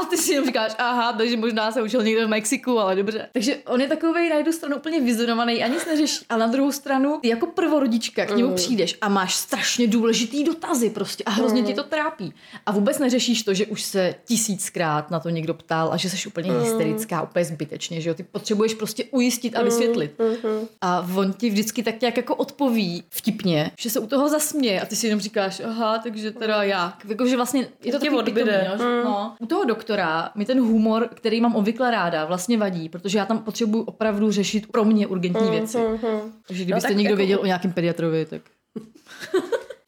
A 0.00 0.04
ty 0.04 0.16
si 0.16 0.32
jenom 0.32 0.46
říkáš, 0.46 0.72
aha, 0.78 1.12
takže 1.12 1.36
možná 1.36 1.72
se 1.72 1.82
učil 1.82 2.02
někde 2.02 2.26
v 2.26 2.28
Mexiku, 2.28 2.78
ale 2.78 2.96
dobře. 2.96 3.28
Takže 3.32 3.56
on 3.66 3.80
je 3.80 3.88
takový 3.88 4.28
na 4.30 4.36
jednu 4.36 4.52
stranu 4.52 4.76
úplně 4.76 5.00
vyzonovaný 5.00 5.64
a 5.64 5.66
nic 5.66 5.86
neřeší. 5.86 6.24
A 6.28 6.36
na 6.36 6.46
druhou 6.46 6.72
stranu, 6.72 7.18
ty 7.22 7.28
jako 7.28 7.46
prvorodička 7.46 8.26
k 8.26 8.36
němu 8.36 8.48
Mm. 8.50 8.54
přijdeš 8.56 8.98
a 9.00 9.08
máš 9.08 9.34
strašně 9.34 9.86
důležitý 9.86 10.44
dotazy 10.44 10.90
prostě 10.90 11.24
a 11.24 11.30
hrozně 11.30 11.62
ti 11.62 11.74
to 11.74 11.82
trápí. 11.82 12.34
A 12.66 12.72
vůbec 12.72 12.98
neřešíš 12.98 13.42
to, 13.42 13.54
že 13.54 13.66
už 13.66 13.82
se 13.82 14.14
tisíckrát 14.24 15.10
na 15.10 15.20
to 15.20 15.28
někdo 15.28 15.54
ptal 15.54 15.92
a 15.92 15.96
že 15.96 16.10
jsi 16.10 16.28
úplně 16.28 16.52
Mm. 16.52 16.60
hysterická, 16.60 17.22
úplně 17.22 17.44
zbytečně, 17.44 18.00
že 18.00 18.08
jo. 18.10 18.14
Ty 18.14 18.22
potřebuješ 18.22 18.74
prostě 18.74 19.04
ujistit 19.04 19.56
a 19.56 19.62
vysvětlit. 19.62 20.12
Mm-hmm. 20.18 20.66
A 20.80 21.06
on 21.16 21.32
ti 21.32 21.50
vždycky 21.50 21.82
tak 21.82 22.00
nějak 22.00 22.16
jako 22.16 22.34
odpoví 22.34 23.04
vtipně, 23.10 23.70
že 23.78 23.90
se 23.90 24.00
u 24.00 24.06
toho 24.06 24.28
zasměje 24.28 24.80
a 24.80 24.86
ty 24.86 24.96
si 24.96 25.06
jenom 25.06 25.20
říkáš, 25.20 25.60
aha, 25.64 25.98
takže 25.98 26.30
teda 26.30 26.62
jak. 26.62 27.04
Jakože 27.08 27.36
vlastně 27.36 27.60
je 27.60 27.66
to 27.68 27.82
Tě 27.84 27.92
takový 27.92 28.10
odbyde. 28.18 28.66
jo, 28.72 28.78
že- 28.78 29.04
no. 29.04 29.34
U 29.38 29.46
toho 29.46 29.64
doktora 29.64 29.89
mi 30.34 30.44
ten 30.44 30.60
humor, 30.60 31.08
který 31.14 31.40
mám 31.40 31.56
obvykle 31.56 31.90
ráda, 31.90 32.24
vlastně 32.24 32.58
vadí, 32.58 32.88
protože 32.88 33.18
já 33.18 33.26
tam 33.26 33.38
potřebuji 33.38 33.82
opravdu 33.82 34.30
řešit 34.30 34.66
pro 34.66 34.84
mě 34.84 35.06
urgentní 35.06 35.50
věci. 35.50 35.78
Takže 36.46 36.64
kdybyste 36.64 36.88
tak 36.88 36.96
někdo 36.96 37.10
jako- 37.10 37.16
věděl 37.16 37.40
o 37.40 37.46
nějakém 37.46 37.72
pediatrovi, 37.72 38.26
tak... 38.26 38.42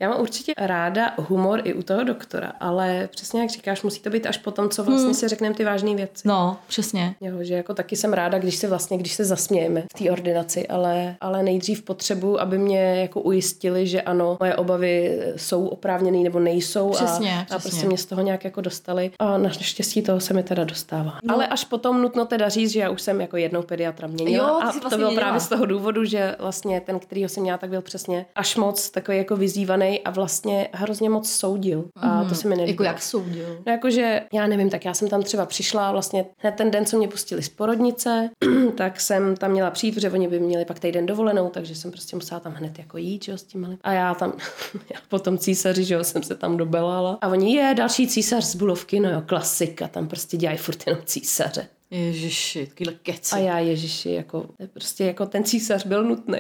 Já 0.03 0.09
mám 0.11 0.21
určitě 0.21 0.53
ráda 0.59 1.15
humor 1.17 1.61
i 1.65 1.75
u 1.75 1.83
toho 1.83 2.05
doktora, 2.05 2.53
ale 2.61 3.09
přesně 3.13 3.41
jak 3.41 3.51
říkáš, 3.51 3.83
musí 3.83 4.01
to 4.01 4.11
být 4.11 4.27
až 4.27 4.39
po 4.39 4.51
tom, 4.51 4.69
co 4.69 4.85
vlastně 4.85 5.05
Hmm. 5.05 5.15
si 5.15 5.29
řekneme 5.29 5.55
ty 5.55 5.65
vážné 5.65 5.95
věci. 5.95 6.29
No, 6.29 6.57
přesně. 6.69 7.15
Jo, 7.21 7.35
že 7.41 7.55
jako 7.55 7.75
taky 7.75 7.97
jsem 7.97 8.13
ráda, 8.13 8.39
když 8.39 8.57
se 8.57 8.69
vlastně, 8.69 8.99
když 8.99 9.13
se 9.15 9.25
zasmějeme 9.25 9.83
v 9.97 10.05
té 10.05 10.11
ordinaci, 10.11 10.67
ale, 10.69 11.17
ale 11.21 11.43
nejdřív 11.43 11.83
potřebuji, 11.83 12.41
aby 12.41 12.59
mě 12.59 13.01
jako 13.01 13.21
ujistili, 13.21 13.87
že 13.87 14.03
ano, 14.03 14.37
moje 14.41 14.57
obavy 14.57 15.19
jsou 15.37 15.67
oprávněné 15.67 16.19
nebo 16.19 16.41
nejsou 16.41 16.91
Přesně, 16.91 17.33
a, 17.35 17.41
a 17.41 17.45
přesně. 17.45 17.71
prostě 17.71 17.87
mě 17.87 17.99
z 17.99 18.07
toho 18.07 18.23
nějak 18.23 18.45
jako 18.45 18.61
dostali 18.61 19.11
a 19.19 19.39
naštěstí 19.39 20.03
toho 20.03 20.21
se 20.21 20.35
mi 20.35 20.43
teda 20.43 20.65
dostává. 20.65 21.19
No. 21.25 21.35
Ale 21.35 21.47
až 21.47 21.65
potom 21.65 22.03
nutno 22.03 22.27
teda 22.27 22.49
říct, 22.49 22.71
že 22.71 22.81
já 22.81 22.91
už 22.91 23.03
jsem 23.03 23.21
jako 23.21 23.37
jednou 23.37 23.63
pediatra 23.63 24.09
měnila 24.09 24.49
Jo, 24.49 24.59
a 24.63 24.73
jsi 24.73 24.79
to 24.79 24.81
vlastně 24.83 24.99
bylo 24.99 25.11
měnila. 25.11 25.23
právě 25.27 25.41
z 25.41 25.49
toho 25.49 25.67
důvodu, 25.67 26.05
že 26.05 26.37
vlastně 26.39 26.81
ten, 26.81 26.99
kterýho 26.99 27.29
jsem 27.29 27.43
měla, 27.43 27.59
tak 27.59 27.71
byl 27.71 27.83
přesně 27.83 28.27
až 28.35 28.57
moc 28.57 28.91
takový 28.91 29.19
jako 29.19 29.37
vyzývaný 29.37 29.92
a 30.01 30.11
vlastně 30.11 30.69
hrozně 30.73 31.11
moc 31.11 31.31
soudil 31.31 31.85
a 31.97 32.25
to 32.25 32.35
se 32.35 32.49
mi 32.49 32.57
nelíbilo. 32.57 32.73
Jako 32.73 32.83
jak 32.83 33.03
soudil. 33.03 33.63
No 33.67 33.73
jakože, 33.73 34.23
já 34.33 34.47
nevím, 34.47 34.71
tak 34.71 34.85
já 34.85 34.95
jsem 34.95 35.09
tam 35.09 35.23
třeba 35.23 35.47
přišla 35.47 35.93
vlastně 35.93 36.25
hned 36.39 36.55
ten 36.55 36.71
den, 36.71 36.87
co 36.87 36.97
mě 36.97 37.09
pustili 37.09 37.43
z 37.43 37.49
porodnice, 37.49 38.31
tak 38.77 39.01
jsem 39.01 39.37
tam 39.37 39.51
měla 39.51 39.71
přijít, 39.71 39.93
protože 39.93 40.11
oni 40.11 40.29
by 40.29 40.41
měli 40.41 40.65
pak 40.65 40.79
týden 40.79 41.07
dovolenou, 41.07 41.49
takže 41.49 41.75
jsem 41.75 41.91
prostě 41.91 42.17
musela 42.17 42.41
tam 42.41 42.53
hned 42.53 42.79
jako 42.79 42.99
jít, 42.99 43.29
jo, 43.29 43.39
s 43.39 43.43
tím 43.43 43.61
malým. 43.61 43.79
A 43.83 43.93
já 43.93 44.15
tam, 44.15 44.33
já 44.95 45.01
potom 45.09 45.39
císaři, 45.39 45.85
že 45.85 45.95
jo, 45.95 46.05
jsem 46.05 46.23
se 46.23 46.35
tam 46.35 46.57
dobelala. 46.57 47.19
A 47.21 47.29
oni, 47.29 47.55
je, 47.55 47.75
další 47.77 48.09
císař 48.09 48.45
z 48.45 48.55
Bulovky, 48.55 49.01
no 49.01 49.11
jo, 49.11 49.23
klasika, 49.27 49.89
tam 49.89 50.09
prostě 50.09 50.37
dělají 50.37 50.59
furt 50.59 50.87
jenom 50.87 51.03
císaře. 51.05 51.67
Ježiši, 51.93 52.67
takovýhle 52.67 52.95
keci. 53.03 53.35
A 53.35 53.39
já, 53.39 53.59
ježiši, 53.59 54.11
jako, 54.13 54.47
prostě 54.73 55.05
jako 55.05 55.27
ten 55.27 55.45
císař 55.45 55.87
byl 55.87 56.05
nutný. 56.05 56.39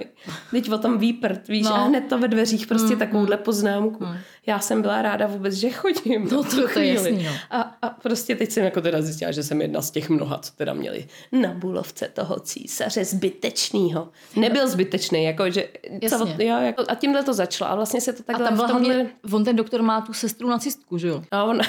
Teď 0.51 0.71
o 0.71 0.79
tom 0.79 0.99
výprt, 0.99 1.49
víš, 1.49 1.65
No. 1.65 1.71
no. 1.71 1.77
a 1.77 1.85
hned 1.85 2.01
to 2.09 2.19
ve 2.19 2.29
dveřích, 2.29 2.67
prostě 2.67 2.93
mm, 2.93 2.99
takovouhle 2.99 3.37
poznámku. 3.37 4.05
Mm. 4.05 4.17
Já 4.46 4.61
jsem 4.61 4.83
byla 4.83 5.02
ráda 5.02 5.26
vůbec, 5.26 5.55
že 5.55 5.70
chodím. 5.70 6.28
No, 6.33 6.44
to- 6.44 6.68
to 6.72 6.78
je 6.78 6.92
jasný, 6.94 7.22
no. 7.24 7.31
A, 7.50 7.61
a 7.83 7.88
prostě 7.90 8.37
teď 8.37 8.50
jsem 8.50 8.64
jako 8.64 8.81
teda 8.81 9.02
zjistila, 9.02 9.33
že 9.33 9.42
jsem 9.42 9.62
jedna 9.62 9.83
z 9.83 9.90
těch 9.90 10.09
mnoha, 10.11 10.38
co 10.38 10.52
teda 10.57 10.72
měli 10.74 11.07
na 11.33 11.55
bulovce 11.55 12.09
toho 12.09 12.40
císaře 12.40 13.05
zbytečnýho. 13.05 14.09
Nebyl 14.37 14.68
zbytečný, 14.68 15.24
jako 15.24 15.50
že... 15.50 15.68
Co, 16.09 16.28
jo, 16.38 16.57
jako, 16.61 16.85
a 16.88 16.94
tímhle 16.94 17.22
to 17.22 17.35
začalo. 17.35 17.70
A 17.70 17.74
vlastně 17.74 18.00
se 18.00 18.12
to 18.12 18.20
A 18.20 18.24
takhle 18.26 18.46
tam 18.46 18.55
byla 18.55 18.68
tomhle... 18.68 18.94
hlavně, 18.94 19.11
on 19.33 19.44
ten 19.44 19.57
doktor 19.57 19.83
má 19.83 20.00
tu 20.00 20.12
sestru 20.12 20.48
nacistku, 20.48 20.98
že 20.98 21.09
jo? 21.09 21.22
A 21.31 21.44
ona, 21.44 21.64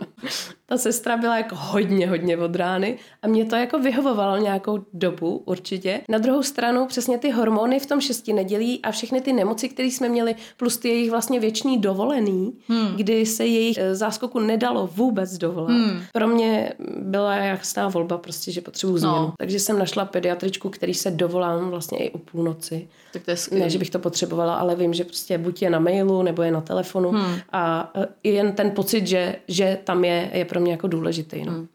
ta 0.66 0.76
sestra 0.78 1.16
byla 1.16 1.36
jako 1.36 1.54
hodně, 1.58 2.08
hodně 2.08 2.36
od 2.36 2.56
rány 2.56 2.98
a 3.22 3.28
mě 3.28 3.44
to 3.44 3.56
jako 3.56 3.78
vyhovovalo 3.78 4.36
nějakou 4.36 4.78
dobu 4.92 5.42
určitě. 5.46 6.00
Na 6.08 6.18
druhou 6.18 6.42
stranu 6.42 6.86
přesně 6.86 7.18
ty 7.18 7.30
hormony 7.30 7.80
v 7.80 7.86
tom 7.86 8.00
šesti 8.00 8.32
nedělí 8.32 8.82
a 8.82 8.90
všechny 8.90 9.20
ty 9.20 9.32
nemoci, 9.32 9.68
které 9.68 9.88
jsme 9.88 10.08
měli, 10.08 10.34
plus 10.56 10.76
ty 10.76 10.88
jejich 10.88 11.10
vlastně 11.10 11.40
věční 11.40 11.78
dovolený, 12.08 12.52
hmm. 12.68 12.96
kdy 12.96 13.26
se 13.26 13.46
jejich 13.46 13.78
eh, 13.78 13.94
záskoku 13.94 14.38
nedalo 14.38 14.86
vůbec 14.86 15.38
dovolat. 15.38 15.70
Hmm. 15.70 16.00
Pro 16.12 16.28
mě 16.28 16.72
byla 16.98 17.36
jasná 17.36 17.88
volba 17.88 18.18
prostě, 18.18 18.52
že 18.52 18.60
potřebuji 18.60 18.98
změnu. 18.98 19.16
No. 19.16 19.32
Takže 19.38 19.58
jsem 19.58 19.78
našla 19.78 20.04
pediatričku, 20.04 20.70
který 20.70 20.94
se 20.94 21.10
dovolám 21.10 21.70
vlastně 21.70 21.98
i 21.98 22.10
o 22.10 22.18
půlnoci. 22.18 22.88
Tak 23.12 23.22
to 23.24 23.30
je 23.30 23.36
skvělý. 23.36 23.64
Ne, 23.64 23.70
že 23.70 23.78
bych 23.78 23.90
to 23.90 23.98
potřebovala, 23.98 24.54
ale 24.54 24.76
vím, 24.76 24.94
že 24.94 25.04
prostě 25.04 25.38
buď 25.38 25.62
je 25.62 25.70
na 25.70 25.78
mailu, 25.78 26.22
nebo 26.22 26.42
je 26.42 26.50
na 26.50 26.60
telefonu 26.60 27.10
hmm. 27.10 27.34
a 27.52 27.92
e, 28.24 28.28
jen 28.28 28.52
ten 28.52 28.70
pocit, 28.70 29.06
že, 29.06 29.36
že 29.48 29.78
tam 29.84 30.04
je, 30.04 30.30
je 30.32 30.44
pro 30.44 30.60
mě 30.60 30.72
jako 30.72 30.88
důležitý. 30.88 31.44
No. 31.44 31.52
Hmm. 31.52 31.68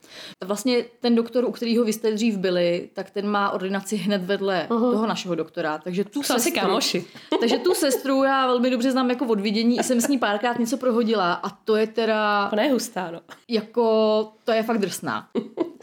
Vlastně 0.45 0.83
ten 0.99 1.15
doktor, 1.15 1.45
u 1.45 1.51
kterého 1.51 1.85
vy 1.85 1.93
jste 1.93 2.11
dřív 2.11 2.37
byli, 2.37 2.89
tak 2.93 3.09
ten 3.09 3.27
má 3.27 3.49
ordinaci 3.49 3.95
hned 3.95 4.23
vedle 4.23 4.67
uh-huh. 4.69 4.91
toho 4.91 5.07
našeho 5.07 5.35
doktora. 5.35 5.77
Takže 5.77 6.03
tu 6.03 6.23
Jsou 6.23 6.33
sestru, 6.33 6.61
kámoši. 6.61 7.05
takže 7.39 7.57
tu 7.57 7.73
sestru 7.73 8.23
já 8.23 8.47
velmi 8.47 8.69
dobře 8.69 8.91
znám 8.91 9.09
jako 9.09 9.25
od 9.25 9.39
vidění. 9.39 9.83
Jsem 9.83 10.01
s 10.01 10.07
ní 10.07 10.17
párkrát 10.17 10.59
něco 10.59 10.77
prohodila 10.77 11.33
a 11.33 11.49
to 11.49 11.75
je 11.75 11.87
teda 11.87 12.49
Ona 12.53 12.63
je 12.63 12.71
hustá, 12.71 13.11
no. 13.11 13.21
jako, 13.47 14.27
to 14.43 14.51
je 14.51 14.63
fakt 14.63 14.77
drsná. 14.77 15.27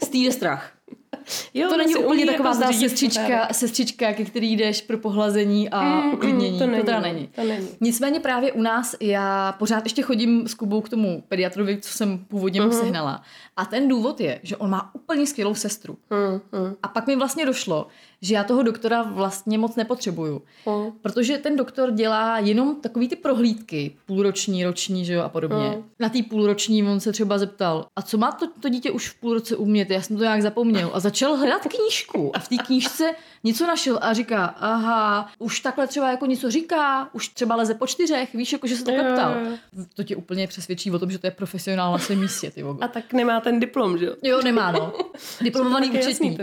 Stýde 0.03 0.31
strach. 0.31 0.80
Jo, 1.53 1.69
To 1.69 1.77
není 1.77 1.95
úplně 1.95 2.07
umí 2.07 2.25
taková 2.25 2.49
jako 2.49 2.61
ta 2.61 2.71
sestřička, 2.73 3.47
sestřička, 3.51 4.13
ke 4.13 4.25
který 4.25 4.53
jdeš 4.57 4.81
pro 4.81 4.97
pohlazení 4.97 5.69
a 5.69 5.81
Mm, 6.01 6.13
uklidnění. 6.13 6.51
mm, 6.51 6.59
to, 6.59 6.65
to 6.65 6.71
není, 6.71 6.83
teda 6.83 6.97
no, 6.99 7.03
není. 7.05 7.27
to 7.35 7.43
není. 7.43 7.67
Nicméně 7.81 8.19
právě 8.19 8.51
u 8.51 8.61
nás, 8.61 8.95
já 9.01 9.51
pořád 9.51 9.83
ještě 9.83 10.01
chodím 10.01 10.47
s 10.47 10.53
Kubou 10.53 10.81
k 10.81 10.89
tomu 10.89 11.23
pediatrovi, 11.27 11.77
co 11.81 11.93
jsem 11.93 12.17
původně 12.17 12.61
Mhm. 12.61 12.69
mu 12.69 12.75
sehnala. 12.75 13.21
A 13.57 13.65
ten 13.65 13.87
důvod 13.87 14.21
je, 14.21 14.39
že 14.43 14.57
on 14.57 14.69
má 14.69 14.95
úplně 14.95 15.27
skvělou 15.27 15.55
sestru. 15.55 15.97
Mm, 16.09 16.61
mm. 16.61 16.75
A 16.83 16.87
pak 16.87 17.07
mi 17.07 17.15
vlastně 17.15 17.45
došlo, 17.45 17.87
že 18.21 18.35
já 18.35 18.43
toho 18.43 18.63
doktora 18.63 19.03
vlastně 19.03 19.57
moc 19.57 19.75
nepotřebuju. 19.75 20.41
Mm. 20.65 20.91
Protože 21.01 21.37
ten 21.37 21.55
doktor 21.55 21.91
dělá 21.91 22.39
jenom 22.39 22.75
takový 22.75 23.07
ty 23.07 23.15
prohlídky, 23.15 23.95
půlroční, 24.05 24.63
roční, 24.63 25.05
že 25.05 25.13
jo, 25.13 25.21
a 25.21 25.29
podobně. 25.29 25.69
Mm. 25.69 25.83
Na 25.99 26.09
té 26.09 26.23
půlroční 26.29 26.83
on 26.83 26.99
se 26.99 27.11
třeba 27.11 27.37
zeptal, 27.37 27.85
a 27.95 28.01
co 28.01 28.17
má 28.17 28.31
to, 28.31 28.47
to 28.59 28.69
dítě 28.69 28.91
už 28.91 29.09
v 29.09 29.19
půlroce 29.19 29.55
umět, 29.55 29.89
já 29.89 30.01
jsem 30.01 30.17
to 30.17 30.23
nějak 30.23 30.41
zapomněl. 30.41 30.91
A 30.93 30.99
začal 30.99 31.35
hledat 31.35 31.61
knížku 31.61 32.35
a 32.35 32.39
v 32.39 32.49
té 32.49 32.57
knížce 32.57 33.15
něco 33.43 33.67
našel 33.67 33.99
a 34.01 34.13
říká, 34.13 34.45
aha, 34.45 35.29
už 35.39 35.59
takhle 35.59 35.87
třeba 35.87 36.09
jako 36.11 36.25
něco 36.25 36.51
říká, 36.51 37.09
už 37.13 37.27
třeba 37.27 37.55
leze 37.55 37.73
po 37.73 37.87
čtyřech, 37.87 38.33
víš, 38.33 38.53
jako 38.53 38.67
že 38.67 38.75
se 38.75 38.83
takhle 38.83 39.05
Jo, 39.05 39.13
ptal. 39.13 39.35
jo, 39.45 39.85
To 39.95 40.03
tě 40.03 40.15
úplně 40.15 40.47
přesvědčí 40.47 40.91
o 40.91 40.99
tom, 40.99 41.11
že 41.11 41.17
to 41.19 41.27
je 41.27 41.31
profesionál 41.31 41.91
na 41.91 41.97
svém 41.97 42.19
místě, 42.19 42.51
ty 42.51 42.63
vogo. 42.63 42.83
A 42.83 42.87
tak 42.87 43.13
nemá 43.13 43.39
ten 43.39 43.59
diplom, 43.59 43.97
že 43.97 44.05
jo? 44.05 44.13
Jo, 44.23 44.41
nemá, 44.43 44.71
no. 44.71 44.93
Diplomovaný 45.41 45.89
účetní. 45.91 46.37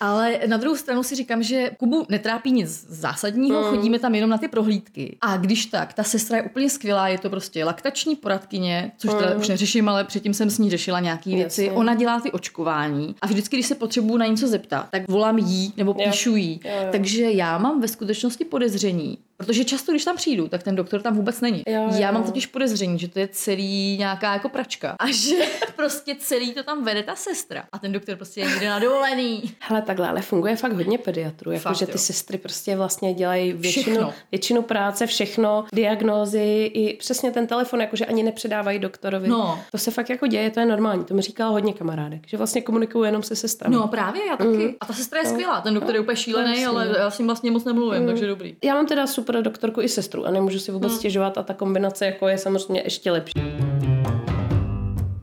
Ale 0.00 0.38
na 0.46 0.56
druhou 0.56 0.76
stranu 0.76 1.02
si 1.02 1.14
říkám, 1.14 1.42
že 1.42 1.70
Kubu 1.78 2.06
netrápí 2.08 2.52
nic 2.52 2.86
zásadního, 2.88 3.58
Mm. 3.62 3.64
chodíme 3.76 3.98
tam 3.98 4.14
jenom 4.14 4.30
na 4.30 4.38
ty 4.38 4.48
prohlídky. 4.48 5.16
A 5.20 5.36
když 5.36 5.66
tak, 5.66 5.92
ta 5.92 6.02
sestra 6.02 6.36
je 6.36 6.42
úplně 6.42 6.70
skvělá, 6.70 7.08
je 7.08 7.18
to 7.18 7.30
prostě 7.30 7.64
laktační 7.64 8.16
poradkyně, 8.16 8.92
což 8.98 9.10
teda 9.14 9.30
Mm. 9.34 9.40
už 9.40 9.48
neřeším, 9.48 9.88
ale 9.88 10.04
předtím 10.04 10.34
jsem 10.34 10.50
s 10.50 10.58
ní 10.58 10.70
řešila 10.70 11.00
nějaké 11.00 11.30
věci. 11.30 11.64
Jasně. 11.64 11.76
Ona 11.78 11.94
dělá 11.94 12.20
ty 12.20 12.32
očkování 12.32 13.14
a 13.22 13.26
vždycky, 13.26 13.56
když 13.56 13.66
se 13.66 13.74
potřebuju 13.74 14.16
na 14.16 14.26
něco 14.26 14.48
zeptat, 14.48 14.88
tak 14.90 15.08
volám 15.08 15.38
jí 15.38 15.72
nebo 15.76 15.94
Jo. 15.98 16.10
píšu 16.10 16.36
jí. 16.38 16.60
Jo, 16.64 16.70
jo. 16.70 16.88
Takže 16.92 17.30
já 17.30 17.58
mám 17.58 17.80
ve 17.80 17.88
skutečnosti 17.88 18.44
podezření, 18.44 19.18
Protože 19.38 19.64
často, 19.64 19.92
když 19.92 20.04
tam 20.04 20.16
přijdu, 20.16 20.48
tak 20.48 20.62
ten 20.62 20.76
doktor 20.76 21.02
tam 21.02 21.16
vůbec 21.16 21.40
není. 21.40 21.62
Jo, 21.66 21.82
jo, 21.82 21.90
Já 21.98 22.10
mám 22.10 22.24
totiž 22.24 22.46
podezření, 22.46 22.98
že 22.98 23.08
to 23.08 23.18
je 23.18 23.28
celý 23.28 23.98
nějaká 23.98 24.32
jako 24.32 24.48
pračka. 24.48 24.96
A 24.98 25.06
že 25.10 25.36
prostě 25.76 26.16
celý 26.18 26.54
to 26.54 26.62
tam 26.62 26.84
vede 26.84 27.02
ta 27.02 27.14
sestra. 27.16 27.64
A 27.72 27.78
ten 27.78 27.92
doktor 27.92 28.16
prostě 28.16 28.40
je 28.40 28.46
někde 28.46 28.68
na 28.68 28.78
dovolený. 28.78 29.42
Hele, 29.60 29.82
takhle, 29.82 30.08
ale 30.08 30.22
funguje 30.22 30.56
fakt 30.56 30.72
hodně 30.72 30.98
pediatrů, 30.98 31.50
jako 31.50 31.62
Fakt, 31.62 31.76
že 31.76 31.86
ty 31.86 31.92
jo. 31.92 31.98
sestry 31.98 32.38
prostě 32.38 32.76
vlastně 32.76 33.14
dělají 33.14 33.52
většinu, 33.52 33.84
Všechno. 33.96 34.14
většinu 34.32 34.62
práce, 34.62 35.06
všechno, 35.06 35.64
diagnózy 35.74 36.70
i 36.74 36.96
přesně 36.96 37.30
ten 37.30 37.46
telefon, 37.46 37.80
jakože 37.80 38.06
ani 38.06 38.22
nepředávají 38.22 38.78
doktorovi. 38.78 39.28
No. 39.28 39.60
To 39.70 39.78
se 39.78 39.90
fakt 39.90 40.10
jako 40.10 40.26
děje, 40.26 40.50
to 40.50 40.60
je 40.60 40.66
normální, 40.66 41.04
to 41.04 41.14
mi 41.14 41.22
říkala 41.22 41.50
hodně 41.50 41.72
kamarádek, 41.72 42.20
že 42.26 42.36
vlastně 42.36 42.62
komunikuju 42.62 43.04
jenom 43.04 43.22
se 43.22 43.36
sestrami. 43.36 43.76
No 43.76 43.88
právě, 43.88 44.26
já 44.26 44.36
taky. 44.36 44.76
A 44.80 44.86
ta 44.86 44.92
sestra 44.92 45.20
je 45.20 45.26
skvělá. 45.26 45.60
Ten 45.60 45.74
doktor 45.74 45.94
je 45.94 46.00
úplně 46.00 46.16
šílený, 46.16 46.66
ale 46.66 46.88
no. 46.88 46.94
já 46.94 47.10
s 47.10 47.18
ním 47.18 47.26
vlastně 47.28 47.50
moc 47.50 47.64
nemluvím, 47.64 48.06
takže 48.06 48.26
dobrý. 48.26 48.56
Já 48.64 48.74
mám 48.74 48.86
teda 48.86 49.06
super 49.06 49.27
doktorku 49.32 49.80
i 49.80 49.88
sestru 49.88 50.26
a 50.26 50.30
nemůžu 50.30 50.58
si 50.58 50.72
vůbec 50.72 50.92
stěžovat 50.92 51.38
a 51.38 51.42
ta 51.42 51.54
kombinace 51.54 52.06
jako 52.06 52.28
je 52.28 52.38
samozřejmě 52.38 52.82
ještě 52.84 53.10
lepší. 53.10 53.77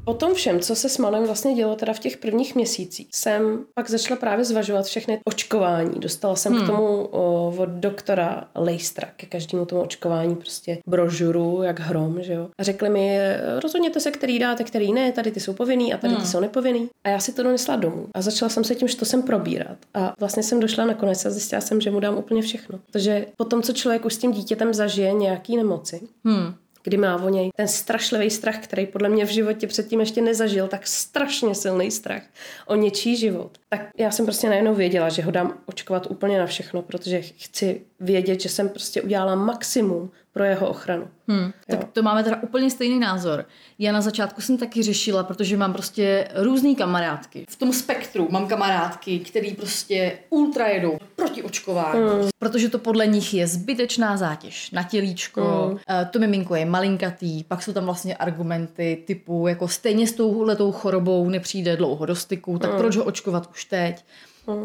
Po 0.06 0.14
tom 0.14 0.34
všem, 0.34 0.60
co 0.60 0.76
se 0.76 0.90
s 0.90 0.98
malým 0.98 1.26
vlastně 1.26 1.54
dělo 1.54 1.76
teda 1.76 1.94
v 1.94 2.00
těch 2.00 2.18
prvních 2.18 2.56
měsících, 2.56 3.08
jsem 3.12 3.66
pak 3.74 3.90
začala 3.90 4.20
právě 4.20 4.46
zvažovat 4.46 4.86
všechny 4.86 5.20
očkování. 5.26 6.00
Dostala 6.00 6.36
jsem 6.36 6.54
hmm. 6.54 6.64
k 6.64 6.68
tomu 6.68 7.08
o, 7.12 7.54
od 7.58 7.70
doktora 7.70 8.48
Lejstra 8.56 9.08
ke 9.16 9.26
každému 9.26 9.66
tomu 9.66 9.82
očkování 9.82 10.36
prostě 10.36 10.78
brožuru, 10.88 11.64
jak 11.64 11.80
hrom, 11.80 12.24
že 12.24 12.34
jo. 12.34 12.50
A 12.58 12.64
řekli 12.64 12.90
mi, 12.90 13.20
rozhodněte 13.60 14.00
se, 14.00 14.12
který 14.12 14.40
dáte, 14.40 14.64
který 14.64 14.94
ne, 14.94 15.12
tady 15.12 15.32
ty 15.32 15.40
jsou 15.40 15.54
povinný 15.54 15.94
a 15.94 15.98
tady 15.98 16.14
hmm. 16.14 16.24
ty 16.24 16.30
jsou 16.30 16.40
nepovinný. 16.40 16.90
A 17.04 17.10
já 17.10 17.20
si 17.20 17.34
to 17.34 17.44
donesla 17.44 17.76
domů. 17.76 18.08
A 18.14 18.22
začala 18.22 18.50
jsem 18.50 18.64
se 18.64 18.76
tím, 18.76 18.88
že 18.88 18.98
to 18.98 19.06
jsem 19.06 19.24
probírat. 19.24 19.78
A 19.94 20.14
vlastně 20.20 20.44
jsem 20.44 20.60
došla 20.60 20.86
nakonec 20.86 21.26
a 21.26 21.30
zjistila 21.30 21.62
jsem, 21.62 21.82
že 21.82 21.92
mu 21.92 22.00
dám 22.00 22.18
úplně 22.18 22.42
všechno. 22.42 22.80
Protože 22.92 23.26
po 23.38 23.46
tom, 23.46 23.62
co 23.62 23.74
člověk 23.74 24.06
už 24.06 24.14
s 24.14 24.18
tím 24.18 24.32
dítětem 24.32 24.74
zažije 24.74 25.14
nějaký 25.14 25.58
nemoci, 25.58 26.02
Hmm. 26.26 26.54
Kdy 26.86 26.98
má 26.98 27.24
o 27.24 27.30
něj 27.30 27.52
ten 27.56 27.68
strašlivý 27.68 28.30
strach, 28.30 28.58
který 28.58 28.86
podle 28.86 29.10
mě 29.10 29.26
v 29.26 29.30
životě 29.30 29.68
předtím 29.68 30.00
ještě 30.00 30.22
nezažil, 30.22 30.68
tak 30.68 30.88
strašně 30.88 31.56
silný 31.56 31.92
strach 31.92 32.22
o 32.68 32.76
něčí 32.76 33.16
život. 33.16 33.58
Tak 33.70 33.82
já 33.98 34.12
jsem 34.12 34.26
prostě 34.26 34.50
najednou 34.50 34.76
věděla, 34.76 35.10
že 35.10 35.22
ho 35.22 35.32
dám 35.32 35.58
očkovat 35.66 36.08
úplně 36.10 36.40
na 36.40 36.46
všechno, 36.46 36.82
protože 36.82 37.22
chci 37.22 37.82
vědět, 38.00 38.42
že 38.42 38.50
jsem 38.50 38.70
prostě 38.70 39.02
udělala 39.02 39.36
maximum 39.36 40.12
pro 40.36 40.44
jeho 40.44 40.70
ochranu. 40.70 41.08
Hmm, 41.28 41.52
tak 41.68 41.84
to 41.94 42.04
máme 42.04 42.24
teda 42.24 42.40
úplně 42.44 42.72
stejný 42.72 43.00
názor. 43.00 43.46
Já 43.80 43.92
na 43.92 44.02
začátku 44.02 44.42
jsem 44.42 44.58
taky 44.58 44.84
řešila, 44.84 45.24
protože 45.24 45.58
mám 45.58 45.74
prostě 45.74 46.28
různý 46.36 46.76
kamarádky. 46.76 47.46
V 47.50 47.56
tom 47.56 47.74
spektru 47.74 48.28
mám 48.32 48.48
kamarádky, 48.48 49.20
který 49.20 49.54
prostě 49.54 50.18
ultra 50.30 50.68
jedou 50.68 50.98
proti 51.16 51.44
očkování, 51.44 52.00
hmm. 52.00 52.30
protože 52.40 52.70
to 52.70 52.80
podle 52.80 53.08
nich 53.08 53.34
je 53.34 53.48
zbytečná 53.48 54.18
zátěž 54.18 54.72
na 54.72 54.84
tělíčko, 54.84 55.42
hmm. 55.68 56.06
to 56.12 56.20
miminko 56.20 56.56
je 56.56 56.66
malinkatý, 56.66 57.44
pak 57.44 57.64
jsou 57.64 57.74
tam 57.74 57.86
vlastně 57.86 58.16
argumenty 58.16 59.04
typu, 59.08 59.48
jako 59.48 59.68
stejně 59.68 60.08
s 60.08 60.14
touhletou 60.14 60.72
chorobou 60.72 61.30
nepřijde 61.30 61.78
dlouho 61.78 62.06
do 62.06 62.16
styku, 62.16 62.60
tak 62.60 62.70
hmm. 62.70 62.80
proč 62.80 62.96
ho 62.96 63.04
očkovat 63.04 63.50
už 63.52 63.66
teď? 63.66 64.06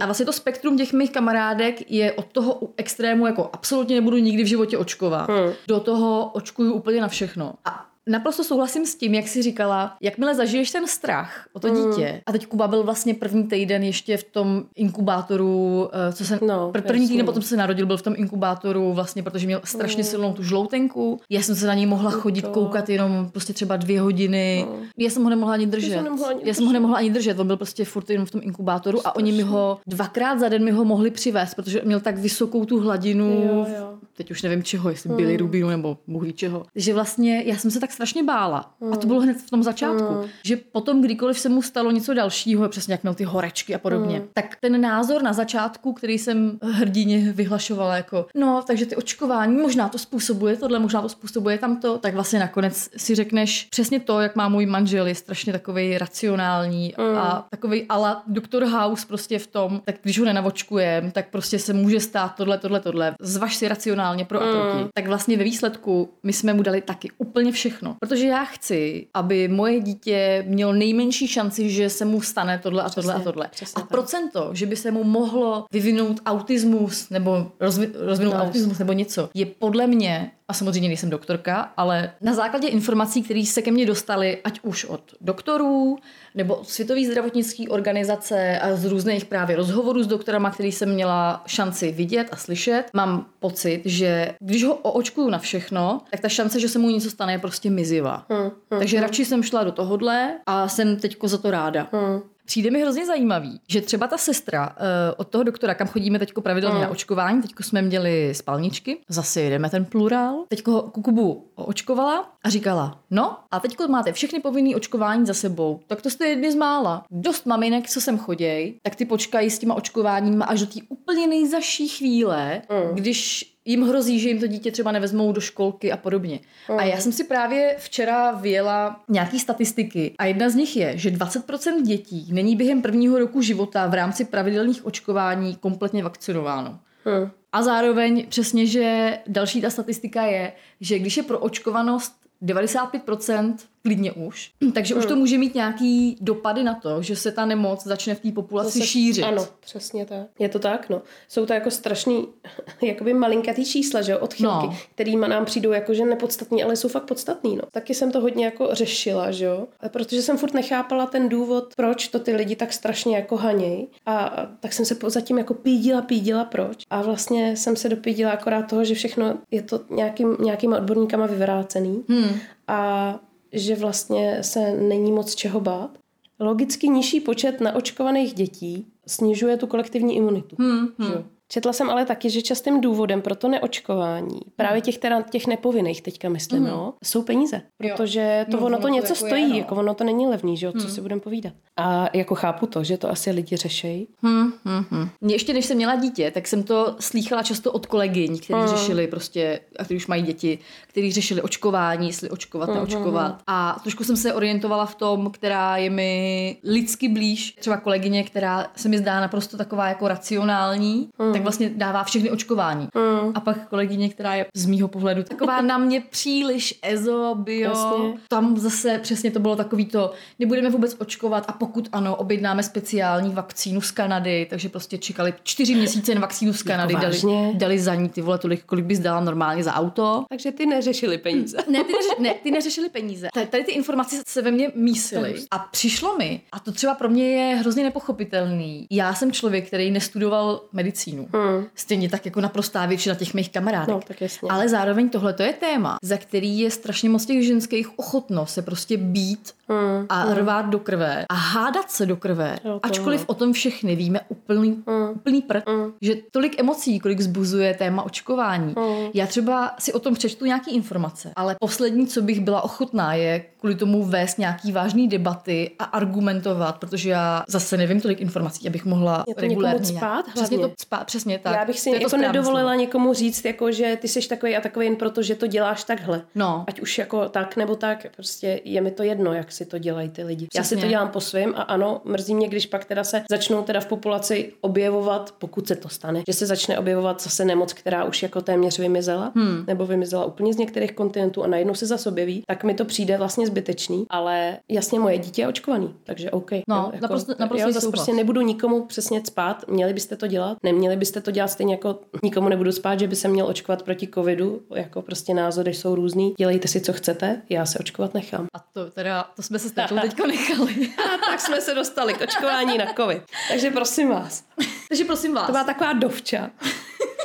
A 0.00 0.04
vlastně 0.04 0.26
to 0.26 0.32
spektrum 0.32 0.76
těch 0.76 0.92
mých 0.92 1.12
kamarádek 1.12 1.90
je 1.90 2.12
od 2.12 2.26
toho 2.26 2.60
extrému, 2.76 3.26
jako 3.26 3.50
absolutně 3.52 3.94
nebudu 3.94 4.16
nikdy 4.16 4.44
v 4.44 4.46
životě 4.46 4.78
očkovat, 4.78 5.30
hmm. 5.30 5.52
do 5.68 5.80
toho 5.80 6.30
očkuju 6.34 6.72
úplně 6.72 7.00
na 7.00 7.08
všechno. 7.08 7.54
A 7.64 7.89
Naprosto 8.08 8.44
souhlasím 8.44 8.86
s 8.86 8.94
tím, 8.94 9.14
jak 9.14 9.28
jsi 9.28 9.42
říkala, 9.42 9.96
jakmile 10.02 10.34
zažiješ 10.34 10.70
ten 10.70 10.86
strach 10.86 11.46
o 11.52 11.60
to 11.60 11.68
mm. 11.68 11.74
dítě, 11.74 12.22
a 12.26 12.32
teď 12.32 12.46
Kuba 12.46 12.68
byl 12.68 12.82
vlastně 12.82 13.14
první 13.14 13.44
týden 13.44 13.82
ještě 13.82 14.16
v 14.16 14.24
tom 14.24 14.64
inkubátoru, 14.76 15.88
eh, 15.92 16.12
co 16.12 16.24
se 16.24 16.38
no, 16.42 16.70
pr- 16.72 16.82
první 16.82 17.08
týden 17.08 17.26
potom 17.26 17.42
se 17.42 17.56
narodil, 17.56 17.86
byl 17.86 17.96
v 17.96 18.02
tom 18.02 18.14
inkubátoru 18.16 18.92
vlastně, 18.92 19.22
protože 19.22 19.46
měl 19.46 19.60
strašně 19.64 20.02
mm. 20.02 20.08
silnou 20.08 20.32
tu 20.32 20.42
žloutenku. 20.42 21.20
Já 21.30 21.42
jsem 21.42 21.56
se 21.56 21.66
na 21.66 21.74
něj 21.74 21.86
mohla 21.86 22.10
chodit, 22.10 22.42
to. 22.42 22.48
koukat 22.48 22.88
jenom 22.88 23.30
prostě 23.30 23.52
třeba 23.52 23.76
dvě 23.76 24.00
hodiny. 24.00 24.66
No. 24.68 24.76
Já 24.98 25.10
jsem 25.10 25.24
ho 25.24 25.30
nemohla 25.30 25.54
ani 25.54 25.66
držet. 25.66 25.90
Jsem 25.90 26.04
nemohla 26.04 26.28
ani 26.28 26.40
Já 26.44 26.54
jsem 26.54 26.66
ho 26.66 26.72
nemohla 26.72 26.98
ani 26.98 27.10
držet, 27.10 27.38
on 27.38 27.46
byl 27.46 27.56
prostě 27.56 27.84
furt 27.84 28.10
jenom 28.10 28.26
v 28.26 28.30
tom 28.30 28.40
inkubátoru 28.44 28.98
Strašný. 28.98 29.12
a 29.12 29.16
oni 29.16 29.32
mi 29.32 29.42
ho 29.42 29.78
dvakrát 29.86 30.40
za 30.40 30.48
den 30.48 30.64
mi 30.64 30.70
ho 30.70 30.84
mohli 30.84 31.10
přivést, 31.10 31.54
protože 31.54 31.82
měl 31.84 32.00
tak 32.00 32.18
vysokou 32.18 32.64
tu 32.64 32.80
hladinu, 32.80 33.30
jo, 33.30 33.66
jo. 33.78 33.98
Teď 34.20 34.30
už 34.30 34.42
nevím 34.42 34.62
čeho, 34.62 34.90
jestli 34.90 35.10
byli 35.10 35.32
mm. 35.32 35.38
rubínu 35.38 35.68
nebo 35.68 35.98
bůh 36.06 36.22
ví 36.22 36.32
čeho. 36.32 36.66
Takže 36.72 36.94
vlastně 36.94 37.42
já 37.46 37.56
jsem 37.56 37.70
se 37.70 37.80
tak 37.80 37.92
strašně 37.92 38.22
bála. 38.22 38.74
Mm. 38.80 38.92
A 38.92 38.96
to 38.96 39.06
bylo 39.06 39.20
hned 39.20 39.36
v 39.36 39.50
tom 39.50 39.62
začátku. 39.62 40.14
Mm. 40.14 40.24
Že 40.44 40.56
potom, 40.56 41.02
kdykoliv 41.02 41.38
se 41.38 41.48
mu 41.48 41.62
stalo 41.62 41.90
něco 41.90 42.14
dalšího, 42.14 42.68
přesně 42.68 42.94
jak 42.94 43.02
měl 43.02 43.14
ty 43.14 43.24
horečky 43.24 43.74
a 43.74 43.78
podobně, 43.78 44.20
mm. 44.20 44.26
tak 44.32 44.56
ten 44.60 44.80
názor 44.80 45.22
na 45.22 45.32
začátku, 45.32 45.92
který 45.92 46.18
jsem 46.18 46.58
hrdině 46.62 47.32
vyhlašovala 47.32 47.96
jako, 47.96 48.26
no, 48.34 48.62
takže 48.66 48.86
ty 48.86 48.96
očkování, 48.96 49.56
možná 49.56 49.88
to 49.88 49.98
způsobuje 49.98 50.56
tohle, 50.56 50.78
možná 50.78 51.02
to 51.02 51.08
způsobuje 51.08 51.58
tamto, 51.58 51.98
tak 51.98 52.14
vlastně 52.14 52.38
nakonec 52.38 52.90
si 52.96 53.14
řekneš 53.14 53.68
přesně 53.70 54.00
to, 54.00 54.20
jak 54.20 54.36
má 54.36 54.48
můj 54.48 54.66
manžel, 54.66 55.06
je 55.06 55.14
strašně 55.14 55.52
takový 55.52 55.98
racionální 55.98 56.94
mm. 56.98 57.18
a 57.18 57.46
takový 57.50 57.84
ala 57.88 58.22
doktor 58.26 58.64
House 58.64 59.06
prostě 59.06 59.38
v 59.38 59.46
tom, 59.46 59.82
tak 59.84 59.94
když 60.02 60.18
ho 60.18 60.24
nenavočkujem, 60.24 61.10
tak 61.10 61.28
prostě 61.30 61.58
se 61.58 61.72
může 61.72 62.00
stát 62.00 62.34
tohle, 62.36 62.58
tohle, 62.58 62.80
tohle. 62.80 63.14
Zvaž 63.20 63.56
si 63.56 63.68
racionálně 64.10 64.24
pro 64.24 64.42
a 64.42 64.62
proti. 64.62 64.84
Mm. 64.84 64.88
Tak 64.94 65.06
vlastně 65.06 65.36
ve 65.36 65.44
výsledku 65.44 66.08
my 66.22 66.32
jsme 66.32 66.54
mu 66.54 66.62
dali 66.62 66.80
taky 66.80 67.10
úplně 67.18 67.52
všechno. 67.52 67.96
Protože 68.00 68.26
já 68.26 68.44
chci, 68.44 69.06
aby 69.14 69.48
moje 69.48 69.80
dítě 69.80 70.44
mělo 70.48 70.72
nejmenší 70.72 71.28
šanci, 71.28 71.70
že 71.70 71.90
se 71.90 72.04
mu 72.04 72.20
stane 72.20 72.58
tohle 72.58 72.82
a 72.82 72.88
tohle 72.88 73.14
přesně, 73.14 73.22
a 73.22 73.32
tohle. 73.32 73.48
Přesně 73.50 73.78
a 73.78 73.80
tak. 73.80 73.90
procento, 73.90 74.50
že 74.52 74.66
by 74.66 74.76
se 74.76 74.90
mu 74.90 75.04
mohlo 75.04 75.64
vyvinout 75.72 76.20
autismus 76.26 77.10
nebo 77.10 77.52
rozvi- 77.60 77.90
rozvinout 77.94 78.34
no, 78.34 78.42
autismus 78.42 78.78
nebo 78.78 78.92
něco, 78.92 79.30
je 79.34 79.46
podle 79.46 79.86
mě 79.86 80.30
a 80.50 80.52
samozřejmě 80.52 80.88
nejsem 80.88 81.10
doktorka, 81.10 81.72
ale 81.76 82.12
na 82.20 82.34
základě 82.34 82.68
informací, 82.68 83.22
které 83.22 83.44
se 83.46 83.62
ke 83.62 83.70
mně 83.70 83.86
dostaly, 83.86 84.38
ať 84.44 84.60
už 84.62 84.84
od 84.84 85.00
doktorů, 85.20 85.98
nebo 86.34 86.54
od 86.54 86.68
Světové 86.68 87.04
zdravotnické 87.04 87.68
organizace 87.68 88.58
a 88.58 88.76
z 88.76 88.84
různých 88.84 89.24
právě 89.24 89.56
rozhovorů 89.56 90.02
s 90.02 90.06
doktorama, 90.06 90.50
který 90.50 90.72
jsem 90.72 90.94
měla 90.94 91.42
šanci 91.46 91.92
vidět 91.92 92.28
a 92.32 92.36
slyšet, 92.36 92.84
mám 92.94 93.26
pocit, 93.40 93.82
že 93.84 94.34
když 94.38 94.64
ho 94.64 94.74
oočkuju 94.74 95.30
na 95.30 95.38
všechno, 95.38 96.00
tak 96.10 96.20
ta 96.20 96.28
šance, 96.28 96.60
že 96.60 96.68
se 96.68 96.78
mu 96.78 96.90
něco 96.90 97.10
stane, 97.10 97.32
je 97.32 97.38
prostě 97.38 97.70
mizivá. 97.70 98.26
Hmm, 98.28 98.42
hmm, 98.42 98.50
Takže 98.78 98.96
hmm. 98.96 99.06
radši 99.06 99.24
jsem 99.24 99.42
šla 99.42 99.64
do 99.64 99.72
tohohle 99.72 100.38
a 100.46 100.68
jsem 100.68 100.96
teďko 100.96 101.28
za 101.28 101.38
to 101.38 101.50
ráda. 101.50 101.88
Hmm. 101.92 102.20
Přijde 102.50 102.70
mi 102.70 102.82
hrozně 102.82 103.06
zajímavý, 103.06 103.60
že 103.68 103.80
třeba 103.80 104.06
ta 104.06 104.18
sestra 104.18 104.68
uh, 104.68 104.74
od 105.16 105.28
toho 105.28 105.44
doktora, 105.44 105.74
kam 105.74 105.86
chodíme 105.86 106.18
teď 106.18 106.32
pravidelně 106.42 106.76
mm. 106.76 106.82
na 106.82 106.88
očkování, 106.88 107.42
teď 107.42 107.50
jsme 107.60 107.82
měli 107.82 108.34
spalničky, 108.34 108.98
zase 109.08 109.40
jedeme 109.40 109.70
ten 109.70 109.84
plurál, 109.84 110.44
teď 110.48 110.66
ho 110.66 110.82
Kukubu 110.82 111.50
očkovala 111.54 112.32
a 112.44 112.50
říkala, 112.50 113.00
no 113.10 113.36
a 113.50 113.60
teď 113.60 113.76
máte 113.88 114.12
všechny 114.12 114.40
povinné 114.40 114.76
očkování 114.76 115.26
za 115.26 115.34
sebou, 115.34 115.80
tak 115.86 116.02
to 116.02 116.10
jste 116.10 116.28
jedny 116.28 116.52
z 116.52 116.54
mála. 116.54 117.04
Dost 117.10 117.46
maminek, 117.46 117.88
co 117.88 118.00
sem 118.00 118.18
choděj, 118.18 118.74
tak 118.82 118.94
ty 118.94 119.04
počkají 119.04 119.50
s 119.50 119.58
těma 119.58 119.74
očkováníma 119.74 120.44
až 120.44 120.60
do 120.60 120.66
té 120.66 120.80
úplně 120.88 121.26
nejzaší 121.26 121.88
chvíle, 121.88 122.62
mm. 122.70 122.94
když 122.94 123.50
jim 123.64 123.82
hrozí, 123.82 124.20
že 124.20 124.28
jim 124.28 124.40
to 124.40 124.46
dítě 124.46 124.70
třeba 124.70 124.92
nevezmou 124.92 125.32
do 125.32 125.40
školky 125.40 125.92
a 125.92 125.96
podobně. 125.96 126.40
Mm. 126.70 126.78
A 126.78 126.82
já 126.82 126.96
jsem 126.96 127.12
si 127.12 127.24
právě 127.24 127.76
včera 127.78 128.32
vyjela 128.32 129.00
nějaký 129.08 129.38
statistiky 129.38 130.14
a 130.18 130.24
jedna 130.24 130.50
z 130.50 130.54
nich 130.54 130.76
je, 130.76 130.98
že 130.98 131.10
20% 131.10 131.82
dětí 131.82 132.28
není 132.32 132.56
během 132.56 132.82
prvního 132.82 133.18
roku 133.18 133.42
života 133.42 133.86
v 133.86 133.94
rámci 133.94 134.24
pravidelných 134.24 134.86
očkování 134.86 135.56
kompletně 135.56 136.04
vakcinováno. 136.04 136.78
Mm. 137.04 137.30
A 137.52 137.62
zároveň 137.62 138.26
přesně, 138.28 138.66
že 138.66 139.18
další 139.26 139.60
ta 139.60 139.70
statistika 139.70 140.22
je, 140.22 140.52
že 140.80 140.98
když 140.98 141.16
je 141.16 141.22
pro 141.22 141.38
očkovanost 141.38 142.12
95% 142.42 143.54
klidně 143.82 144.12
už. 144.12 144.50
Takže 144.74 144.94
hmm. 144.94 145.02
už 145.02 145.08
to 145.08 145.16
může 145.16 145.38
mít 145.38 145.54
nějaký 145.54 146.16
dopady 146.20 146.62
na 146.62 146.74
to, 146.74 147.02
že 147.02 147.16
se 147.16 147.32
ta 147.32 147.46
nemoc 147.46 147.84
začne 147.84 148.14
v 148.14 148.20
té 148.20 148.32
populaci 148.32 148.78
Zase, 148.78 148.90
šířit. 148.90 149.24
Ano, 149.24 149.46
přesně 149.60 150.06
tak. 150.06 150.26
Je 150.38 150.48
to 150.48 150.58
tak, 150.58 150.88
no. 150.88 151.02
Jsou 151.28 151.46
to 151.46 151.52
jako 151.52 151.70
strašný, 151.70 152.28
jakoby 152.82 153.14
malinkatý 153.14 153.64
čísla, 153.64 154.02
že 154.02 154.12
jo, 154.12 154.18
odchylky, 154.18 154.66
no. 154.66 154.76
který 154.94 155.16
nám 155.16 155.44
přijdou 155.44 155.70
jako, 155.70 155.94
že 155.94 156.04
nepodstatný, 156.04 156.62
ale 156.62 156.76
jsou 156.76 156.88
fakt 156.88 157.04
podstatný, 157.04 157.56
no. 157.56 157.62
Taky 157.70 157.94
jsem 157.94 158.12
to 158.12 158.20
hodně 158.20 158.44
jako 158.44 158.68
řešila, 158.72 159.30
že 159.30 159.44
jo, 159.44 159.66
protože 159.88 160.22
jsem 160.22 160.38
furt 160.38 160.54
nechápala 160.54 161.06
ten 161.06 161.28
důvod, 161.28 161.74
proč 161.76 162.08
to 162.08 162.18
ty 162.18 162.36
lidi 162.36 162.56
tak 162.56 162.72
strašně 162.72 163.16
jako 163.16 163.36
haněj. 163.36 163.86
A, 164.06 164.18
a 164.18 164.46
tak 164.46 164.72
jsem 164.72 164.84
se 164.84 164.96
zatím 165.06 165.38
jako 165.38 165.54
pídila, 165.54 166.02
pídila, 166.02 166.44
proč. 166.44 166.82
A 166.90 167.02
vlastně 167.02 167.56
jsem 167.56 167.76
se 167.76 167.88
dopídila 167.88 168.32
akorát 168.32 168.62
toho, 168.62 168.84
že 168.84 168.94
všechno 168.94 169.38
je 169.50 169.62
to 169.62 169.80
nějakým, 169.90 170.36
nějakýma 170.40 170.76
odborníkama 170.76 171.26
vyvrácený. 171.26 172.04
Hmm. 172.08 172.40
A 172.68 173.20
že 173.52 173.76
vlastně 173.76 174.38
se 174.42 174.72
není 174.72 175.12
moc 175.12 175.34
čeho 175.34 175.60
bát. 175.60 175.98
Logicky 176.40 176.88
nižší 176.88 177.20
počet 177.20 177.60
naočkovaných 177.60 178.34
dětí 178.34 178.86
snižuje 179.06 179.56
tu 179.56 179.66
kolektivní 179.66 180.16
imunitu. 180.16 180.56
Hmm, 180.58 180.88
hmm. 180.98 181.24
Četla 181.52 181.72
jsem 181.72 181.90
ale 181.90 182.04
taky, 182.04 182.30
že 182.30 182.42
častým 182.42 182.80
důvodem 182.80 183.22
pro 183.22 183.34
to 183.34 183.48
neočkování, 183.48 184.40
právě 184.56 184.80
těch, 184.80 184.98
teda, 184.98 185.22
těch 185.22 185.46
nepovinných 185.46 186.02
teďka 186.02 186.28
myslím, 186.28 186.62
mm. 186.62 186.68
no, 186.68 186.94
jsou 187.04 187.22
peníze. 187.22 187.62
Protože 187.78 188.46
to 188.50 188.56
no, 188.56 188.66
ono 188.66 188.78
to 188.78 188.88
něco 188.88 189.12
jako 189.12 189.26
stojí, 189.26 189.42
je, 189.42 189.48
no. 189.48 189.56
jako 189.56 189.74
ono 189.74 189.94
to 189.94 190.04
není 190.04 190.26
levný, 190.26 190.56
že 190.56 190.66
jo, 190.66 190.72
co 190.72 190.84
mm. 190.84 190.90
si 190.90 191.00
budeme 191.00 191.20
povídat. 191.20 191.52
A 191.76 192.08
jako 192.12 192.34
chápu 192.34 192.66
to, 192.66 192.84
že 192.84 192.98
to 192.98 193.10
asi 193.10 193.30
lidi 193.30 193.56
řešejí. 193.56 194.08
Hmm, 194.22 194.52
hmm, 194.64 194.84
hmm. 194.90 195.08
Ještě 195.22 195.54
než 195.54 195.64
jsem 195.64 195.76
měla 195.76 195.96
dítě, 195.96 196.30
tak 196.30 196.46
jsem 196.46 196.62
to 196.62 196.96
slýchala 197.00 197.42
často 197.42 197.72
od 197.72 197.86
kolegyň, 197.86 198.38
kteří 198.38 198.60
mm. 198.60 198.68
řešili 198.68 199.06
prostě, 199.06 199.60
a 199.78 199.84
kteří 199.84 199.96
už 199.96 200.06
mají 200.06 200.22
děti, 200.22 200.58
kteří 200.86 201.12
řešili 201.12 201.42
očkování, 201.42 202.06
jestli 202.06 202.30
očkovat, 202.30 202.68
mm, 202.68 202.74
neočkovat. 202.74 203.32
Mm, 203.32 203.38
a 203.46 203.80
trošku 203.82 204.04
jsem 204.04 204.16
se 204.16 204.34
orientovala 204.34 204.86
v 204.86 204.94
tom, 204.94 205.30
která 205.30 205.76
je 205.76 205.90
mi 205.90 206.56
lidsky 206.64 207.08
blíž. 207.08 207.52
Třeba 207.60 207.76
kolegyně, 207.76 208.24
která 208.24 208.66
se 208.76 208.88
mi 208.88 208.98
zdá 208.98 209.20
naprosto 209.20 209.56
taková 209.56 209.88
jako 209.88 210.08
racionální, 210.08 211.08
mm 211.18 211.39
tak 211.40 211.44
vlastně 211.44 211.70
dává 211.74 212.04
všechny 212.04 212.30
očkování. 212.30 212.88
Mm. 212.94 213.32
A 213.34 213.40
pak 213.40 213.68
kolegyně, 213.68 214.08
která 214.08 214.34
je 214.34 214.46
z 214.54 214.66
mýho 214.66 214.88
pohledu 214.88 215.22
taková 215.22 215.60
na 215.60 215.78
mě 215.78 216.00
příliš 216.00 216.78
ezo, 216.82 217.34
bio. 217.34 217.70
Jasně. 217.70 218.14
Tam 218.28 218.56
zase 218.56 218.98
přesně 218.98 219.30
to 219.30 219.40
bylo 219.40 219.56
takový 219.56 219.84
to, 219.86 220.12
nebudeme 220.38 220.70
vůbec 220.70 220.96
očkovat 220.98 221.44
a 221.48 221.52
pokud 221.52 221.88
ano, 221.92 222.16
objednáme 222.16 222.62
speciální 222.62 223.34
vakcínu 223.34 223.80
z 223.80 223.90
Kanady, 223.90 224.46
takže 224.50 224.68
prostě 224.68 224.98
čekali 224.98 225.34
čtyři 225.42 225.74
měsíce 225.74 226.14
na 226.14 226.20
vakcínu 226.20 226.52
z 226.52 226.58
jako 226.58 226.68
Kanady, 226.68 226.94
jako 226.94 227.06
dali, 227.06 227.54
dali 227.54 227.78
za 227.78 227.94
ní 227.94 228.08
ty 228.08 228.20
vole 228.20 228.38
tolik, 228.38 228.64
kolik 228.64 228.84
bys 228.84 228.98
dala 228.98 229.20
normálně 229.20 229.64
za 229.64 229.74
auto. 229.74 230.24
Takže 230.28 230.52
ty 230.52 230.66
neřešili 230.66 231.18
peníze. 231.18 231.56
ne, 231.56 231.84
ty, 231.84 231.92
neři, 231.92 232.08
ne, 232.18 232.34
ty 232.34 232.50
neřešili 232.50 232.88
peníze. 232.88 233.28
Tady, 233.34 233.46
tady 233.46 233.64
ty 233.64 233.72
informace 233.72 234.16
se 234.28 234.42
ve 234.42 234.50
mně 234.50 234.72
mísily 234.74 235.34
a 235.50 235.58
přišlo 235.58 236.16
mi, 236.16 236.40
a 236.52 236.60
to 236.60 236.72
třeba 236.72 236.94
pro 236.94 237.08
mě 237.08 237.30
je 237.30 237.56
hrozně 237.56 237.84
nepochopitelný. 237.84 238.86
Já 238.90 239.14
jsem 239.14 239.32
člověk, 239.32 239.66
který 239.66 239.90
nestudoval 239.90 240.60
medicínu. 240.72 241.28
Hmm. 241.32 241.64
Stejně 241.74 242.08
tak 242.08 242.24
jako 242.24 242.40
naprostá 242.40 242.86
většina 242.86 243.14
těch 243.14 243.34
mých 243.34 243.50
kamarádek. 243.52 243.88
No, 243.94 244.00
tak 244.08 244.20
jasně. 244.20 244.48
Ale 244.50 244.68
zároveň 244.68 245.08
tohle 245.08 245.32
to 245.32 245.42
je 245.42 245.52
téma, 245.52 245.96
za 246.02 246.16
který 246.16 246.58
je 246.58 246.70
strašně 246.70 247.08
moc 247.08 247.26
těch 247.26 247.46
ženských 247.46 247.98
ochotno 247.98 248.46
se 248.46 248.62
prostě 248.62 248.96
být 248.96 249.52
hmm. 249.68 250.06
a 250.08 250.22
hmm. 250.22 250.32
rvát 250.34 250.62
do 250.62 250.78
krve 250.78 251.24
a 251.28 251.34
hádat 251.34 251.90
se 251.90 252.06
do 252.06 252.16
krve. 252.16 252.58
Jo, 252.64 252.80
to 252.80 252.86
Ačkoliv 252.86 253.20
jo. 253.20 253.26
o 253.28 253.34
tom 253.34 253.52
všechny 253.52 253.96
víme 253.96 254.20
úplný, 254.28 254.82
Hmm. 254.86 255.10
úplný 255.10 255.42
prd, 255.42 255.64
že 256.00 256.14
tolik 256.30 256.60
emocí, 256.60 257.00
kolik 257.00 257.20
zbuzuje 257.20 257.74
téma 257.74 258.02
očkování. 258.02 258.74
Hmm. 258.78 259.06
Já 259.14 259.26
třeba 259.26 259.74
si 259.78 259.92
o 259.92 259.98
tom 259.98 260.14
přečtu 260.14 260.44
nějaký 260.44 260.74
informace, 260.74 261.32
ale 261.36 261.56
poslední, 261.60 262.06
co 262.06 262.22
bych 262.22 262.40
byla 262.40 262.62
ochotná, 262.62 263.14
je 263.14 263.44
kvůli 263.60 263.74
tomu 263.74 264.04
vést 264.04 264.38
nějaký 264.38 264.72
vážný 264.72 265.08
debaty 265.08 265.70
a 265.78 265.84
argumentovat, 265.84 266.78
protože 266.78 267.10
já 267.10 267.44
zase 267.48 267.76
nevím 267.76 268.00
tolik 268.00 268.20
informací, 268.20 268.68
abych 268.68 268.84
mohla 268.84 269.24
Je 269.28 269.34
regulérně. 269.36 269.86
cpát 269.86 270.24
Přesně 270.34 270.58
to 270.58 270.70
cpát, 270.76 271.04
přesně 271.20 271.38
tak. 271.38 271.54
Já 271.56 271.64
bych 271.64 271.80
si 271.80 271.90
To 271.90 271.96
je 271.96 272.02
jako 272.02 272.16
nedovolila 272.16 272.70
slovo. 272.70 272.80
někomu 272.80 273.14
říct, 273.14 273.44
jako, 273.44 273.72
že 273.72 273.98
ty 274.00 274.08
jsi 274.08 274.28
takový 274.28 274.56
a 274.56 274.60
takový 274.60 274.86
jen 274.86 274.96
proto, 274.96 275.22
že 275.22 275.34
to 275.34 275.46
děláš 275.46 275.84
takhle. 275.84 276.22
No. 276.34 276.64
Ať 276.68 276.80
už 276.80 276.98
jako 276.98 277.28
tak 277.28 277.56
nebo 277.56 277.76
tak, 277.76 278.06
prostě 278.16 278.60
je 278.64 278.80
mi 278.80 278.90
to 278.90 279.02
jedno, 279.02 279.32
jak 279.32 279.52
si 279.52 279.66
to 279.66 279.78
dělají 279.78 280.08
ty 280.08 280.24
lidi. 280.24 280.46
Já 280.54 280.62
si 280.62 280.66
Přesně. 280.66 280.84
to 280.84 280.90
dělám 280.90 281.08
po 281.08 281.20
svém 281.20 281.54
a 281.56 281.62
ano, 281.62 282.00
mrzí 282.04 282.34
mě, 282.34 282.48
když 282.48 282.66
pak 282.66 282.84
teda 282.84 283.04
se 283.04 283.22
začnou 283.30 283.62
teda 283.62 283.80
v 283.80 283.86
populaci 283.86 284.52
objevovat, 284.60 285.34
pokud 285.38 285.68
se 285.68 285.76
to 285.76 285.88
stane, 285.88 286.22
že 286.28 286.32
se 286.34 286.46
začne 286.46 286.78
objevovat 286.78 287.22
zase 287.22 287.44
nemoc, 287.44 287.72
která 287.72 288.04
už 288.04 288.22
jako 288.22 288.40
téměř 288.40 288.78
vymizela, 288.78 289.32
hmm. 289.36 289.64
nebo 289.66 289.86
vymizela 289.86 290.24
úplně 290.24 290.54
z 290.54 290.56
některých 290.56 290.92
kontinentů 290.92 291.42
a 291.42 291.46
najednou 291.46 291.74
se 291.74 291.86
zase 291.86 292.08
objeví, 292.08 292.42
tak 292.46 292.64
mi 292.64 292.74
to 292.74 292.84
přijde 292.84 293.16
vlastně 293.16 293.46
zbytečný, 293.46 294.06
ale 294.10 294.58
jasně 294.68 295.00
moje 295.00 295.18
dítě 295.18 295.42
je 295.42 295.48
očkovaný, 295.48 295.94
takže 296.04 296.30
OK. 296.30 296.50
No, 296.68 296.76
jo, 296.76 296.90
jako, 296.92 297.06
naprosto- 297.06 297.34
naprostý 297.38 297.66
jo, 297.66 297.72
zase 297.72 297.88
prostě 297.90 298.12
nebudu 298.12 298.40
nikomu 298.40 298.84
přesně 298.84 299.22
spát, 299.24 299.64
měli 299.68 299.92
byste 299.92 300.16
to 300.16 300.26
dělat, 300.26 300.58
neměli 300.62 300.96
byste 300.96 301.09
to 301.20 301.30
dělat 301.30 301.48
stejně 301.48 301.74
jako 301.74 301.98
nikomu 302.22 302.48
nebudu 302.48 302.72
spát, 302.72 303.00
že 303.00 303.06
by 303.06 303.16
se 303.16 303.28
měl 303.28 303.46
očkovat 303.46 303.82
proti 303.82 304.08
covidu, 304.14 304.62
jako 304.74 305.02
prostě 305.02 305.34
názory 305.34 305.74
jsou 305.74 305.94
různý, 305.94 306.34
dělejte 306.38 306.68
si, 306.68 306.80
co 306.80 306.92
chcete, 306.92 307.42
já 307.48 307.66
se 307.66 307.78
očkovat 307.78 308.14
nechám. 308.14 308.46
A 308.54 308.58
to 308.72 308.90
teda, 308.90 309.30
to 309.36 309.42
jsme 309.42 309.58
se 309.58 309.68
s 309.68 309.72
Tetou 309.72 309.98
teďko 310.00 310.26
nechali. 310.26 310.74
A 311.14 311.18
tak 311.30 311.40
jsme 311.40 311.60
se 311.60 311.74
dostali 311.74 312.14
k 312.14 312.20
očkování 312.20 312.78
na 312.78 312.86
covid. 312.96 313.22
Takže 313.48 313.70
prosím 313.70 314.08
vás, 314.08 314.44
Takže 314.88 315.04
prosím 315.04 315.34
vás. 315.34 315.46
to 315.46 315.52
byla 315.52 315.64
taková 315.64 315.92
dovča. 315.92 316.50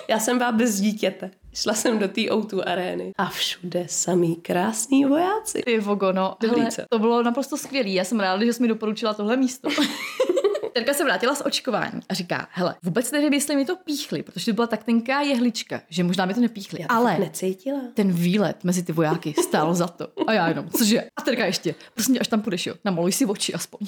Já 0.07 0.19
jsem 0.19 0.38
byla 0.38 0.51
bez 0.51 0.79
dítěte. 0.79 1.31
Šla 1.53 1.73
jsem 1.73 1.99
do 1.99 2.07
té 2.07 2.21
O2 2.21 2.63
arény 2.65 3.11
a 3.17 3.29
všude 3.29 3.86
samý 3.89 4.36
krásný 4.36 5.05
vojáci. 5.05 5.61
Ty 5.65 5.79
vogo, 5.79 6.11
no. 6.11 6.36
Hele, 6.41 6.69
to 6.89 6.99
bylo 6.99 7.23
naprosto 7.23 7.57
skvělý. 7.57 7.93
Já 7.93 8.03
jsem 8.03 8.19
ráda, 8.19 8.45
že 8.45 8.53
jsi 8.53 8.61
mi 8.61 8.67
doporučila 8.67 9.13
tohle 9.13 9.38
místo. 9.38 9.69
Terka 10.76 10.93
se 10.93 11.03
vrátila 11.03 11.36
z 11.36 11.41
očkování 11.45 12.01
a 12.09 12.13
říká, 12.13 12.47
hele, 12.51 12.76
vůbec 12.84 13.11
nevím, 13.11 13.34
jestli 13.34 13.55
mi 13.55 13.65
to 13.65 13.76
píchli, 13.76 14.23
protože 14.23 14.45
to 14.45 14.53
byla 14.53 14.67
tak 14.67 14.84
tenká 14.84 15.21
jehlička, 15.21 15.82
že 15.89 16.03
možná 16.03 16.26
mi 16.26 16.34
to 16.34 16.39
nepíchli. 16.41 16.82
Já 16.82 16.88
to 16.88 16.93
Ale 16.93 17.19
necítila. 17.19 17.80
ten 17.93 18.11
výlet 18.11 18.63
mezi 18.63 18.84
ty 18.84 18.91
vojáky 18.91 19.34
stál 19.43 19.76
za 19.76 19.88
to. 19.88 20.07
A 20.28 20.34
já 20.34 20.47
jenom, 20.47 20.69
cože? 20.69 21.01
A 21.17 21.21
Terka 21.21 21.45
ještě, 21.45 21.76
prostě 21.93 22.19
až 22.19 22.28
tam 22.28 22.41
půjdeš, 22.41 22.67
jo, 22.67 22.76
namoluj 22.86 23.11
si 23.11 23.26
oči 23.26 23.53
aspoň. 23.53 23.88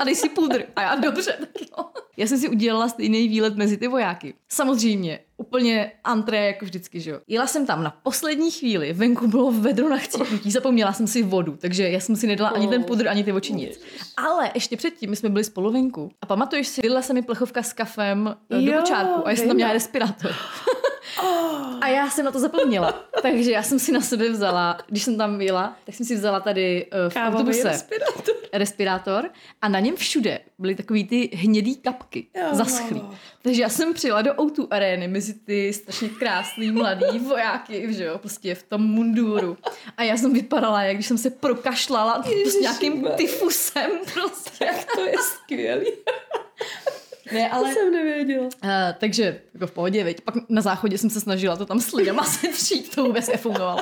A 0.00 0.04
dej 0.04 0.14
si 0.14 0.28
pudr. 0.28 0.64
A 0.76 0.82
já, 0.82 0.94
dobře, 0.94 1.36
tak 1.40 1.60
jo. 1.60 1.84
Já 2.16 2.26
jsem 2.26 2.38
si 2.38 2.48
udělala 2.48 2.88
stejný 2.88 3.28
výlet 3.28 3.56
mezi 3.56 3.76
ty 3.76 3.88
vojáky. 3.88 4.34
Samozřejmě, 4.48 5.18
úplně 5.36 5.92
antré 6.04 6.46
jako 6.46 6.64
vždycky, 6.64 7.00
že 7.00 7.10
jo. 7.10 7.20
Jela 7.28 7.46
jsem 7.46 7.66
tam 7.66 7.82
na 7.82 7.90
poslední 8.02 8.50
chvíli, 8.50 8.92
venku 8.92 9.26
bylo 9.26 9.52
vedro 9.52 9.88
na 9.88 9.96
chcípnutí, 9.96 10.50
zapomněla 10.50 10.92
jsem 10.92 11.06
si 11.06 11.22
vodu, 11.22 11.56
takže 11.60 11.88
já 11.88 12.00
jsem 12.00 12.16
si 12.16 12.26
nedala 12.26 12.50
ani 12.50 12.68
ten 12.68 12.84
pudr, 12.84 13.08
ani 13.08 13.24
ty 13.24 13.32
oči 13.32 13.52
nic. 13.52 13.80
Ale 14.16 14.50
ještě 14.54 14.76
předtím 14.76 15.10
my 15.10 15.16
jsme 15.16 15.28
byli 15.28 15.44
spolu 15.44 15.72
venku. 15.72 16.10
A 16.22 16.26
pamatuješ 16.26 16.68
si, 16.68 16.80
vylila 16.82 17.02
se 17.02 17.14
mi 17.14 17.22
plechovka 17.22 17.62
s 17.62 17.72
kafem 17.72 18.36
eh, 18.50 18.54
do 18.54 18.72
Jo, 18.72 18.80
kočárku 18.80 19.26
a 19.26 19.30
já 19.30 19.36
jsem 19.36 19.48
tam 19.48 19.56
měla 19.56 19.72
respirátor. 19.72 20.32
A 21.80 21.88
já 21.88 22.10
jsem 22.10 22.24
na 22.24 22.30
to 22.30 22.38
zapomněla. 22.40 23.04
Takže 23.22 23.50
já 23.52 23.62
jsem 23.62 23.78
si 23.78 23.92
na 23.92 24.00
sebe 24.00 24.28
vzala, 24.30 24.78
když 24.86 25.02
jsem 25.02 25.16
tam 25.18 25.40
jela, 25.40 25.76
tak 25.86 25.94
jsem 25.94 26.06
si 26.06 26.14
vzala 26.14 26.40
tady 26.40 26.86
uh, 27.04 27.10
v 27.10 27.14
Kávový 27.14 27.36
autobuse 27.36 27.68
respirátor. 27.68 28.34
respirátor 28.52 29.30
a 29.62 29.68
na 29.68 29.80
něm 29.80 29.96
všude 29.96 30.38
byly 30.58 30.74
takový 30.74 31.04
ty 31.04 31.30
hnědý 31.36 31.76
kapky 31.76 32.26
Jo. 32.34 32.46
zaschlý. 32.52 33.02
Takže 33.42 33.62
já 33.62 33.68
jsem 33.68 33.94
přijela 33.94 34.22
do 34.22 34.32
O2 34.34 34.66
arény 34.70 35.08
mezi 35.08 35.34
ty 35.34 35.72
strašně 35.72 36.08
krásný 36.08 36.70
mladý 36.70 37.18
vojáky, 37.18 37.92
že 37.94 38.04
jo, 38.04 38.18
prostě 38.18 38.54
v 38.54 38.62
tom 38.62 38.82
munduru. 38.82 39.56
A 39.96 40.02
já 40.02 40.16
jsem 40.16 40.32
vypadala, 40.32 40.82
jak 40.82 40.94
když 40.96 41.06
jsem 41.06 41.18
se 41.18 41.30
prokašlala 41.30 42.22
s 42.46 42.54
nějakým 42.60 42.92
Ježišmarja. 42.92 43.16
tyfusem 43.16 43.90
prostě. 44.14 44.70
To 44.94 45.00
je 45.04 45.14
skvělý. 45.18 45.86
Ne, 47.34 47.50
Ale... 47.50 47.64
ale... 47.64 47.74
jsem 47.74 47.92
nevěděla. 47.92 48.44
Uh, 48.44 48.70
takže 48.98 49.40
jako 49.54 49.66
v 49.66 49.70
pohodě, 49.70 50.04
veď. 50.04 50.20
Pak 50.20 50.34
na 50.48 50.62
záchodě 50.62 50.98
jsem 50.98 51.10
se 51.10 51.20
snažila 51.20 51.56
to 51.56 51.66
tam 51.66 51.80
s 51.80 51.92
lidama 51.92 52.24
se 52.24 52.48
třít, 52.48 52.94
to 52.94 53.04
vůbec 53.04 53.28
nefungovalo. 53.28 53.80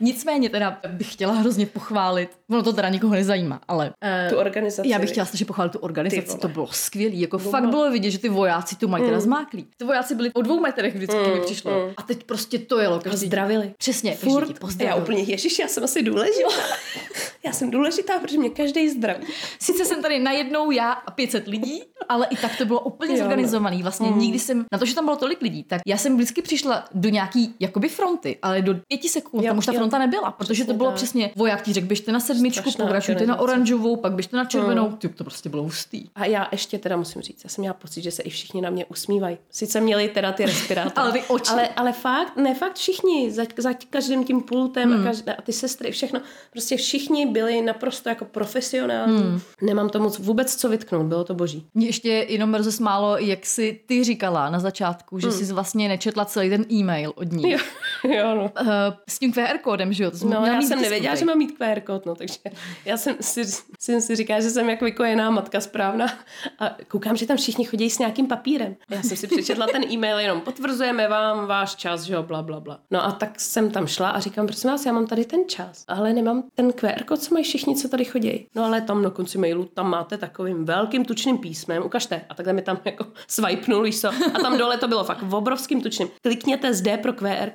Nicméně 0.00 0.50
teda 0.50 0.80
bych 0.88 1.12
chtěla 1.12 1.32
hrozně 1.34 1.66
pochválit, 1.66 2.30
ono 2.50 2.62
to 2.62 2.72
teda 2.72 2.88
nikoho 2.88 3.14
nezajímá, 3.14 3.60
ale 3.68 3.86
uh, 4.24 4.30
Tu 4.30 4.36
organizaci. 4.36 4.88
já 4.88 4.98
bych 4.98 5.10
chtěla 5.10 5.26
strašně 5.26 5.46
pochválit 5.46 5.72
tu 5.72 5.78
organizaci, 5.78 6.38
to 6.38 6.48
bylo 6.48 6.66
skvělý, 6.72 7.20
jako 7.20 7.38
Bylo. 7.38 7.50
fakt 7.50 7.68
bylo 7.68 7.90
vidět, 7.90 8.10
že 8.10 8.18
ty 8.18 8.28
vojáci 8.28 8.76
tu 8.76 8.88
mají 8.88 9.04
teda 9.04 9.20
zmáklí. 9.20 9.66
Ty 9.76 9.84
vojáci 9.84 10.14
byli 10.14 10.32
o 10.32 10.42
dvou 10.42 10.60
metrech 10.60 10.94
vždycky 10.94 11.16
mi 11.16 11.40
přišlo. 11.40 11.90
A 11.96 12.02
teď 12.02 12.24
prostě 12.24 12.58
to 12.58 12.78
jelo, 12.78 13.00
každý 13.00 13.26
Pozdravili. 13.26 13.74
Přesně, 13.78 14.16
Furt. 14.16 14.76
tě 14.78 14.84
Já 14.84 14.94
úplně, 14.94 15.22
ježiš, 15.22 15.58
já 15.58 15.68
jsem 15.68 15.84
asi 15.84 16.02
důležitá. 16.02 16.48
já 17.44 17.52
jsem 17.52 17.70
důležitá, 17.70 18.18
protože 18.18 18.38
mě 18.38 18.50
každý 18.50 18.88
zdraví. 18.88 19.26
Sice 19.60 19.84
jsem 19.84 20.02
tady 20.02 20.18
najednou 20.18 20.70
já 20.70 20.92
a 20.92 21.10
500 21.10 21.48
lidí, 21.48 21.82
ale 22.08 22.26
i 22.30 22.36
tak 22.36 22.55
to 22.58 22.64
bylo 22.66 22.80
úplně 22.80 23.12
Jo, 23.14 23.18
no. 23.18 23.24
zorganizovaný. 23.24 23.82
Vlastně 23.82 24.08
Hmm. 24.08 24.18
nikdy 24.18 24.38
jsem, 24.38 24.64
na 24.72 24.78
to, 24.78 24.84
že 24.84 24.94
tam 24.94 25.04
bylo 25.04 25.16
tolik 25.16 25.42
lidí, 25.42 25.62
tak 25.64 25.80
já 25.86 25.96
jsem 25.96 26.16
vždycky 26.16 26.42
přišla 26.42 26.84
do 26.94 27.08
nějaký 27.08 27.54
jakoby 27.60 27.88
fronty, 27.88 28.38
ale 28.42 28.62
do 28.62 28.74
pěti 28.88 29.08
sekund 29.08 29.42
Jo, 29.44 29.48
tam 29.50 29.58
už 29.58 29.66
ta 29.66 29.72
jo. 29.72 29.78
fronta 29.78 29.98
nebyla, 29.98 30.30
protože 30.30 30.54
Přesně 30.54 30.72
to 30.72 30.76
bylo 30.78 30.88
tak. 30.88 30.96
přesně 30.96 31.30
voják 31.36 31.62
ti 31.62 31.72
řekl, 31.72 31.86
běžte 31.86 32.12
na 32.12 32.20
sedmičku, 32.20 32.60
Strašná 32.70 32.84
pokračujte 32.84 33.26
na 33.26 33.40
oranžovou, 33.40 33.96
pak 33.96 34.12
běžte 34.12 34.36
na 34.36 34.44
červenou. 34.44 34.92
Ty, 34.92 35.08
to 35.08 35.24
prostě 35.24 35.48
bylo 35.48 35.62
hustý. 35.62 36.04
A 36.14 36.24
já 36.24 36.48
ještě 36.52 36.78
teda 36.78 36.96
musím 36.96 37.22
říct, 37.22 37.44
já 37.44 37.50
jsem 37.50 37.62
měla 37.62 37.74
pocit, 37.74 38.02
že 38.02 38.10
se 38.10 38.22
i 38.22 38.30
všichni 38.30 38.60
na 38.60 38.70
mě 38.70 38.84
usmívají. 38.84 39.38
Sice 39.50 39.80
měli 39.80 40.08
teda 40.08 40.32
ty 40.32 40.46
respirátory. 40.46 40.94
Ale 40.96 41.12
ty 41.12 41.22
oči. 41.28 41.52
Ale, 41.52 41.68
ale 41.68 41.92
fakt, 41.92 42.36
ne 42.36 42.54
fakt 42.54 42.76
všichni, 42.76 43.30
za, 43.30 43.42
za 43.56 43.70
každým 43.90 44.24
tím 44.24 44.40
pultem 44.42 44.90
hmm. 44.92 45.00
a, 45.00 45.04
každé, 45.04 45.34
a 45.34 45.42
ty 45.42 45.52
sestry, 45.52 45.92
všechno. 45.92 46.20
Prostě 46.52 46.76
všichni 46.76 47.26
byli 47.26 47.62
naprosto 47.62 48.08
jako 48.08 48.24
profesionální. 48.24 49.18
Hmm. 49.18 49.40
Nemám 49.62 49.88
tomu 49.88 50.08
vůbec 50.18 50.56
co 50.56 50.68
vytknout, 50.68 51.06
bylo 51.06 51.24
to 51.24 51.34
boží. 51.34 51.66
Mě 51.74 51.86
ještě 51.86 52.26
jenom 52.36 52.54
rozesmálo, 52.54 53.18
jak 53.18 53.46
si 53.46 53.80
ty 53.86 54.04
říkala 54.04 54.50
na 54.50 54.58
začátku, 54.58 55.18
že 55.18 55.30
jsi 55.30 55.52
vlastně 55.52 55.88
nečetla 55.88 56.24
celý 56.24 56.50
ten 56.50 56.64
e-mail 56.72 57.12
od 57.16 57.32
ní. 57.32 57.50
Jo, 57.50 57.58
jo 58.04 58.34
no. 58.34 58.42
Uh, 58.60 58.68
s 59.08 59.18
tím 59.18 59.32
QR 59.32 59.58
kódem, 59.62 59.92
že 59.92 60.04
jo? 60.04 60.10
To 60.10 60.26
No, 60.26 60.46
já 60.46 60.62
jsem 60.62 60.80
nevěděla, 60.80 61.14
že 61.14 61.24
mám 61.24 61.38
mít 61.38 61.58
QR 61.58 61.80
kód, 61.80 62.06
no, 62.06 62.14
takže 62.14 62.38
já 62.84 62.96
jsem 62.96 63.16
si, 63.20 63.44
jsem 63.78 64.00
si 64.00 64.16
říkala, 64.16 64.40
že 64.40 64.50
jsem 64.50 64.70
jako 64.70 64.84
vykojená 64.84 65.30
matka 65.30 65.60
správná 65.60 66.06
a 66.58 66.76
koukám, 66.88 67.16
že 67.16 67.26
tam 67.26 67.36
všichni 67.36 67.64
chodí 67.64 67.90
s 67.90 67.98
nějakým 67.98 68.26
papírem. 68.26 68.76
Já 68.90 69.02
jsem 69.02 69.16
si 69.16 69.26
přečetla 69.26 69.66
ten 69.66 69.82
e-mail 69.92 70.18
jenom, 70.18 70.40
potvrzujeme 70.40 71.08
vám 71.08 71.46
váš 71.46 71.74
čas, 71.74 72.02
že 72.02 72.14
jo, 72.14 72.22
bla, 72.22 72.42
bla, 72.42 72.60
bla. 72.60 72.78
No 72.90 73.04
a 73.04 73.12
tak 73.12 73.40
jsem 73.40 73.70
tam 73.70 73.86
šla 73.86 74.10
a 74.10 74.20
říkám, 74.20 74.46
prosím 74.46 74.70
vás, 74.70 74.86
já 74.86 74.92
mám 74.92 75.06
tady 75.06 75.24
ten 75.24 75.40
čas, 75.48 75.84
ale 75.88 76.12
nemám 76.12 76.44
ten 76.54 76.72
QR 76.72 77.04
kód, 77.04 77.22
co 77.22 77.34
mají 77.34 77.44
všichni, 77.44 77.76
co 77.76 77.88
tady 77.88 78.04
chodí. 78.04 78.46
No 78.54 78.64
ale 78.64 78.80
tam 78.80 79.02
na 79.02 79.10
konci 79.10 79.38
mailu, 79.38 79.64
tam 79.64 79.90
máte 79.90 80.18
takovým 80.18 80.64
velkým 80.64 81.04
tučným 81.04 81.38
písmem, 81.38 81.82
ukažte. 81.82 82.20
A 82.28 82.34
takhle 82.34 82.52
mi 82.52 82.62
tam 82.62 82.78
jako 82.84 83.06
swipenul, 83.28 83.82
víš 83.82 84.00
co. 84.00 84.08
A 84.08 84.38
tam 84.42 84.58
dole 84.58 84.78
to 84.78 84.88
bylo 84.88 85.04
fakt 85.04 85.22
v 85.22 85.34
obrovským 85.34 85.80
tučným. 85.82 86.08
Klikněte 86.22 86.74
zde 86.74 86.96
pro 86.96 87.12
QR. 87.12 87.50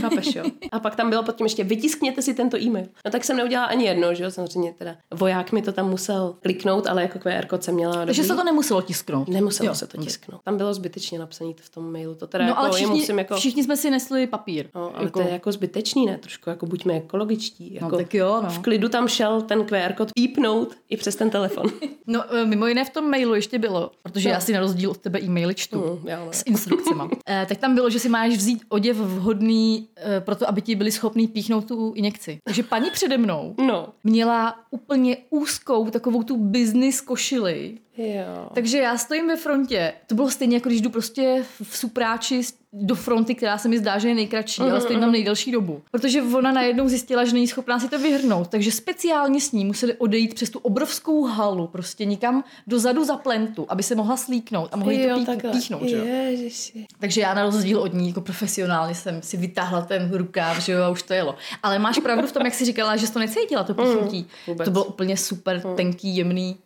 Chápeš, 0.00 0.34
jo? 0.34 0.44
A 0.72 0.80
pak 0.80 0.96
tam 0.96 1.10
bylo 1.10 1.22
pod 1.22 1.36
tím 1.36 1.46
ještě, 1.46 1.64
vytiskněte 1.64 2.22
si 2.22 2.34
tento 2.34 2.58
e-mail. 2.58 2.86
No 3.04 3.10
tak 3.10 3.24
jsem 3.24 3.36
neudělala 3.36 3.68
ani 3.68 3.84
jedno, 3.84 4.14
že 4.14 4.24
jo, 4.24 4.30
samozřejmě 4.30 4.74
teda. 4.78 4.96
Voják 5.14 5.52
mi 5.52 5.62
to 5.62 5.72
tam 5.72 5.90
musel 5.90 6.34
kliknout, 6.42 6.86
ale 6.86 7.02
jako 7.02 7.18
QR 7.18 7.46
kód 7.46 7.64
jsem 7.64 7.74
měla. 7.74 7.92
Takže 8.06 8.22
dobrý. 8.22 8.28
se 8.28 8.36
to 8.36 8.44
nemuselo 8.44 8.82
tisknout. 8.82 9.28
Nemuselo 9.28 9.68
Jo, 9.68 9.74
se 9.74 9.86
to 9.86 9.98
tisknout. 9.98 10.40
Tam 10.44 10.56
bylo 10.56 10.74
zbytečně 10.74 11.18
napsané 11.18 11.50
v 11.60 11.68
tom 11.68 11.92
mailu. 11.92 12.14
To 12.14 12.26
teda 12.26 12.44
No 12.44 12.50
jako, 12.50 12.60
ale 12.60 12.70
všichni, 12.72 12.98
musím 12.98 13.18
jako... 13.18 13.36
všichni 13.36 13.64
jsme 13.64 13.76
si 13.76 13.90
nesli 13.90 14.26
papír. 14.26 14.66
No, 14.74 14.96
ale 14.96 15.04
jako, 15.04 15.20
to 15.20 15.26
je 15.28 15.32
jako 15.32 15.52
zbytečný, 15.52 16.06
ne? 16.06 16.18
Trošku 16.18 16.50
jako 16.50 16.66
buďme 16.66 16.94
ekologičtí. 16.94 17.74
Jako 17.74 17.96
tak 17.96 18.14
jo, 18.14 18.40
no. 18.42 18.50
V 18.50 18.58
klidu 18.58 18.88
tam 18.88 19.08
šel 19.08 19.42
ten 19.42 19.64
QR 19.64 19.92
kód 19.96 20.12
pípnout 20.14 20.74
i 20.88 20.96
přes 20.96 21.16
ten 21.16 21.30
telefon. 21.30 21.64
No, 22.06 22.34
e, 22.36 22.44
mimo 22.46 22.66
jiné 22.66 22.84
v 22.84 22.90
tom 22.90 23.10
mailu 23.10 23.34
ještě 23.34 23.58
bylo, 23.58 23.90
protože 24.14 24.28
No. 24.28 24.34
já 24.34 24.40
si 24.40 24.52
na 24.52 24.60
rozdíl 24.60 24.90
od 24.90 24.98
tebe 24.98 25.20
e-maily 25.22 25.54
čtu 25.54 25.98
Mm, 26.02 26.08
já 26.08 26.24
ne. 26.24 26.32
s 26.32 26.42
instrukcemi. 26.46 27.02
e, 27.28 27.46
tak 27.46 27.58
tam 27.58 27.74
bylo, 27.74 27.90
že 27.90 27.98
si 27.98 28.08
máš 28.08 28.32
vzít 28.36 28.62
oděv 28.68 28.96
vhodný 28.96 29.88
e, 29.96 30.20
pro 30.20 30.34
to, 30.34 30.48
aby 30.48 30.62
ti 30.62 30.74
byli 30.74 30.92
schopní 30.92 31.28
píchnout 31.28 31.64
tu 31.64 31.92
injekci. 31.96 32.38
Takže 32.44 32.62
paní 32.62 32.90
přede 32.90 33.18
mnou 33.18 33.54
No. 33.66 33.88
měla 34.04 34.54
úplně 34.70 35.16
úzkou 35.30 35.90
takovou 35.90 36.22
tu 36.22 36.36
business 36.36 37.00
košili, 37.00 37.78
Jo. 37.96 38.48
Takže 38.54 38.78
já 38.78 38.98
stojím 38.98 39.28
ve 39.28 39.36
frontě. 39.36 39.92
To 40.06 40.14
bylo 40.14 40.30
stejně, 40.30 40.56
jako 40.56 40.68
když 40.68 40.80
jdu 40.80 40.90
prostě 40.90 41.44
v 41.62 41.76
supráči 41.76 42.40
do 42.72 42.94
fronty, 42.94 43.34
která 43.34 43.58
se 43.58 43.68
mi 43.68 43.78
zdá, 43.78 43.98
že 43.98 44.08
je 44.08 44.14
nejkratší, 44.14 44.62
ale 44.62 44.80
stojím 44.80 45.00
tam 45.00 45.12
nejdelší 45.12 45.52
dobu. 45.52 45.82
Protože 45.90 46.22
ona 46.22 46.52
najednou 46.52 46.88
zjistila, 46.88 47.24
že 47.24 47.32
není 47.32 47.48
schopná 47.48 47.80
si 47.80 47.88
to 47.88 47.98
vyhrnout. 47.98 48.48
Takže 48.48 48.72
speciálně 48.72 49.40
s 49.40 49.52
ní 49.52 49.64
museli 49.64 49.94
odejít 49.94 50.34
přes 50.34 50.50
tu 50.50 50.58
obrovskou 50.58 51.24
halu, 51.24 51.66
prostě 51.66 52.04
nikam 52.04 52.44
dozadu 52.66 53.04
za 53.04 53.16
plentu, 53.16 53.66
aby 53.68 53.82
se 53.82 53.94
mohla 53.94 54.16
slíknout 54.16 54.68
a 54.72 54.76
mohla 54.76 54.92
jí 54.92 55.08
to 55.08 55.24
takhle. 55.24 55.52
píchnout. 55.52 55.88
Že? 55.88 55.96
jo? 55.96 56.04
Ježiši. 56.04 56.86
Takže 56.98 57.20
já 57.20 57.34
na 57.34 57.42
rozdíl 57.42 57.80
od 57.80 57.94
ní 57.94 58.08
jako 58.08 58.20
profesionálně 58.20 58.94
jsem 58.94 59.22
si 59.22 59.36
vytáhla 59.36 59.80
ten 59.80 60.10
rukáv, 60.12 60.58
že 60.58 60.72
jo, 60.72 60.82
a 60.82 60.88
už 60.88 61.02
to 61.02 61.12
jelo. 61.12 61.34
Ale 61.62 61.78
máš 61.78 61.98
pravdu 61.98 62.26
v 62.26 62.32
tom, 62.32 62.44
jak 62.44 62.54
jsi 62.54 62.64
říkala, 62.64 62.96
že 62.96 63.06
jsi 63.06 63.12
to 63.12 63.18
necítila, 63.18 63.64
to 63.64 63.74
píchnutí. 63.74 64.26
vůbec. 64.46 64.64
to 64.64 64.70
bylo 64.70 64.84
úplně 64.84 65.16
super 65.16 65.62
tenký, 65.76 66.16
jemný. 66.16 66.56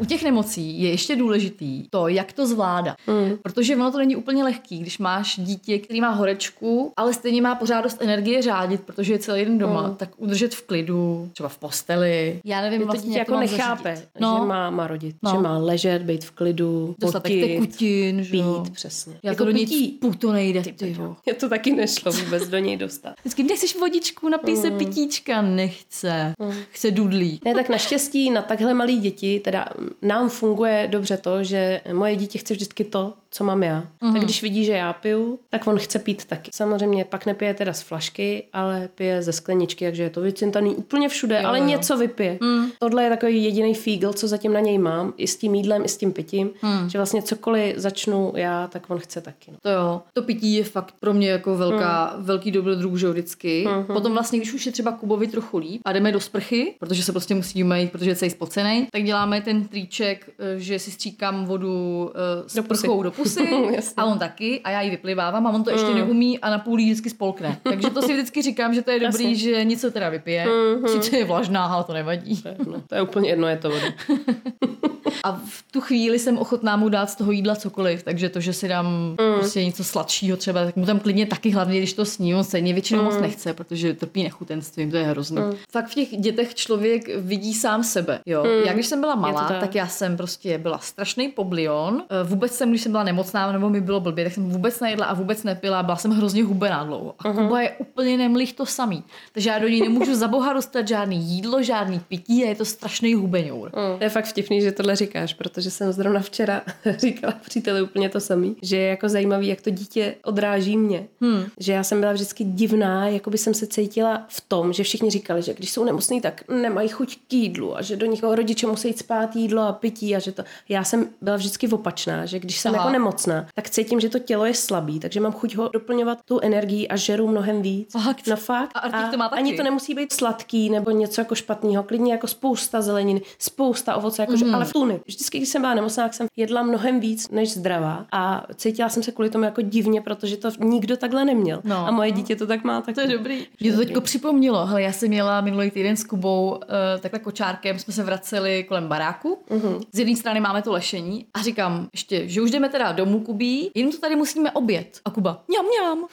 U 0.00 0.04
těch 0.04 0.22
nemocí 0.22 0.82
je 0.82 0.90
ještě 0.90 1.16
důležitý 1.16 1.88
to, 1.90 2.08
jak 2.08 2.32
to 2.32 2.46
zvládá. 2.46 2.96
Mm. 3.06 3.36
Protože 3.42 3.76
ono 3.76 3.92
to 3.92 3.98
není 3.98 4.16
úplně 4.16 4.44
lehký, 4.44 4.78
když 4.78 4.98
máš 4.98 5.40
dítě, 5.40 5.78
který 5.78 6.00
má 6.00 6.10
horečku, 6.10 6.92
ale 6.96 7.14
stejně 7.14 7.42
má 7.42 7.54
pořád 7.54 7.80
dost 7.80 8.02
energie 8.02 8.42
řádit, 8.42 8.80
protože 8.80 9.12
je 9.12 9.18
celý 9.18 9.44
den 9.44 9.58
doma, 9.58 9.90
tak 9.96 10.08
udržet 10.16 10.54
v 10.54 10.62
klidu, 10.66 11.30
třeba 11.32 11.48
v 11.48 11.58
posteli. 11.58 12.40
Já 12.44 12.60
nevím 12.60 12.80
To 12.80 12.86
vlastně, 12.86 13.06
dítě 13.06 13.18
jak 13.18 13.26
to 13.26 13.32
jako 13.34 13.40
nechápe, 13.52 13.90
zařídit. 13.90 14.08
no. 14.20 14.38
že 14.42 14.46
má, 14.48 14.70
má 14.70 14.86
rodit, 14.86 15.16
No. 15.22 15.30
že 15.30 15.38
má 15.38 15.58
ležet, 15.58 16.02
být 16.02 16.24
v 16.24 16.30
klidu, 16.30 16.94
Dostatek 16.98 17.32
potit, 17.32 17.54
tekutin, 17.60 18.22
že 18.24 18.30
pít, 18.30 18.70
přesně. 18.72 19.14
Já 19.22 19.30
jako 19.30 19.44
to 19.44 19.52
do 19.52 19.58
pití. 19.58 19.80
ní 19.82 19.88
pů, 19.88 20.14
to 20.14 20.32
nejde, 20.32 20.62
ty. 20.62 20.96
Mně 21.26 21.34
to 21.40 21.48
taky 21.48 21.72
nešlo 21.72 22.12
vůbec 22.12 22.48
do 22.48 22.58
něj 22.58 22.76
dostat. 22.76 23.14
Vždycky 23.20 23.42
nechceš 23.42 23.76
vodičku, 23.80 24.28
napij 24.28 24.56
se 24.56 24.70
pitíčka, 24.70 25.42
nechce. 25.42 26.34
Chce 26.70 26.90
dudlí. 26.90 27.40
Ne, 27.44 27.54
tak 27.54 27.68
naštěstí 27.68 28.30
na 28.30 28.42
takhle 28.42 28.74
malý 28.74 28.98
děti, 29.00 29.40
teda 29.44 29.64
nám 30.02 30.28
funguje 30.28 30.88
dobře 30.90 31.16
to, 31.16 31.44
že 31.44 31.80
moje 31.92 32.16
dítě 32.16 32.38
chce 32.38 32.54
vždycky 32.54 32.84
to, 32.84 33.14
co 33.36 33.44
mám 33.44 33.62
já. 33.62 33.84
Mm. 34.00 34.12
Tak 34.12 34.22
když 34.22 34.42
vidí, 34.42 34.64
že 34.64 34.72
já 34.72 34.92
piju, 34.92 35.38
tak 35.50 35.66
on 35.66 35.78
chce 35.78 35.98
pít 35.98 36.24
taky. 36.24 36.50
Samozřejmě 36.54 37.04
pak 37.04 37.26
nepije 37.26 37.54
teda 37.54 37.72
z 37.72 37.82
flašky, 37.82 38.44
ale 38.52 38.88
pije 38.94 39.22
ze 39.22 39.32
skleničky, 39.32 39.84
takže 39.84 40.02
je 40.02 40.10
to 40.10 40.20
vycintaný 40.20 40.74
úplně 40.74 41.08
všude, 41.08 41.40
jo, 41.42 41.48
ale 41.48 41.58
jo. 41.58 41.64
něco 41.64 41.96
vypije. 41.96 42.38
Mm. 42.40 42.66
Tohle 42.78 43.04
je 43.04 43.10
takový 43.10 43.44
jediný 43.44 43.74
fígl, 43.74 44.12
co 44.12 44.28
zatím 44.28 44.52
na 44.52 44.60
něj 44.60 44.78
mám, 44.78 45.12
i 45.16 45.26
s 45.26 45.36
tím 45.36 45.54
jídlem, 45.54 45.84
i 45.84 45.88
s 45.88 45.96
tím 45.96 46.12
pitím, 46.12 46.50
mm. 46.62 46.88
že 46.88 46.98
vlastně 46.98 47.22
cokoliv 47.22 47.78
začnu 47.78 48.32
já, 48.36 48.66
tak 48.66 48.90
on 48.90 48.98
chce 48.98 49.20
taky. 49.20 49.50
No. 49.50 49.58
To 49.62 49.70
jo, 49.70 50.02
to 50.12 50.22
pití 50.22 50.54
je 50.54 50.64
fakt 50.64 50.94
pro 51.00 51.14
mě 51.14 51.30
jako 51.30 51.56
velká, 51.56 52.14
mm. 52.16 52.24
velký 52.24 52.50
dobrodruh, 52.50 52.98
že 52.98 53.08
vždycky. 53.08 53.64
Mm-hmm. 53.66 53.92
Potom 53.92 54.12
vlastně, 54.12 54.38
když 54.38 54.54
už 54.54 54.66
je 54.66 54.72
třeba 54.72 54.92
Kubovi 54.92 55.26
trochu 55.26 55.58
líp 55.58 55.80
a 55.84 55.92
jdeme 55.92 56.12
do 56.12 56.20
sprchy, 56.20 56.74
protože 56.78 57.02
se 57.02 57.12
prostě 57.12 57.34
musíme 57.34 57.80
jít, 57.80 57.92
protože 57.92 58.10
je 58.10 58.16
celý 58.16 58.30
spocený, 58.30 58.88
tak 58.92 59.02
děláme 59.02 59.40
ten 59.40 59.68
triček, 59.68 60.30
eh, 60.38 60.58
že 60.58 60.78
si 60.78 60.90
stříkám 60.90 61.44
vodu 61.44 62.04
uh, 62.04 62.46
s 62.46 62.54
Do 62.54 62.62
prchou 62.62 63.02
do 63.02 63.10
pusy 63.10 63.25
Jasně. 63.70 63.94
a 63.96 64.04
on 64.04 64.18
taky 64.18 64.60
a 64.64 64.70
já 64.70 64.80
ji 64.80 64.90
vyplivávám 64.90 65.46
a 65.46 65.50
on 65.50 65.64
to 65.64 65.70
ještě 65.70 65.94
neumí 65.94 66.38
a 66.38 66.50
na 66.50 66.58
půl 66.58 66.76
vždycky 66.76 67.10
spolkne. 67.10 67.58
Takže 67.62 67.90
to 67.90 68.02
si 68.02 68.12
vždycky 68.12 68.42
říkám, 68.42 68.74
že 68.74 68.82
to 68.82 68.90
je 68.90 69.00
dobrý, 69.00 69.24
Jasně. 69.24 69.34
že 69.34 69.64
něco 69.64 69.90
teda 69.90 70.08
vypije. 70.08 70.46
Sice 70.86 71.16
je 71.16 71.24
vlažná, 71.24 71.64
ale 71.64 71.84
to 71.84 71.92
nevadí. 71.92 72.42
No, 72.66 72.82
to 72.86 72.94
je 72.94 73.02
úplně 73.02 73.30
jedno, 73.30 73.48
je 73.48 73.56
to 73.56 73.70
voda. 73.70 73.86
A 75.24 75.32
v 75.32 75.64
tu 75.70 75.80
chvíli 75.80 76.18
jsem 76.18 76.38
ochotná 76.38 76.76
mu 76.76 76.88
dát 76.88 77.10
z 77.10 77.16
toho 77.16 77.32
jídla 77.32 77.56
cokoliv, 77.56 78.02
takže 78.02 78.28
to, 78.28 78.40
že 78.40 78.52
si 78.52 78.68
dám 78.68 78.86
mm. 78.86 79.34
prostě 79.38 79.64
něco 79.64 79.84
sladšího 79.84 80.36
třeba, 80.36 80.64
tak 80.64 80.76
mu 80.76 80.86
tam 80.86 81.00
klidně 81.00 81.26
taky 81.26 81.50
hlavně, 81.50 81.78
když 81.78 81.92
to 81.92 82.04
sní, 82.04 82.34
on 82.34 82.44
stejně 82.44 82.72
většinou 82.72 82.98
mm. 82.98 83.04
moc 83.04 83.20
nechce, 83.20 83.54
protože 83.54 83.94
trpí 83.94 84.22
nechutenstvím, 84.22 84.90
to 84.90 84.96
je 84.96 85.04
hrozné. 85.04 85.40
Mm. 85.40 85.52
Fakt 85.70 85.88
v 85.88 85.94
těch 85.94 86.08
dětech 86.08 86.54
člověk 86.54 87.16
vidí 87.16 87.54
sám 87.54 87.84
sebe, 87.84 88.20
jo. 88.26 88.44
Mm. 88.44 88.66
Já 88.66 88.72
když 88.72 88.86
jsem 88.86 89.00
byla 89.00 89.14
malá, 89.14 89.48
tak. 89.48 89.60
tak. 89.60 89.74
já 89.74 89.88
jsem 89.88 90.16
prostě 90.16 90.58
byla 90.58 90.78
strašný 90.78 91.28
poblion. 91.28 92.02
Eh, 92.10 92.24
Vůbec 92.24 92.52
jsem, 92.52 92.70
když 92.70 92.82
jsem 92.82 92.92
byla 92.92 93.04
nemocná 93.04 93.52
nebo 93.52 93.70
mi 93.70 93.80
bylo 93.80 94.00
blbě, 94.00 94.24
tak 94.24 94.32
jsem 94.32 94.50
vůbec 94.50 94.80
nejedla 94.80 95.06
a 95.06 95.14
vůbec 95.14 95.42
nepila, 95.42 95.82
byla 95.82 95.96
jsem 95.96 96.10
hrozně 96.10 96.44
hubená 96.44 96.84
dlouho. 96.84 97.14
A 97.18 97.32
Kuba 97.32 97.60
je 97.60 97.70
úplně 97.70 98.16
nemlich 98.16 98.52
to 98.52 98.66
samý. 98.66 99.04
Takže 99.32 99.50
já 99.50 99.58
do 99.58 99.68
ní 99.68 99.80
nemůžu 99.80 100.14
za 100.14 100.28
boha 100.28 100.52
dostat 100.52 100.88
žádný 100.88 101.16
jídlo, 101.16 101.62
žádný 101.62 102.00
pití 102.08 102.44
a 102.44 102.48
je 102.48 102.54
to 102.54 102.64
strašný 102.64 103.14
hubeňour. 103.14 103.68
Mm. 103.68 103.98
To 103.98 104.04
je 104.04 104.10
fakt 104.10 104.24
vtipný, 104.24 104.60
že 104.60 104.72
tohle 104.72 104.96
říkáš, 105.06 105.34
protože 105.34 105.70
jsem 105.70 105.92
zrovna 105.92 106.20
včera 106.20 106.62
říkala 106.98 107.34
příteli 107.48 107.82
úplně 107.82 108.08
to 108.08 108.20
samý, 108.20 108.56
že 108.62 108.76
je 108.76 108.88
jako 108.88 109.08
zajímavý, 109.08 109.46
jak 109.46 109.60
to 109.60 109.70
dítě 109.70 110.14
odráží 110.24 110.76
mě. 110.76 111.06
Hmm. 111.20 111.44
Že 111.60 111.72
já 111.72 111.84
jsem 111.84 112.00
byla 112.00 112.12
vždycky 112.12 112.44
divná, 112.44 113.08
jako 113.08 113.30
by 113.30 113.38
jsem 113.38 113.54
se 113.54 113.66
cítila 113.66 114.24
v 114.28 114.40
tom, 114.40 114.72
že 114.72 114.82
všichni 114.82 115.10
říkali, 115.10 115.42
že 115.42 115.54
když 115.54 115.72
jsou 115.72 115.84
nemocní, 115.84 116.20
tak 116.20 116.44
nemají 116.48 116.88
chuť 116.88 117.16
k 117.28 117.32
jídlu 117.32 117.76
a 117.76 117.82
že 117.82 117.96
do 117.96 118.06
nich 118.06 118.22
rodiče 118.22 118.66
musí 118.66 118.88
jít 118.88 118.98
spát 118.98 119.36
jídlo 119.36 119.62
a 119.62 119.72
pití 119.72 120.16
a 120.16 120.18
že 120.18 120.32
to. 120.32 120.44
Já 120.68 120.84
jsem 120.84 121.08
byla 121.20 121.36
vždycky 121.36 121.68
opačná, 121.68 122.26
že 122.26 122.38
když 122.38 122.58
jsem 122.60 122.74
Aha. 122.74 122.82
jako 122.84 122.92
nemocná, 122.92 123.46
tak 123.54 123.70
cítím, 123.70 124.00
že 124.00 124.08
to 124.08 124.18
tělo 124.18 124.44
je 124.46 124.54
slabý, 124.54 125.00
takže 125.00 125.20
mám 125.20 125.32
chuť 125.32 125.56
ho 125.56 125.68
doplňovat 125.72 126.18
tu 126.24 126.40
energii 126.40 126.88
a 126.88 126.96
žeru 126.96 127.28
mnohem 127.28 127.62
víc. 127.62 127.92
Fakt? 128.04 128.26
No 128.26 128.36
fakt. 128.36 128.70
A 128.74 128.78
Artík 128.78 129.10
to 129.10 129.16
má 129.16 129.28
taky. 129.28 129.40
ani 129.42 129.56
to 129.56 129.62
nemusí 129.62 129.94
být 129.94 130.12
sladký 130.12 130.70
nebo 130.70 130.90
něco 130.90 131.20
jako 131.20 131.34
špatného, 131.34 131.82
klidně 131.82 132.12
jako 132.12 132.26
spousta 132.26 132.82
zeleniny, 132.82 133.20
spousta 133.38 133.96
ovoce, 133.96 134.26
Mhm. 134.28 134.48
mm. 134.48 134.54
ale 134.54 134.64
v 134.64 134.72
tuny. 134.86 135.00
Vždycky, 135.06 135.38
když 135.38 135.48
jsem 135.48 135.62
byla 135.62 135.74
nemocná, 135.74 136.02
tak 136.04 136.14
jsem 136.14 136.26
jedla 136.36 136.62
mnohem 136.62 137.00
víc 137.00 137.30
než 137.30 137.52
zdravá 137.52 138.06
a 138.12 138.46
cítila 138.54 138.88
jsem 138.88 139.02
se 139.02 139.12
kvůli 139.12 139.30
tomu 139.30 139.44
jako 139.44 139.62
divně, 139.62 140.00
protože 140.00 140.36
to 140.36 140.50
nikdo 140.60 140.96
takhle 140.96 141.24
neměl. 141.24 141.60
No. 141.64 141.86
A 141.86 141.90
moje 141.90 142.10
dítě 142.10 142.36
to 142.36 142.46
tak 142.46 142.64
má 142.64 142.80
taky. 142.80 142.94
To 142.94 143.00
je 143.00 143.06
dobrý. 143.08 143.46
Mě 143.60 143.72
to 143.72 143.78
teďko 143.78 144.00
připomnělo. 144.00 144.66
Hele, 144.66 144.82
já 144.82 144.92
jsem 144.92 145.08
měla 145.08 145.40
minulý 145.40 145.70
týden 145.70 145.96
s 145.96 146.04
Kubou 146.04 146.50
uh, 146.50 146.60
takhle 147.00 147.20
kočárkem, 147.20 147.78
jsme 147.78 147.92
se 147.92 148.02
vraceli 148.02 148.64
kolem 148.64 148.88
baráku. 148.88 149.38
Uh-huh. 149.50 149.80
Z 149.92 149.98
jedné 149.98 150.16
strany 150.16 150.40
máme 150.40 150.62
to 150.62 150.72
lešení 150.72 151.26
a 151.34 151.42
říkám 151.42 151.88
ještě, 151.92 152.28
že 152.28 152.40
už 152.40 152.50
jdeme 152.50 152.68
teda 152.68 152.92
domů 152.92 153.20
Kubí, 153.20 153.70
jenom 153.74 153.92
to 153.92 153.98
tady 153.98 154.16
musíme 154.16 154.50
obět. 154.50 155.00
A 155.04 155.10
Kuba, 155.10 155.42
mňam, 155.48 155.64
mňam. 155.66 155.98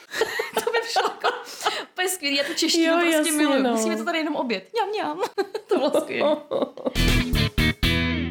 to 0.64 0.72
mi 0.72 0.78
přišlo 0.84 1.02
jako 1.02 1.36
úplně 1.92 2.08
skvělý, 2.08 2.36
já 2.36 2.44
tu 2.44 2.54
češtinu 2.54 2.84
Jo, 2.84 2.98
prostě 3.00 3.16
jasně, 3.16 3.32
miluju. 3.32 3.62
no. 3.62 3.70
Musíme 3.70 3.96
to 3.96 4.04
tady 4.04 4.18
jenom 4.18 4.36
obět. 4.36 4.68
Mňam, 4.72 4.88
mňam. 4.88 5.20
to 5.68 5.78
bylo 5.78 5.90
skvělé. 6.00 6.36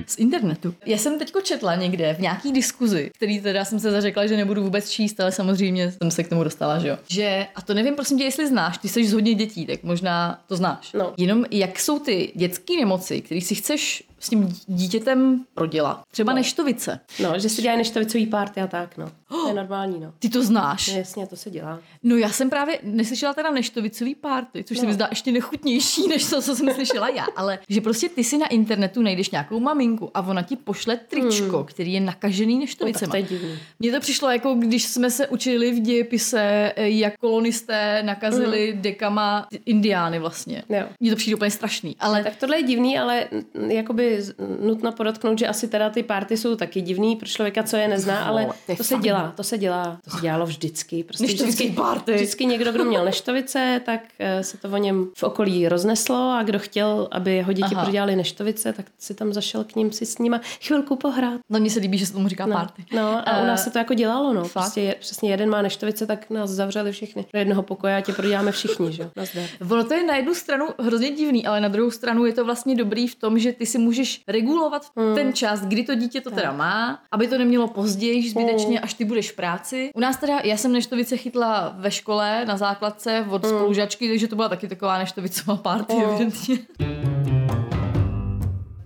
Z 0.07 0.17
internetu. 0.17 0.75
Já 0.85 0.97
jsem 0.97 1.19
teďko 1.19 1.41
četla 1.41 1.75
někde 1.75 2.13
v 2.13 2.19
nějaký 2.19 2.51
diskuzi, 2.51 3.11
který 3.15 3.41
teda 3.41 3.65
jsem 3.65 3.79
se 3.79 3.91
zařekla, 3.91 4.27
že 4.27 4.37
nebudu 4.37 4.63
vůbec 4.63 4.89
číst, 4.89 5.19
ale 5.19 5.31
samozřejmě 5.31 5.91
jsem 5.91 6.11
se 6.11 6.23
k 6.23 6.29
tomu 6.29 6.43
dostala, 6.43 6.79
že 6.79 6.87
jo. 6.87 6.97
Že, 7.07 7.47
a 7.55 7.61
to 7.61 7.73
nevím, 7.73 7.95
prosím 7.95 8.17
tě, 8.17 8.23
jestli 8.23 8.47
znáš, 8.47 8.77
ty 8.77 8.89
jsi 8.89 9.05
z 9.05 9.13
hodně 9.13 9.33
dětí, 9.33 9.65
tak 9.65 9.83
možná 9.83 10.43
to 10.47 10.55
znáš. 10.55 10.93
No. 10.93 11.13
Jenom 11.17 11.45
jak 11.51 11.79
jsou 11.79 11.99
ty 11.99 12.31
dětské 12.35 12.73
nemoci, 12.79 13.21
které 13.21 13.41
si 13.41 13.55
chceš 13.55 14.03
s 14.23 14.29
tím 14.29 14.55
dítětem 14.67 15.45
prodělat. 15.53 16.01
Třeba 16.11 16.31
no. 16.31 16.35
neštovice. 16.35 16.99
No, 17.23 17.39
že 17.39 17.49
si 17.49 17.61
dělají 17.61 17.77
neštovicový 17.77 18.27
párty 18.27 18.61
a 18.61 18.67
tak, 18.67 18.97
no. 18.97 19.11
To 19.29 19.47
je 19.47 19.53
normální, 19.53 19.99
no. 19.99 20.13
Ty 20.19 20.29
to 20.29 20.43
znáš. 20.43 20.87
No, 20.87 20.97
Jasně, 20.97 21.27
to 21.27 21.35
se 21.35 21.49
dělá. 21.49 21.79
No 22.03 22.15
já 22.15 22.29
jsem 22.29 22.49
právě 22.49 22.79
neslyšela 22.83 23.33
teda 23.33 23.51
neštovicový 23.51 24.15
párty, 24.15 24.63
což 24.63 24.77
no. 24.77 24.81
se 24.81 24.87
mi 24.87 24.93
zdá 24.93 25.07
ještě 25.09 25.31
nechutnější, 25.31 26.07
než 26.09 26.29
to, 26.29 26.41
co 26.41 26.55
jsem 26.55 26.73
slyšela 26.73 27.09
já, 27.09 27.25
ale 27.35 27.59
že 27.69 27.81
prostě 27.81 28.09
ty 28.09 28.23
si 28.23 28.37
na 28.37 28.47
internetu 28.47 29.01
najdeš 29.01 29.29
nějakou 29.29 29.59
maminku 29.59 30.11
a 30.13 30.21
ona 30.21 30.41
ti 30.41 30.55
pošle 30.55 30.97
tričko, 30.97 31.57
hmm. 31.57 31.65
který 31.65 31.93
je 31.93 31.99
nakažený 31.99 32.53
No, 32.53 32.59
tak 32.59 32.69
neštovicema. 32.69 33.11
to 33.11 33.17
je 33.17 33.23
divný. 33.23 33.59
Mně 33.79 33.91
to 33.91 33.99
přišlo 33.99 34.29
jako, 34.29 34.53
když 34.53 34.85
jsme 34.85 35.11
se 35.11 35.27
učili 35.27 35.71
v 35.71 35.79
dějepise, 35.79 36.73
eh, 36.75 36.89
jak 36.89 37.17
kolonisté 37.17 38.03
nakazili 38.03 38.73
mm. 38.75 38.81
dekama 38.81 39.47
indiány 39.65 40.19
vlastně. 40.19 40.63
Jo. 40.69 40.83
Mně 40.99 41.11
to 41.11 41.17
přijde 41.17 41.35
úplně 41.35 41.51
strašný, 41.51 41.95
ale 41.99 42.23
Tak 42.23 42.35
tohle 42.35 42.57
je 42.57 42.63
divný, 42.63 42.99
ale 42.99 43.27
mm, 43.31 43.71
jakoby 43.71 44.12
nutno 44.59 44.91
podotknout, 44.91 45.39
že 45.39 45.47
asi 45.47 45.67
teda 45.67 45.89
ty 45.89 46.03
párty 46.03 46.37
jsou 46.37 46.55
taky 46.55 46.81
divný 46.81 47.15
pro 47.15 47.27
člověka, 47.27 47.63
co 47.63 47.77
je 47.77 47.87
nezná, 47.87 48.19
No, 48.21 48.27
ale 48.27 48.47
to 48.77 48.83
se 48.83 48.95
dělá, 48.97 49.33
to 49.35 49.43
se 49.43 49.57
dělá, 49.57 49.97
to 50.03 50.09
se 50.15 50.21
dělalo 50.21 50.45
vždycky. 50.45 51.03
Prostě 51.03 51.25
vždycky, 51.25 51.69
párty. 51.69 52.13
vždycky 52.13 52.45
někdo, 52.45 52.71
kdo 52.71 52.83
měl 52.85 53.05
neštovice, 53.05 53.81
tak 53.85 53.99
eh, 54.19 54.43
se 54.43 54.57
to 54.57 54.69
o 54.69 54.77
něm 54.77 55.07
v 55.17 55.23
okolí 55.23 55.67
rozneslo 55.67 56.31
a 56.39 56.43
kdo 56.43 56.59
chtěl, 56.59 57.07
aby 57.11 57.35
jeho 57.35 57.53
děti 57.53 57.75
Aha. 57.75 57.83
prodělali 57.83 58.15
neštovice, 58.15 58.73
tak 58.73 58.85
si 58.99 59.13
tam 59.13 59.33
zašel 59.33 59.63
k 59.63 59.75
ním 59.75 59.91
si 59.91 60.05
s 60.05 60.17
nima 60.17 60.41
chvilku 60.61 60.95
pohrát. 60.95 61.39
no 61.49 61.59
mně 61.59 61.69
se 61.69 61.79
líbí, 61.79 61.97
že 61.97 62.05
se 62.05 62.13
tomu 62.13 62.27
říká 62.27 62.45
No, 62.45 62.55
párty. 62.55 62.85
no 62.95 63.29
a 63.29 63.41
u 63.41 63.45
nás 63.45 63.63
se 63.63 63.69
to 63.69 63.77
jako 63.77 63.93
dělalo, 63.93 64.33
no. 64.33 64.43
fakt? 64.43 64.63
Prostě 64.63 64.81
je, 64.81 64.95
přesně 64.99 65.31
jeden 65.31 65.49
má 65.49 65.61
neštovice, 65.61 66.05
tak 66.05 66.29
nás 66.29 66.49
zavřeli 66.49 66.91
všichni 66.91 67.25
do 67.33 67.39
jednoho 67.39 67.63
pokoje 67.63 67.95
a 67.95 68.01
tě 68.01 68.13
proděláme 68.13 68.51
všichni, 68.51 68.91
že. 68.93 69.09
Ono 69.71 69.83
to 69.83 69.93
je 69.93 70.03
na 70.05 70.15
jednu 70.15 70.33
stranu 70.35 70.65
hrozně 70.79 71.11
divný, 71.11 71.45
ale 71.45 71.61
na 71.61 71.67
druhou 71.67 71.91
stranu 71.91 72.25
je 72.25 72.33
to 72.33 72.45
vlastně 72.45 72.75
dobrý 72.75 73.07
v 73.07 73.15
tom, 73.15 73.39
že 73.39 73.51
ty 73.53 73.65
si 73.65 73.77
můžeš 73.77 74.02
regulovat 74.27 74.85
Hmm. 74.97 75.15
ten 75.15 75.33
čas, 75.33 75.61
kdy 75.61 75.83
to 75.83 75.95
dítě 75.95 76.21
to 76.21 76.31
teda 76.31 76.51
má, 76.51 76.99
aby 77.11 77.27
to 77.27 77.37
nemělo 77.37 77.67
později 77.67 78.29
zbytečně, 78.29 78.79
až 78.79 78.93
ty 78.93 79.05
budeš 79.05 79.31
v 79.31 79.35
práci. 79.35 79.91
U 79.95 79.99
nás 79.99 80.17
teda, 80.17 80.39
já 80.43 80.57
jsem 80.57 80.71
neštovice 80.71 81.17
chytla 81.17 81.73
ve 81.77 81.91
škole 81.91 82.45
na 82.45 82.57
základce 82.57 83.25
od 83.29 83.45
Hmm. 83.45 83.55
spolužačky, 83.57 84.09
takže 84.09 84.27
to 84.27 84.35
byla 84.35 84.49
taky 84.49 84.67
taková 84.67 84.97
neštovicová 84.97 85.55
party, 85.55 85.93
evidentně. 85.93 86.57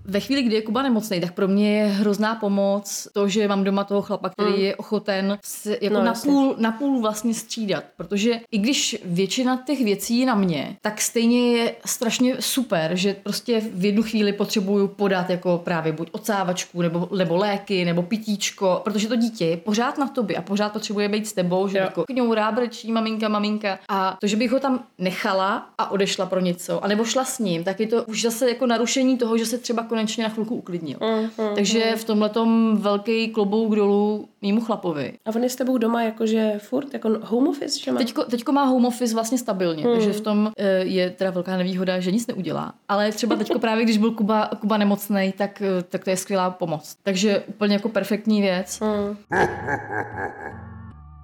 Ve 0.08 0.20
chvíli, 0.20 0.44
kdy 0.44 0.56
je 0.56 0.62
Kuba 0.62 0.82
nemocný, 0.82 1.22
tak 1.22 1.32
pro 1.32 1.48
mě 1.48 1.78
je 1.78 1.88
hrozná 1.88 2.36
pomoc 2.36 3.08
to, 3.14 3.28
že 3.28 3.48
mám 3.48 3.64
doma 3.64 3.84
toho 3.84 4.02
chlapa, 4.02 4.30
který 4.30 4.50
mm. 4.50 4.60
je 4.60 4.76
ochoten 4.76 5.38
se 5.44 5.78
jako 5.82 5.94
No, 5.94 6.04
napůl, 6.04 6.56
napůl 6.60 7.02
vlastně 7.02 7.34
střídat. 7.34 7.84
Protože 7.98 8.40
i 8.52 8.58
když 8.58 8.98
většina 9.06 9.64
těch 9.66 9.84
věcí 9.84 10.20
je 10.20 10.26
na 10.26 10.36
mě, 10.36 10.78
tak 10.82 11.02
stejně 11.02 11.58
je 11.58 11.76
strašně 11.86 12.36
super, 12.40 12.96
že 12.96 13.14
prostě 13.14 13.62
v 13.74 13.86
jednu 13.86 14.04
chvíli 14.04 14.34
potřebuju 14.34 14.88
podat 14.88 15.30
jako 15.30 15.62
právě 15.64 15.94
buď 15.94 16.10
odsávačku, 16.12 16.82
nebo, 16.82 17.10
nebo 17.18 17.36
léky, 17.36 17.86
nebo 17.86 18.04
pitíčko, 18.04 18.82
protože 18.84 19.08
to 19.08 19.16
dítě 19.16 19.46
je 19.46 19.58
pořád 19.58 19.98
na 19.98 20.08
tobě 20.08 20.38
a 20.38 20.42
pořád 20.42 20.74
potřebuje 20.74 21.10
být 21.10 21.28
s 21.28 21.34
tebou, 21.34 21.68
že 21.68 21.78
Jo. 21.78 21.84
jako 21.84 22.04
kňourá, 22.04 22.52
brečí, 22.52 22.92
maminka, 22.92 23.28
maminka. 23.28 23.80
A 23.90 24.18
to, 24.22 24.28
že 24.28 24.38
bych 24.38 24.52
ho 24.52 24.60
tam 24.60 24.84
nechala 24.98 25.70
a 25.78 25.92
odešla 25.92 26.26
pro 26.26 26.40
něco, 26.40 26.84
anebo 26.84 27.06
šla 27.06 27.26
s 27.26 27.40
ním, 27.40 27.64
tak 27.64 27.80
je 27.80 27.88
to 27.88 28.04
už 28.04 28.22
zase 28.22 28.50
jako 28.50 28.66
narušení 28.66 29.18
toho, 29.18 29.38
že 29.38 29.46
se 29.46 29.58
třeba 29.58 29.84
konečně 29.98 30.24
na 30.24 30.30
chvilku 30.30 30.56
uklidnil. 30.56 30.98
Mm, 31.02 31.30
Takže 31.56 31.96
v 31.96 32.04
tomhle 32.04 32.32
velký 32.74 33.28
klobouk 33.28 33.76
dolů 33.76 34.30
mýmu 34.42 34.62
chlapovi. 34.62 35.14
A 35.26 35.36
on 35.36 35.44
je 35.44 35.50
s 35.50 35.56
tebou 35.56 35.78
doma 35.78 36.02
jakože 36.04 36.54
furt, 36.58 36.94
jako 36.94 37.10
home 37.24 37.48
office, 37.48 37.80
že 37.80 37.92
má? 37.92 37.98
Teďko, 37.98 38.24
teďko 38.24 38.52
má 38.52 38.64
home 38.64 38.86
office 38.86 39.14
vlastně 39.14 39.38
stabilně, 39.38 39.84
Hmm. 39.84 39.94
takže 39.94 40.14
v 40.14 40.22
tom 40.22 40.52
eh, 40.58 40.66
je 40.84 41.10
teda 41.10 41.32
velká 41.32 41.58
nevýhoda, 41.58 42.00
že 42.00 42.12
nic 42.12 42.28
neudělá. 42.28 42.74
Ale 42.90 43.12
třeba 43.12 43.36
teďko 43.36 43.60
právě, 43.60 43.84
když 43.84 43.98
byl 43.98 44.12
Kuba, 44.12 44.50
Kuba 44.62 44.78
nemocný, 44.78 45.34
tak, 45.38 45.62
eh, 45.62 45.84
tak 45.84 46.04
to 46.04 46.10
je 46.10 46.18
skvělá 46.18 46.50
pomoc. 46.50 46.96
Takže 47.04 47.44
úplně 47.48 47.74
jako 47.74 47.90
perfektní 47.90 48.42
věc. 48.42 48.80
Mm. 48.80 49.18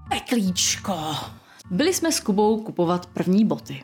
Peklíčko. 0.10 0.94
Byli 1.72 1.94
jsme 1.94 2.12
s 2.12 2.20
Kubou 2.20 2.58
kupovat 2.64 3.06
první 3.06 3.46
boty. 3.46 3.82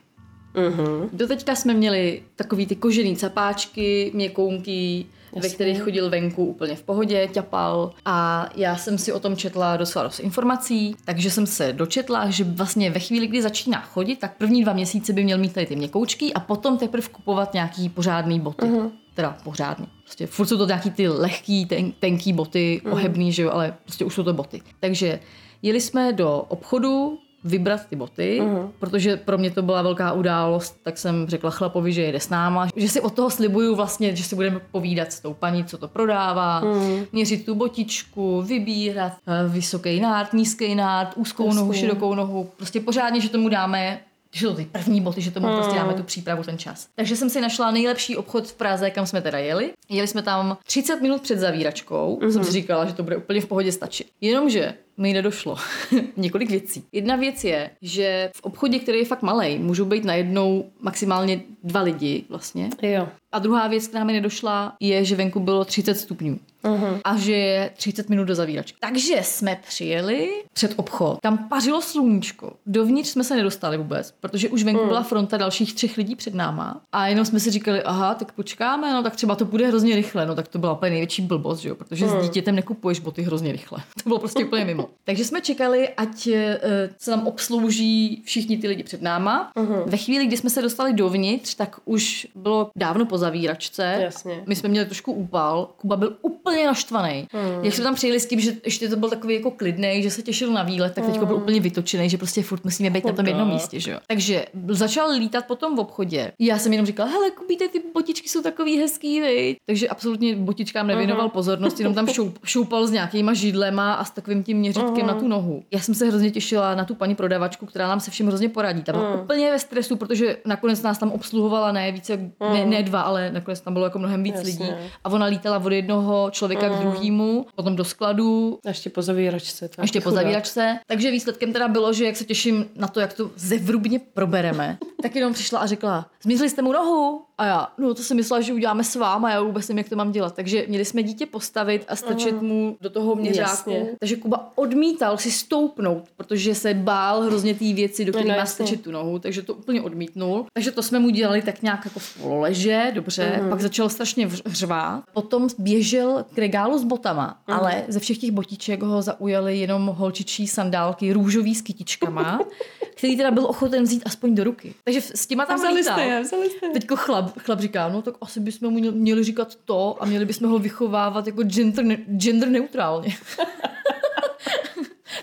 Mhm. 0.54 1.10
Doteďka 1.14 1.56
jsme 1.56 1.74
měli 1.74 2.22
takový 2.36 2.66
ty 2.66 2.76
kožený 2.76 3.16
capáčky, 3.16 4.12
měkounký, 4.14 5.08
ve 5.32 5.38
Jasně. 5.38 5.50
kterých 5.50 5.82
chodil 5.82 6.10
venku 6.10 6.46
úplně 6.46 6.76
v 6.76 6.84
pohodě, 6.84 7.28
ťapal. 7.34 7.92
A 8.06 8.50
já 8.56 8.76
jsem 8.76 8.98
si 8.98 9.14
o 9.14 9.20
tom 9.20 9.36
četla 9.36 9.78
docela 9.78 10.04
dost 10.04 10.20
informací, 10.20 10.96
takže 11.06 11.32
jsem 11.32 11.48
se 11.48 11.74
dočetla, 11.74 12.30
že 12.30 12.44
vlastně 12.44 12.92
ve 12.92 13.00
chvíli, 13.00 13.28
kdy 13.28 13.42
začíná 13.42 13.82
chodit, 13.82 14.16
tak 14.16 14.38
první 14.38 14.64
dva 14.64 14.74
měsíce 14.74 15.14
by 15.14 15.24
měl 15.24 15.38
mít 15.38 15.54
tady 15.54 15.66
ty 15.66 15.76
měkoučky 15.76 16.34
a 16.34 16.40
potom 16.40 16.78
teprve 16.78 17.08
kupovat 17.12 17.54
nějaký 17.54 17.90
pořádný 17.90 18.40
boty. 18.40 18.66
Mhm. 18.66 18.92
Teda 19.14 19.38
pořádný. 19.44 19.88
Prostě 20.04 20.28
furt 20.28 20.48
jsou 20.48 20.58
to 20.58 20.66
nějaký 20.66 20.92
ty 20.92 21.08
lehký, 21.08 21.66
ten, 21.66 21.92
tenký 21.92 22.34
boty, 22.34 22.82
Mhm. 22.84 22.94
ohebný, 22.94 23.32
že 23.32 23.42
jo, 23.44 23.50
ale 23.52 23.76
prostě 23.84 24.06
už 24.06 24.14
jsou 24.14 24.24
to 24.24 24.34
boty. 24.34 24.62
Takže 24.80 25.20
jeli 25.62 25.82
jsme 25.82 26.14
do 26.14 26.46
obchodu, 26.48 27.20
vybrat 27.44 27.82
ty 27.90 27.96
boty, 27.96 28.42
Mhm. 28.44 28.72
protože 28.80 29.18
pro 29.18 29.38
mě 29.38 29.52
to 29.52 29.62
byla 29.62 29.82
velká 29.82 30.12
událost, 30.12 30.78
tak 30.84 30.98
jsem 30.98 31.26
řekla 31.30 31.50
chlapovi, 31.50 31.94
že 31.94 32.02
jede 32.02 32.20
s 32.20 32.30
náma, 32.30 32.68
že 32.76 32.90
si 32.90 33.02
od 33.02 33.14
toho 33.14 33.30
slibuju 33.30 33.76
vlastně, 33.76 34.16
že 34.16 34.24
si 34.24 34.36
budeme 34.36 34.60
povídat 34.72 35.12
s 35.12 35.20
tou 35.20 35.34
paní, 35.34 35.64
co 35.66 35.78
to 35.78 35.88
prodává, 35.88 36.60
Mhm. 36.60 37.06
měřit 37.12 37.46
tu 37.46 37.56
botičku, 37.56 38.42
vybírat 38.42 39.14
eh, 39.28 39.48
vysoký 39.50 40.00
nárt, 40.00 40.34
nízký 40.34 40.76
nárt, 40.76 41.10
úzkou 41.16 41.54
nohu, 41.54 41.74
širokou 41.74 42.16
nohu, 42.16 42.50
prostě 42.58 42.80
pořádně, 42.80 43.22
že 43.22 43.30
tomu 43.30 43.50
dáme 43.50 44.00
že 44.34 44.48
to 44.48 44.54
ty 44.54 44.66
první 44.66 45.02
boty, 45.02 45.22
že 45.22 45.32
tomu 45.32 45.48
Hmm. 45.48 45.56
prostě 45.58 45.76
dáme 45.76 45.94
tu 45.94 46.04
přípravu, 46.04 46.44
ten 46.44 46.58
čas. 46.58 46.88
Takže 46.96 47.16
jsem 47.16 47.30
si 47.30 47.42
našla 47.42 47.72
nejlepší 47.72 48.18
obchod 48.18 48.48
v 48.48 48.54
Praze, 48.54 48.90
kam 48.90 49.06
jsme 49.06 49.22
teda 49.22 49.38
jeli. 49.38 49.72
Jeli 49.90 50.08
jsme 50.08 50.22
tam 50.22 50.58
30 50.66 51.02
minut 51.02 51.22
před 51.22 51.40
zavíračkou. 51.40 52.20
Mm-hmm. 52.22 52.30
Jsem 52.32 52.44
si 52.44 52.52
říkala, 52.52 52.86
že 52.86 52.94
to 52.94 53.04
bude 53.04 53.18
úplně 53.18 53.42
v 53.42 53.46
pohodě 53.46 53.72
stačit. 53.72 54.08
Jenomže 54.22 54.74
mi 55.00 55.14
nedošlo 55.14 55.56
několik 56.18 56.50
věcí. 56.50 56.84
Jedna 56.92 57.16
věc 57.16 57.44
je, 57.44 57.70
že 57.82 58.32
v 58.36 58.42
obchodě, 58.42 58.80
který 58.80 59.00
je 59.00 59.06
fakt 59.06 59.22
malý, 59.22 59.58
můžou 59.60 59.86
být 59.86 60.06
najednou 60.06 60.66
maximálně 60.82 61.42
dva 61.64 61.82
lidi 61.82 62.24
vlastně. 62.30 62.70
Jo. 62.82 63.08
A 63.32 63.40
druhá 63.40 63.68
věc, 63.68 63.88
která 63.88 64.04
mi 64.04 64.14
nedošla, 64.14 64.76
je, 64.80 65.06
že 65.06 65.16
venku 65.16 65.40
bylo 65.40 65.66
30 65.66 65.96
stupňů. 65.96 66.40
Mhm. 66.64 67.00
A 67.04 67.18
že 67.18 67.32
je 67.36 67.72
30 67.78 68.10
minut 68.10 68.24
do 68.24 68.36
zavíračky. 68.36 68.78
Takže 68.82 69.20
jsme 69.22 69.60
přijeli 69.68 70.30
před 70.54 70.74
obchod. 70.76 71.20
Tam 71.22 71.38
pařilo 71.38 71.82
sluníčko. 71.82 72.54
Dovnitř 72.66 73.10
jsme 73.10 73.24
se 73.24 73.36
nedostali 73.36 73.78
vůbec, 73.78 74.14
protože 74.20 74.50
už 74.50 74.64
venku 74.64 74.86
byla 74.86 75.04
fronta 75.04 75.38
dalších 75.38 75.74
třech 75.74 75.98
lidí 75.98 76.16
před 76.16 76.34
náma. 76.34 76.82
A 76.92 77.08
jenom 77.08 77.26
jsme 77.26 77.40
si 77.40 77.52
říkali, 77.52 77.84
aha, 77.84 78.16
tak 78.16 78.32
počkáme, 78.32 78.94
no 78.94 79.04
tak 79.04 79.16
třeba 79.16 79.36
to 79.36 79.46
bude 79.46 79.68
hrozně 79.68 79.96
rychle. 79.96 80.26
No 80.26 80.36
tak 80.36 80.48
to 80.48 80.60
byla 80.60 80.74
úplně 80.74 80.90
největší 80.90 81.22
blbost, 81.22 81.60
že 81.60 81.70
jo? 81.70 81.76
protože 81.76 82.08
s 82.08 82.22
dítětem 82.22 82.56
nekupuješ 82.56 83.00
boty 83.00 83.22
hrozně 83.22 83.52
rychle. 83.52 83.80
To 84.04 84.10
bylo 84.10 84.20
prostě 84.20 84.46
úplně 84.46 84.66
mimo. 84.66 84.89
Takže 85.06 85.26
jsme 85.26 85.42
čekali, 85.42 85.90
ať 85.90 86.28
eh, 86.28 86.60
se 86.98 87.12
nám 87.12 87.28
obslouží 87.28 88.22
všichni 88.26 88.58
ty 88.58 88.68
lidi 88.68 88.84
před 88.84 89.02
náma. 89.02 89.52
Ve 89.86 89.98
chvíli, 89.98 90.26
kdy 90.26 90.38
jsme 90.38 90.50
se 90.50 90.62
dostali 90.62 90.94
dovnitř, 90.94 91.56
tak 91.56 91.80
už 91.86 92.28
bylo 92.36 92.72
dávno 92.76 93.06
po 93.06 93.18
zavíračce. 93.18 93.98
Jasně. 94.00 94.44
My 94.46 94.56
jsme 94.56 94.70
měli 94.70 94.86
trošku 94.86 95.12
úpal. 95.14 95.70
Kuba 95.78 95.96
byl 95.96 96.18
úplně 96.22 96.66
naštvaný. 96.66 97.28
Hmm. 97.32 97.66
Jak 97.66 97.74
jsme 97.74 97.84
tam 97.84 97.96
přijeli 97.96 98.20
s 98.20 98.26
tím, 98.26 98.40
že 98.40 98.56
ještě 98.66 98.90
to 98.90 98.96
byl 98.96 99.10
takový 99.10 99.36
jako 99.36 99.52
klidný, 99.52 100.04
že 100.04 100.12
se 100.12 100.22
těšil 100.22 100.52
na 100.52 100.64
výlet, 100.64 100.94
tak 100.94 101.06
teďko 101.06 101.26
byl 101.26 101.36
úplně 101.36 101.60
vytočený, 101.60 102.10
že 102.10 102.18
prostě 102.18 102.44
furt 102.44 102.64
musíme 102.64 102.90
být 102.90 103.06
na 103.06 103.14
tom 103.14 103.26
jednom 103.26 103.50
místě, 103.50 103.80
že 103.80 103.92
jo. 103.92 104.00
Takže 104.08 104.46
začal 104.68 105.12
lítat 105.12 105.46
potom 105.46 105.76
v 105.76 105.80
obchodě. 105.80 106.32
Já 106.40 106.58
jsem 106.58 106.72
jenom 106.72 106.86
říkala, 106.86 107.10
hele, 107.10 107.32
Kubíte, 107.32 107.68
ty 107.68 107.82
botičky 107.94 108.30
jsou 108.30 108.42
takový 108.42 108.78
hezký, 108.78 109.22
vej. 109.22 109.56
Takže 109.66 109.88
absolutně 109.88 110.36
botičkám 110.36 110.88
nevěnoval 110.88 111.30
pozornost, 111.30 111.80
jenom 111.80 111.94
tam 111.94 112.08
šoup, 112.08 112.40
šoupal 112.44 112.88
s 112.88 112.92
nějakýma 112.92 113.34
židlema 113.34 113.94
a 113.94 114.06
s 114.06 114.12
takovým 114.12 114.44
tím 114.44 114.58
měřítkem 114.80 115.08
na 115.08 115.14
tu 115.14 115.28
nohu. 115.28 115.64
Já 115.72 115.80
jsem 115.80 115.96
se 115.96 116.08
hrozně 116.08 116.32
těšila 116.32 116.76
na 116.76 116.86
tu 116.86 116.96
paní 116.96 117.16
prodavačku, 117.16 117.66
která 117.66 117.88
nám 117.88 118.00
se 118.00 118.12
všem 118.12 118.28
hrozně 118.28 118.50
poradí. 118.50 118.84
Ta 118.84 118.92
byla 118.92 119.22
úplně 119.22 119.52
ve 119.52 119.60
stresu, 119.60 119.96
protože 119.96 120.38
nakonec 120.46 120.82
nás 120.82 120.98
tam 120.98 121.12
obsluhovala 121.12 121.72
ne 121.72 121.92
více, 121.92 122.32
ne, 122.54 122.66
ne 122.66 122.84
dva, 122.84 123.02
ale 123.02 123.32
nakonec 123.32 123.62
tam 123.62 123.74
bylo 123.74 123.86
jako 123.86 124.00
mnohem 124.00 124.24
víc 124.24 124.36
Jasně. 124.36 124.66
lidí. 124.66 124.72
A 125.04 125.10
ona 125.10 125.26
lítala 125.26 125.58
od 125.58 125.72
jednoho 125.72 126.30
člověka 126.32 126.70
k 126.70 126.80
druhému, 126.80 127.46
potom 127.56 127.76
do 127.76 127.84
skladu, 127.86 128.60
A 128.66 128.70
ještě 128.70 128.90
po 128.90 129.02
zavíračce. 129.02 129.68
Tak 129.68 129.84
ještě 129.84 130.02
po 130.02 130.12
zavíračce. 130.12 130.80
Takže 130.88 131.12
výsledkem 131.12 131.54
teda 131.54 131.68
bylo, 131.68 131.94
že 131.94 132.06
jak 132.06 132.16
se 132.16 132.24
těším 132.24 132.66
na 132.76 132.88
to, 132.88 133.00
jak 133.00 133.14
to 133.14 133.32
zevrubně 133.36 134.00
probereme, 134.14 134.78
tak 135.02 135.16
jenom 135.16 135.34
přišla 135.34 135.60
a 135.60 135.66
řekla, 135.66 136.06
zmizli 136.24 136.50
jste 136.50 136.62
mu 136.62 136.74
nohu? 136.74 137.22
A 137.38 137.46
já, 137.46 137.68
no 137.78 137.94
to 137.94 138.04
jsem 138.04 138.18
myslela, 138.18 138.42
že 138.42 138.54
uděláme 138.54 138.84
s 138.84 138.96
váma, 138.96 139.32
já 139.32 139.42
vůbec 139.42 139.68
nevím, 139.68 139.78
jak 139.78 139.90
to 139.90 139.96
mám 139.96 140.12
dělat. 140.12 140.36
Takže 140.36 140.66
měli 140.68 140.86
jsme 140.86 141.04
dítě 141.04 141.26
postavit 141.26 141.86
a 141.88 141.96
strčit 141.96 142.42
mu 142.42 142.78
do 142.82 142.90
toho 142.90 143.16
měřáku. 143.16 143.72
Jasně. 143.72 143.90
Takže 144.00 144.16
Kuba 144.16 144.52
odmítal 144.74 145.18
si 145.18 145.32
stoupnout, 145.32 146.04
protože 146.18 146.56
se 146.56 146.74
bál 146.74 147.22
hrozně 147.22 147.54
té 147.54 147.74
věci, 147.74 148.06
do 148.06 148.12
které 148.14 148.30
No, 148.30 148.38
má 148.38 148.46
strčit 148.46 148.82
tu 148.84 148.92
nohu, 148.92 149.20
takže 149.20 149.42
to 149.42 149.54
úplně 149.54 149.82
odmítnul. 149.82 150.46
Takže 150.54 150.72
to 150.72 150.84
jsme 150.84 151.00
mu 151.00 151.10
dělali 151.10 151.42
tak 151.42 151.62
nějak 151.62 151.86
jako 151.86 152.00
v 152.00 152.18
pololeže, 152.22 152.92
dobře, 152.96 153.42
pak 153.50 153.62
začal 153.62 153.90
strašně 153.90 154.30
řvát. 154.46 155.04
Potom 155.14 155.48
běžel 155.58 156.26
k 156.34 156.38
regálu 156.38 156.78
s 156.80 156.84
botama, 156.84 157.42
ale 157.48 157.84
ze 157.88 158.00
všech 158.00 158.18
těch 158.18 158.32
botiček 158.32 158.84
ho 158.84 159.02
zaujaly 159.02 159.58
jenom 159.58 159.86
holčičí 159.88 160.48
sandálky 160.48 161.14
růžový 161.14 161.56
s 161.56 161.62
kytičkama, 161.62 162.40
který 162.98 163.18
teda 163.18 163.32
byl 163.32 163.46
ochoten 163.46 163.84
vzít 163.84 164.04
aspoň 164.06 164.36
do 164.36 164.44
ruky. 164.44 164.74
Takže 164.84 165.02
s 165.02 165.28
těma 165.28 165.46
tam 165.46 165.56
Vzali 165.60 165.76
lítal. 165.80 165.94
jste 165.94 166.04
je, 166.06 166.22
vzali 166.22 166.50
jste. 166.50 166.70
Teďko 166.70 166.96
chlap, 166.96 167.38
chlap 167.40 167.60
říká, 167.60 167.90
no 167.90 168.02
tak 168.02 168.14
asi 168.22 168.40
bychom 168.40 168.70
mu 168.74 168.80
měl- 168.80 168.92
měli 168.92 169.24
říkat 169.24 169.56
to 169.66 169.96
a 170.00 170.06
měli 170.06 170.26
bychom 170.26 170.50
ho 170.50 170.60
vychovávat 170.60 171.28
jako 171.28 171.44
gender, 171.44 171.86
gender 172.18 172.50
neutrálně. 172.50 173.16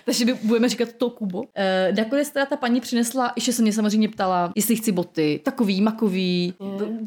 Takže 0.07 0.25
by, 0.25 0.33
budeme 0.33 0.69
říkat 0.69 0.89
to, 0.97 1.09
Kubo. 1.09 1.43
E, 1.55 1.93
nakonec 1.97 2.29
teda 2.29 2.45
ta 2.45 2.55
paní 2.55 2.81
přinesla, 2.81 3.31
ještě 3.35 3.53
se 3.53 3.61
mě 3.61 3.73
samozřejmě 3.73 4.09
ptala, 4.09 4.51
jestli 4.55 4.75
chci 4.75 4.91
boty, 4.91 5.41
takový, 5.43 5.81
makový, 5.81 6.53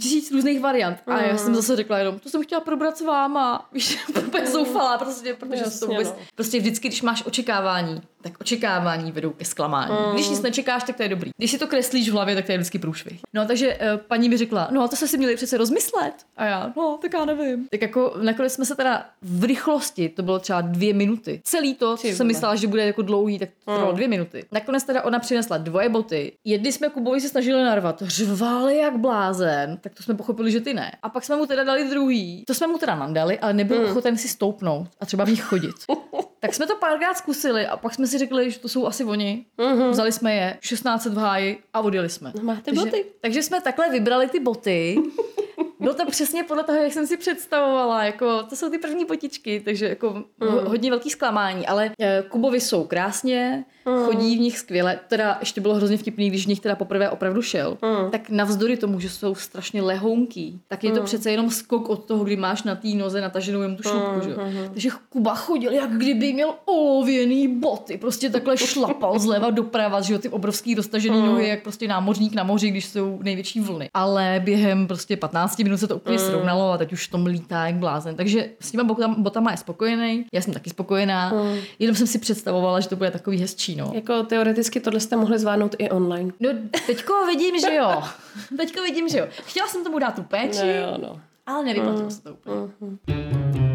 tisíc 0.01 0.31
různých 0.33 0.61
variant. 0.61 0.99
A 1.07 1.21
já 1.21 1.37
jsem 1.37 1.55
zase 1.55 1.77
řekla 1.77 1.99
jenom, 1.99 2.19
to 2.19 2.29
jsem 2.29 2.43
chtěla 2.43 2.61
probrat 2.61 2.99
s 2.99 3.01
váma. 3.01 3.69
Víš, 3.73 3.99
úplně 4.27 4.47
zoufalá 4.47 4.99
prostě, 4.99 5.35
protože 5.35 5.65
se 5.65 5.81
to 5.81 5.85
Jasně, 5.85 5.87
vůbec, 5.87 6.09
no. 6.09 6.25
prostě 6.35 6.59
vždycky, 6.59 6.89
když 6.89 7.03
máš 7.03 7.27
očekávání, 7.27 8.01
tak 8.23 8.41
očekávání 8.41 9.13
vedou 9.13 9.31
ke 9.31 9.45
zklamání. 9.45 9.95
Když 10.13 10.29
nic 10.29 10.43
nečekáš, 10.43 10.85
tak 10.85 10.97
to 10.97 11.03
je 11.03 11.09
dobrý. 11.09 11.31
Když 11.37 11.51
si 11.51 11.59
to 11.59 11.67
kreslíš 11.67 12.09
v 12.09 12.13
hlavě, 12.13 12.35
tak 12.35 12.47
to 12.47 12.53
je 12.53 12.59
vždycky 12.59 12.79
průšvih. 12.79 13.21
No 13.35 13.47
takže 13.47 13.75
uh, 13.77 14.01
paní 14.09 14.29
mi 14.29 14.37
řekla, 14.37 14.69
no 14.71 14.83
a 14.83 14.89
to 14.89 14.97
se 14.97 15.09
si 15.09 15.19
měli 15.19 15.37
přece 15.37 15.57
rozmyslet. 15.57 16.15
A 16.37 16.45
já, 16.45 16.73
no 16.77 16.99
tak 17.03 17.13
já 17.13 17.25
nevím. 17.25 17.69
Tak 17.69 17.83
jako 17.83 18.15
nakonec 18.23 18.53
jsme 18.53 18.65
se 18.65 18.75
teda 18.75 19.05
v 19.23 19.45
rychlosti, 19.45 20.09
to 20.09 20.23
bylo 20.23 20.39
třeba 20.39 20.61
dvě 20.61 20.95
minuty. 20.95 21.41
Celý 21.45 21.75
to, 21.75 21.97
co 21.97 22.07
jsem 22.07 22.27
myslela, 22.27 22.55
že 22.57 22.67
bude 22.67 22.87
jako 22.87 23.03
dlouhý, 23.03 23.39
tak 23.39 23.49
to 23.65 23.75
trvalo 23.75 23.93
dvě 23.93 24.09
minuty. 24.09 24.45
Nakonec 24.53 24.85
teda 24.85 25.03
ona 25.03 25.19
přinesla 25.19 25.59
dvoje 25.59 25.89
boty. 25.89 26.33
Jedny 26.45 26.73
jsme 26.73 26.89
Kubovi 26.89 27.21
se 27.21 27.29
snažili 27.29 27.63
narvat, 27.63 28.03
řvali 28.03 28.77
jak 28.77 28.99
blázen, 28.99 29.77
tak 29.81 29.95
to 29.95 30.03
jsme 30.03 30.15
pochopili, 30.15 30.53
že 30.53 30.61
ty 30.61 30.75
ne. 30.75 30.93
A 31.03 31.09
pak 31.09 31.25
jsme 31.25 31.37
mu 31.37 31.47
teda 31.47 31.65
dali 31.65 31.89
druhý. 31.89 32.45
To 32.47 32.55
jsme 32.55 32.67
mu 32.67 32.79
teda 32.79 32.95
nandali, 32.95 33.39
ale 33.39 33.53
nebyl 33.53 33.85
ochoten 33.85 34.17
si 34.17 34.29
stoupnout 34.29 34.89
a 35.01 35.07
třeba 35.07 35.25
v 35.25 35.29
nich 35.31 35.43
chodit. 35.43 35.75
Tak 36.41 36.55
jsme 36.55 36.67
to 36.67 36.77
párkrát 36.77 37.15
zkusili 37.15 37.67
a 37.67 37.77
pak 37.77 37.95
jsme 37.95 38.07
si 38.11 38.19
řekli, 38.19 38.51
že 38.51 38.59
to 38.59 38.69
jsou 38.69 38.87
asi 38.87 39.05
oni. 39.05 39.47
Vzali 39.91 40.13
jsme 40.13 40.35
je, 40.35 40.59
16 40.61 41.07
v 41.07 41.17
háji 41.17 41.59
a 41.75 41.81
odjeli 41.81 42.09
jsme. 42.09 42.33
No, 42.37 42.43
máte 42.43 42.63
takže, 42.63 42.81
boty. 42.81 43.05
takže 43.21 43.43
jsme 43.43 43.61
takhle 43.61 43.91
vybrali 43.91 44.29
ty 44.29 44.41
boty 44.41 44.97
Bylo 45.81 45.95
to 45.95 46.07
přesně 46.07 46.45
podle 46.45 46.65
toho, 46.65 46.79
jak 46.79 46.93
jsem 46.93 47.07
si 47.07 47.17
představovala. 47.17 48.05
Jako, 48.05 48.43
to 48.43 48.57
jsou 48.57 48.71
ty 48.71 48.79
první 48.79 49.05
potičky, 49.05 49.63
takže 49.65 49.89
jako 49.89 50.13
mm. 50.13 50.49
hodně 50.67 50.91
velký 50.91 51.11
zklamání. 51.11 51.67
Ale 51.67 51.91
eh, 52.01 52.25
Kubovi 52.29 52.61
jsou 52.61 52.85
krásně, 52.85 53.65
mm. 53.87 54.05
chodí 54.05 54.37
v 54.37 54.41
nich 54.41 54.59
skvěle. 54.59 54.99
Teda 55.09 55.37
ještě 55.41 55.61
bylo 55.61 55.75
hrozně 55.75 55.97
vtipný, 55.97 56.29
když 56.29 56.45
v 56.45 56.49
nich 56.49 56.61
teda 56.61 56.75
poprvé 56.75 57.11
opravdu 57.11 57.43
šel. 57.43 57.79
Mm. 57.83 58.11
Tak 58.11 58.31
navzdory 58.31 58.77
tomu, 58.77 59.01
že 59.01 59.11
jsou 59.11 59.35
strašně 59.35 59.83
lehounký, 59.83 60.61
tak 60.69 60.85
je 60.85 60.93
to 60.93 61.01
mm. 61.01 61.07
přece 61.07 61.31
jenom 61.31 61.51
skok 61.51 61.89
od 61.89 62.05
toho, 62.05 62.25
kdy 62.25 62.37
máš 62.37 62.63
na 62.63 62.75
té 62.75 62.89
noze 62.89 63.21
nataženou 63.21 63.63
jen 63.63 63.77
tu 63.77 63.83
šlupku. 63.83 64.15
Mm. 64.15 64.23
Že? 64.23 64.29
Mm. 64.29 64.69
Takže 64.71 64.91
Kuba 65.11 65.35
chodil, 65.35 65.73
jak 65.73 65.91
kdyby 65.91 66.33
měl 66.33 66.55
olověný 66.65 67.49
boty. 67.49 67.99
Prostě 67.99 68.31
takhle 68.31 68.57
šlapal 68.59 69.19
zleva 69.19 69.51
doprava, 69.51 70.01
že 70.01 70.13
jo, 70.13 70.19
ty 70.19 70.29
obrovský 70.29 70.75
roztažený 70.75 71.21
mm. 71.21 71.27
nohy, 71.27 71.49
jak 71.49 71.63
prostě 71.63 71.89
námořník 71.89 72.35
na 72.35 72.43
moři, 72.43 72.71
když 72.71 72.87
jsou 72.87 73.19
největší 73.23 73.61
vlny. 73.61 73.91
Ale 73.95 74.41
během 74.45 74.87
prostě 74.87 75.17
15 75.17 75.61
minut 75.71 75.79
se 75.79 75.89
to 75.89 75.97
úplně 75.97 76.19
mm. 76.19 76.25
srovnalo 76.25 76.73
a 76.73 76.79
teď 76.79 76.93
už 76.93 77.09
tom 77.09 77.27
lítá 77.27 77.67
jak 77.67 77.75
blázen. 77.75 78.17
Takže 78.17 78.51
s 78.61 78.71
těma 78.71 78.85
botama 79.19 79.51
je 79.51 79.57
spokojený, 79.57 80.27
já 80.33 80.41
jsem 80.41 80.55
taky 80.55 80.71
spokojená. 80.71 81.33
Mm. 81.33 81.59
Jenom 81.79 81.97
jsem 81.97 82.07
si 82.07 82.19
představovala, 82.19 82.81
že 82.81 82.89
to 82.89 82.97
bude 82.97 83.11
takový 83.11 83.39
hezčí. 83.39 83.77
No. 83.77 83.93
Jako 83.95 84.23
teoreticky 84.23 84.81
tohle 84.81 85.01
jste 85.01 85.17
mohli 85.17 85.39
zvládnout 85.39 85.77
i 85.79 85.91
online. 85.91 86.33
No, 86.41 86.51
teďko 86.87 87.27
vidím, 87.27 87.61
že 87.61 87.75
jo. 87.75 88.03
Teďko 88.57 88.83
vidím, 88.83 89.09
že 89.09 89.19
jo. 89.19 89.27
Chtěla 89.31 89.69
jsem 89.69 89.85
tomu 89.85 89.99
dát 89.99 90.15
tu 90.15 90.23
péči, 90.23 90.67
no, 90.67 90.73
jo, 90.73 90.99
no. 91.03 91.21
ale 91.47 91.65
nevyplatilo 91.65 92.05
mm. 92.05 92.11
se 92.11 92.23
to 92.23 92.33
úplně. 92.33 92.57
Mm. 92.81 93.70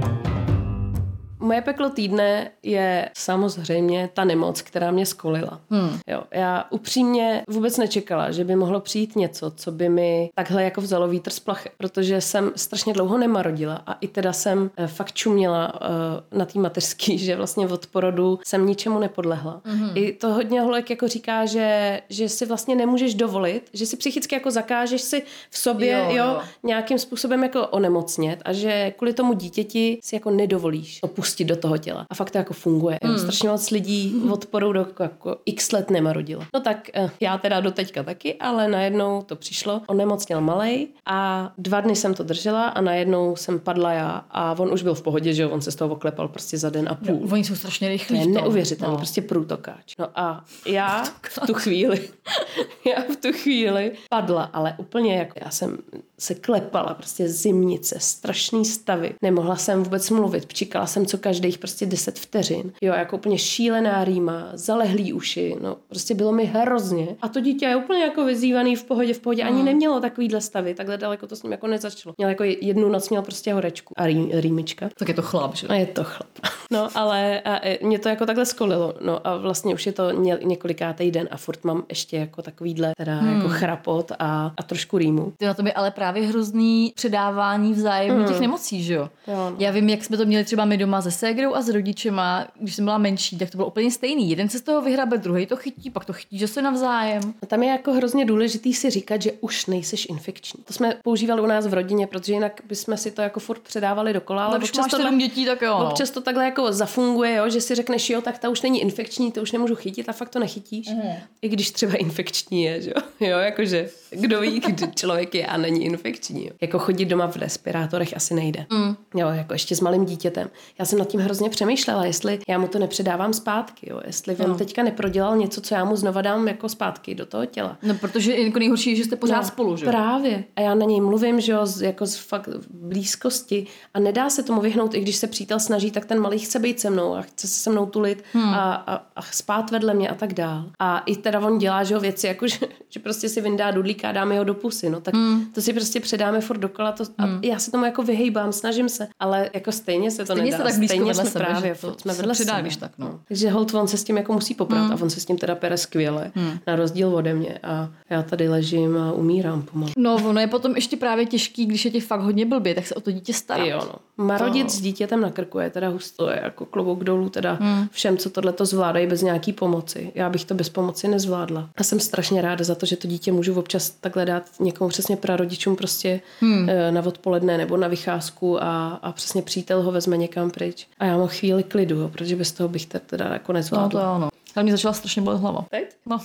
Moje 1.45 1.61
peklo 1.61 1.89
týdne 1.89 2.51
je 2.63 3.09
samozřejmě 3.17 4.09
ta 4.13 4.23
nemoc, 4.23 4.61
která 4.61 4.91
mě 4.91 5.05
skolila. 5.05 5.61
Hmm. 5.69 5.99
Jo, 6.07 6.23
já 6.31 6.65
upřímně 6.69 7.43
vůbec 7.49 7.77
nečekala, 7.77 8.31
že 8.31 8.43
by 8.43 8.55
mohlo 8.55 8.79
přijít 8.79 9.15
něco, 9.15 9.51
co 9.55 9.71
by 9.71 9.89
mi 9.89 10.29
takhle 10.35 10.63
jako 10.63 10.81
vzalo 10.81 11.07
vítr 11.07 11.31
z 11.31 11.39
plachy, 11.39 11.69
protože 11.77 12.21
jsem 12.21 12.51
strašně 12.55 12.93
dlouho 12.93 13.17
nemarodila 13.17 13.83
a 13.87 13.93
i 13.93 14.07
teda 14.07 14.33
jsem 14.33 14.71
eh, 14.77 14.87
fakt 14.87 15.13
čuměla 15.13 15.81
uh, 15.81 16.37
na 16.39 16.45
té 16.45 16.59
mateřský, 16.59 17.17
že 17.25 17.35
vlastně 17.35 17.67
od 17.67 17.87
porodu 17.87 18.39
jsem 18.43 18.65
ničemu 18.65 18.99
nepodlehla. 18.99 19.61
Hmm. 19.65 19.91
I 19.95 20.13
to 20.13 20.33
hodně 20.33 20.61
holek 20.61 20.89
jako 20.89 21.07
říká, 21.07 21.45
že, 21.45 22.01
že 22.09 22.29
si 22.29 22.45
vlastně 22.45 22.75
nemůžeš 22.75 23.15
dovolit, 23.15 23.69
že 23.73 23.85
si 23.85 23.97
psychicky 23.97 24.35
jako 24.35 24.51
zakážeš 24.51 25.01
si 25.01 25.23
v 25.49 25.57
sobě 25.57 25.91
jo, 25.91 26.05
jo, 26.09 26.15
jo. 26.15 26.41
nějakým 26.63 26.99
způsobem 26.99 27.43
jako 27.43 27.67
onemocnět 27.67 28.41
a 28.45 28.53
že 28.53 28.93
kvůli 28.97 29.13
tomu 29.13 29.33
dítěti 29.33 29.99
si 30.03 30.15
jako 30.15 30.31
nedovolíš 30.31 30.99
opustit 31.03 31.34
pustit 31.35 31.45
do 31.45 31.55
toho 31.55 31.77
těla. 31.77 32.05
A 32.09 32.15
fakt 32.15 32.31
to 32.31 32.37
jako 32.37 32.53
funguje. 32.53 32.99
Hmm. 33.03 33.19
Strašně 33.19 33.49
moc 33.49 33.71
lidí 33.71 34.15
odporu 34.31 34.73
do 34.73 34.87
jako 34.99 35.37
x 35.45 35.71
let 35.71 35.89
nemarodilo. 35.89 36.43
No 36.53 36.59
tak 36.59 36.89
eh, 36.93 37.09
já 37.19 37.37
teda 37.37 37.59
do 37.59 37.71
teďka 37.71 38.03
taky, 38.03 38.35
ale 38.35 38.67
najednou 38.67 39.21
to 39.21 39.35
přišlo. 39.35 39.81
On 39.87 39.97
nemocněl 39.97 40.41
malej 40.41 40.87
a 41.05 41.51
dva 41.57 41.81
dny 41.81 41.95
jsem 41.95 42.13
to 42.13 42.23
držela 42.23 42.67
a 42.67 42.81
najednou 42.81 43.35
jsem 43.35 43.59
padla 43.59 43.91
já 43.91 44.25
a 44.31 44.55
on 44.59 44.73
už 44.73 44.83
byl 44.83 44.95
v 44.95 45.01
pohodě, 45.01 45.33
že 45.33 45.47
on 45.47 45.61
se 45.61 45.71
z 45.71 45.75
toho 45.75 45.95
oklepal 45.95 46.27
prostě 46.27 46.57
za 46.57 46.69
den 46.69 46.89
a 46.89 46.95
půl. 46.95 47.19
No, 47.21 47.33
oni 47.33 47.43
jsou 47.43 47.55
strašně 47.55 47.89
rychlí. 47.89 48.19
To 48.19 48.27
je 48.27 48.33
neuvěřitelné, 48.33 48.91
no. 48.91 48.97
prostě 48.97 49.21
průtokáč. 49.21 49.95
No 49.99 50.07
a 50.15 50.45
já 50.65 51.03
v 51.29 51.39
tu 51.47 51.53
chvíli, 51.53 52.09
já 52.85 53.01
v 53.13 53.15
tu 53.15 53.31
chvíli 53.31 53.91
padla, 54.09 54.43
ale 54.43 54.75
úplně 54.77 55.15
jako 55.15 55.33
já 55.43 55.51
jsem 55.51 55.77
se 56.19 56.35
klepala, 56.35 56.93
prostě 56.93 57.29
zimnice, 57.29 57.95
strašný 57.99 58.65
stavy. 58.65 59.13
Nemohla 59.21 59.55
jsem 59.55 59.83
vůbec 59.83 60.09
mluvit, 60.09 60.45
pčikala 60.45 60.85
jsem 60.85 61.05
co 61.05 61.17
každých 61.17 61.57
prostě 61.57 61.85
10 61.85 62.19
vteřin. 62.19 62.71
Jo, 62.81 62.93
jako 62.93 63.17
úplně 63.17 63.37
šílená 63.37 64.03
rýma, 64.03 64.49
zalehlý 64.53 65.13
uši, 65.13 65.55
no 65.61 65.77
prostě 65.87 66.13
bylo 66.13 66.31
mi 66.31 66.45
hrozně. 66.45 67.15
A 67.21 67.27
to 67.27 67.39
dítě 67.39 67.65
je 67.65 67.75
úplně 67.75 68.03
jako 68.03 68.25
vyzývaný 68.25 68.75
v 68.75 68.83
pohodě, 68.83 69.13
v 69.13 69.19
pohodě, 69.19 69.43
ani 69.43 69.59
mm. 69.59 69.65
nemělo 69.65 69.99
takovýhle 69.99 70.41
stavy, 70.41 70.73
takhle 70.73 70.97
daleko 70.97 71.27
to 71.27 71.35
s 71.35 71.43
ním 71.43 71.51
jako 71.51 71.67
nezačalo. 71.67 72.15
Měl 72.17 72.29
jako 72.29 72.43
jednu 72.43 72.89
noc 72.89 73.09
měl 73.09 73.21
prostě 73.21 73.53
horečku 73.53 73.93
a 73.97 74.05
rý, 74.05 74.29
rýmička. 74.33 74.89
Tak 74.99 75.07
je 75.07 75.13
to 75.13 75.21
chlap, 75.21 75.55
že? 75.55 75.67
A 75.67 75.73
je 75.73 75.85
to 75.85 76.03
chlap. 76.03 76.29
No, 76.71 76.89
ale 76.95 77.41
a, 77.41 77.67
e, 77.67 77.77
mě 77.81 77.99
to 77.99 78.09
jako 78.09 78.25
takhle 78.25 78.45
skolilo. 78.45 78.93
No 79.01 79.27
a 79.27 79.37
vlastně 79.37 79.73
už 79.73 79.85
je 79.85 79.91
to 79.91 80.11
ně, 80.11 80.37
několikátý 80.43 81.11
den 81.11 81.27
a 81.31 81.37
furt 81.37 81.63
mám 81.63 81.83
ještě 81.89 82.17
jako 82.17 82.41
takovýhle 82.41 82.91
teda 82.97 83.15
hmm. 83.15 83.35
jako 83.35 83.49
chrapot 83.49 84.11
a, 84.19 84.53
a 84.57 84.63
trošku 84.63 84.97
rýmu. 84.97 85.33
Ty 85.37 85.45
na 85.45 85.53
to 85.53 85.63
by 85.63 85.73
ale 85.73 85.91
právě 85.91 86.04
hrozný 86.11 86.93
předávání 86.95 87.73
vzájemně 87.73 88.19
hmm. 88.19 88.27
těch 88.27 88.39
nemocí, 88.39 88.83
že 88.83 88.93
jo? 88.93 89.09
jo 89.27 89.35
no. 89.35 89.55
Já 89.59 89.71
vím, 89.71 89.89
jak 89.89 90.03
jsme 90.03 90.17
to 90.17 90.25
měli 90.25 90.43
třeba 90.43 90.65
my 90.65 90.77
doma 90.77 91.01
se 91.01 91.11
ségrou 91.11 91.53
a 91.53 91.61
s 91.61 91.69
rodičema, 91.69 92.47
když 92.59 92.75
jsem 92.75 92.85
byla 92.85 92.97
menší, 92.97 93.37
tak 93.37 93.49
to 93.49 93.57
bylo 93.57 93.67
úplně 93.67 93.91
stejný. 93.91 94.29
Jeden 94.29 94.49
se 94.49 94.59
z 94.59 94.61
toho 94.61 94.81
vyhrabe, 94.81 95.17
druhý 95.17 95.45
to 95.45 95.55
chytí, 95.55 95.89
pak 95.89 96.05
to 96.05 96.13
chytí, 96.13 96.37
že 96.37 96.47
se 96.47 96.61
navzájem. 96.61 97.33
A 97.43 97.45
tam 97.45 97.63
je 97.63 97.69
jako 97.69 97.93
hrozně 97.93 98.25
důležitý 98.25 98.73
si 98.73 98.89
říkat, 98.89 99.21
že 99.21 99.31
už 99.41 99.65
nejseš 99.65 100.05
infekční. 100.09 100.63
To 100.63 100.73
jsme 100.73 100.97
používali 101.03 101.41
u 101.41 101.45
nás 101.45 101.67
v 101.67 101.73
rodině, 101.73 102.07
protože 102.07 102.33
jinak 102.33 102.61
bychom 102.67 102.97
si 102.97 103.11
to 103.11 103.21
jako 103.21 103.39
furt 103.39 103.59
předávali 103.59 104.13
dokola, 104.13 104.45
ale 104.45 104.59
no, 104.59 104.65
občas, 104.65 104.87
to, 104.87 105.17
dětí, 105.17 105.45
tak 105.45 105.61
jo, 105.61 105.79
no. 105.79 105.89
občas 105.89 106.09
to 106.09 106.21
takhle 106.21 106.45
jako 106.45 106.73
zafunguje, 106.73 107.35
jo, 107.35 107.49
že 107.49 107.61
si 107.61 107.75
řekneš, 107.75 108.09
jo, 108.09 108.21
tak 108.21 108.37
ta 108.37 108.49
už 108.49 108.61
není 108.61 108.81
infekční, 108.81 109.31
to 109.31 109.41
už 109.41 109.51
nemůžu 109.51 109.75
chytit 109.75 110.09
a 110.09 110.13
fakt 110.13 110.29
to 110.29 110.39
nechytíš. 110.39 110.87
Mm. 110.87 111.01
I 111.41 111.49
když 111.49 111.71
třeba 111.71 111.93
infekční 111.93 112.63
je, 112.63 112.81
že 112.81 112.89
jo, 112.95 113.01
jo 113.29 113.37
jakože 113.37 113.89
kdo 114.09 114.41
ví, 114.41 114.59
kdy 114.59 114.87
člověk 114.95 115.35
je 115.35 115.45
a 115.45 115.57
není 115.57 115.85
infekční. 115.95 116.45
Jo. 116.45 116.51
Jako 116.61 116.79
chodit 116.79 117.05
doma 117.05 117.27
v 117.27 117.35
respirátorech 117.35 118.15
asi 118.15 118.33
nejde. 118.33 118.65
Mm. 118.71 118.95
Jo, 119.15 119.27
jako 119.29 119.53
ještě 119.53 119.75
s 119.75 119.81
malým 119.81 120.05
dítětem. 120.05 120.49
Já 120.79 120.85
jsem 120.85 120.99
nad 120.99 121.07
tím 121.07 121.19
hrozně 121.19 121.49
přemýšlela, 121.49 122.05
jestli 122.05 122.39
já 122.47 122.57
mu 122.57 122.67
to 122.67 122.79
nepředávám 122.79 123.33
zpátky, 123.33 123.89
jo, 123.89 124.01
jestli 124.05 124.35
on 124.35 124.49
no. 124.49 124.57
teďka 124.57 124.83
neprodělal 124.83 125.37
něco, 125.37 125.61
co 125.61 125.75
já 125.75 125.85
mu 125.85 125.95
znova 125.95 126.21
dám 126.21 126.47
jako 126.47 126.69
zpátky 126.69 127.15
do 127.15 127.25
toho 127.25 127.45
těla. 127.45 127.77
No, 127.83 127.95
protože 127.95 128.35
jako 128.35 128.59
nejhorší 128.59 128.89
je, 128.89 128.95
že 128.95 129.03
jste 129.03 129.15
pořád 129.15 129.41
no, 129.41 129.47
spolu, 129.47 129.77
že? 129.77 129.85
Právě. 129.85 130.43
A 130.55 130.61
já 130.61 130.75
na 130.75 130.85
něj 130.85 131.01
mluvím, 131.01 131.41
že 131.41 131.51
jo, 131.51 131.65
z, 131.65 131.81
jako 131.81 132.05
z 132.05 132.15
fakt 132.15 132.49
blízkosti 132.69 133.67
a 133.93 133.99
nedá 133.99 134.29
se 134.29 134.43
tomu 134.43 134.61
vyhnout, 134.61 134.93
i 134.93 134.99
když 134.99 135.15
se 135.15 135.27
přítel 135.27 135.59
snaží, 135.59 135.91
tak 135.91 136.05
ten 136.05 136.19
malý 136.19 136.39
chce 136.39 136.59
být 136.59 136.79
se 136.79 136.89
mnou 136.89 137.15
a 137.15 137.21
chce 137.21 137.47
se 137.47 137.59
se 137.59 137.69
mnou 137.69 137.85
tulit 137.85 138.23
hmm. 138.33 138.53
a, 138.53 138.73
a, 138.73 138.95
a 139.15 139.21
spát 139.21 139.71
vedle 139.71 139.93
mě 139.93 140.09
a 140.09 140.15
tak 140.15 140.33
dál. 140.33 140.71
A 140.79 140.99
i 140.99 141.15
teda 141.15 141.39
on 141.39 141.57
dělá, 141.57 141.83
že 141.83 141.93
jo, 141.93 141.99
věci, 141.99 142.27
jako 142.27 142.47
že, 142.47 142.59
že 142.89 142.99
prostě 142.99 143.29
si 143.29 143.41
vyndá 143.41 143.71
dudlíka 143.71 144.09
a 144.09 144.11
dáme 144.11 144.37
ho 144.37 144.43
do 144.43 144.53
pusy, 144.53 144.89
no 144.89 145.01
tak 145.01 145.13
hmm. 145.13 145.45
to 145.45 145.61
si 145.61 145.73
prostě 145.73 145.84
předáme 145.99 146.41
furt 146.41 146.57
dokola 146.57 146.91
to, 146.91 147.03
a 147.17 147.25
hmm. 147.25 147.39
já 147.43 147.59
se 147.59 147.71
tomu 147.71 147.85
jako 147.85 148.03
vyhejbám, 148.03 148.51
snažím 148.51 148.89
se, 148.89 149.07
ale 149.19 149.49
jako 149.53 149.71
stejně 149.71 150.11
se 150.11 150.17
to 150.17 150.33
stejně 150.33 150.51
nedá. 150.51 150.57
Se 150.57 150.63
tak 150.63 150.73
stejně 150.73 151.13
jsme 151.13 151.25
sebe, 151.25 151.45
právě, 151.45 151.75
to 151.75 151.95
jsme 151.97 152.13
vedle 152.13 152.33
předá, 152.33 152.61
když 152.61 152.75
tak, 152.75 152.91
no. 152.97 153.19
Takže 153.27 153.49
hold 153.49 153.73
on 153.73 153.87
se 153.87 153.97
s 153.97 154.03
tím 154.03 154.17
jako 154.17 154.33
musí 154.33 154.55
poprat 154.55 154.81
hmm. 154.81 154.91
a 154.91 155.01
on 155.01 155.09
se 155.09 155.19
s 155.19 155.25
tím 155.25 155.37
teda 155.37 155.55
pere 155.55 155.77
skvěle, 155.77 156.31
hmm. 156.35 156.59
na 156.67 156.75
rozdíl 156.75 157.15
ode 157.15 157.33
mě 157.33 157.59
a 157.63 157.89
já 158.09 158.23
tady 158.23 158.49
ležím 158.49 158.97
a 158.97 159.11
umírám 159.11 159.61
pomalu. 159.61 159.91
No, 159.97 160.15
ono 160.15 160.39
je 160.39 160.47
potom 160.47 160.75
ještě 160.75 160.97
právě 160.97 161.25
těžký, 161.25 161.65
když 161.65 161.85
je 161.85 161.91
ti 161.91 161.99
fakt 161.99 162.21
hodně 162.21 162.45
blbě, 162.45 162.75
tak 162.75 162.87
se 162.87 162.95
o 162.95 163.01
to 163.01 163.11
dítě 163.11 163.33
starat. 163.33 163.67
Jo, 163.67 163.81
no. 163.85 164.25
Marodit 164.25 164.67
to... 164.67 164.73
s 164.73 164.81
dítětem 164.81 165.21
na 165.21 165.31
krku 165.31 165.59
je 165.59 165.69
teda 165.69 165.89
husto, 165.89 166.29
je 166.29 166.39
jako 166.43 166.65
klobouk 166.65 167.03
dolů 167.03 167.29
teda 167.29 167.57
hmm. 167.61 167.87
všem, 167.91 168.17
co 168.17 168.29
tohle 168.29 168.53
to 168.53 168.65
zvládají 168.65 169.07
bez 169.07 169.21
nějaký 169.21 169.53
pomoci. 169.53 170.11
Já 170.15 170.29
bych 170.29 170.45
to 170.45 170.53
bez 170.53 170.69
pomoci 170.69 171.07
nezvládla. 171.07 171.69
A 171.77 171.83
jsem 171.83 171.99
strašně 171.99 172.41
ráda 172.41 172.63
za 172.63 172.75
to, 172.75 172.85
že 172.85 172.97
to 172.97 173.07
dítě 173.07 173.31
můžu 173.31 173.53
občas 173.59 173.89
takhle 173.89 174.25
dát 174.25 174.43
někomu 174.59 174.89
přesně 174.89 175.17
prarodičům 175.17 175.74
prostě 175.75 176.21
hmm. 176.39 176.69
Eh, 176.69 176.91
na 176.91 177.05
odpoledne 177.05 177.57
nebo 177.57 177.77
na 177.77 177.87
vycházku 177.87 178.63
a, 178.63 178.99
a 179.01 179.11
přesně 179.11 179.41
přítel 179.41 179.81
ho 179.81 179.91
vezme 179.91 180.17
někam 180.17 180.51
pryč. 180.51 180.87
A 180.99 181.05
já 181.05 181.17
mám 181.17 181.27
chvíli 181.27 181.63
klidu, 181.63 181.95
jo, 181.95 182.09
protože 182.09 182.35
bez 182.35 182.51
toho 182.51 182.69
bych 182.69 182.85
teda 182.85 183.25
jako 183.25 183.53
nezvládla. 183.53 184.01
No 184.03 184.09
to 184.09 184.15
ano. 184.15 184.29
Ale 184.55 184.63
mě 184.63 184.71
začala 184.71 184.93
strašně 184.93 185.21
bolet 185.21 185.41
hlava. 185.41 185.65
Teď? 185.69 185.95
No. 186.05 186.17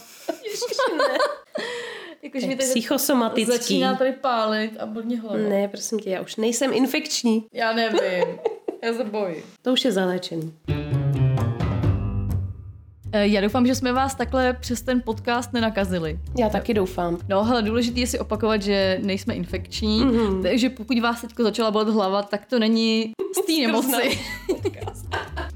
Ne. 0.99 1.19
Jakože 2.23 2.47
mi 2.47 2.57
psychosomatický. 2.57 3.53
Začíná 3.59 3.97
tady 3.97 4.13
pálit 4.13 4.77
a 4.79 4.87
bodně 4.87 5.21
hlava. 5.21 5.37
Ne, 5.37 5.69
prosím 5.69 5.99
tě, 5.99 6.11
já 6.11 6.21
už 6.21 6.37
nejsem 6.37 6.73
infekční. 6.73 7.47
Já 7.53 7.73
nevím. 7.73 8.39
já 8.83 8.95
se 8.95 9.05
bojím. 9.05 9.43
To 9.63 9.73
už 9.73 9.85
je 9.85 9.93
zaléčený. 9.93 10.53
Eh, 13.13 13.27
já 13.27 13.41
doufám, 13.41 13.67
že 13.67 13.75
jsme 13.75 13.93
vás 13.93 14.15
takhle 14.15 14.53
přes 14.53 14.83
ten 14.83 15.03
podcast 15.05 15.53
nenakazili. 15.53 16.19
Já 16.39 16.49
taky 16.49 16.75
doufám. 16.75 17.19
No, 17.29 17.45
hele, 17.45 17.63
důležité 17.63 18.01
je 18.01 18.07
si 18.07 18.19
opakovat, 18.19 18.63
že 18.63 18.99
nejsme 19.03 19.35
infekční, 19.35 20.01
mm-hmm. 20.01 20.43
takže 20.43 20.71
pokud 20.71 20.99
vás 20.99 21.21
teď 21.21 21.31
začala 21.39 21.71
bolet 21.71 21.89
hlava, 21.89 22.23
tak 22.23 22.47
to 22.47 22.59
není 22.59 23.13
z 23.37 23.47
té 23.47 23.67
nemoci. 23.67 24.19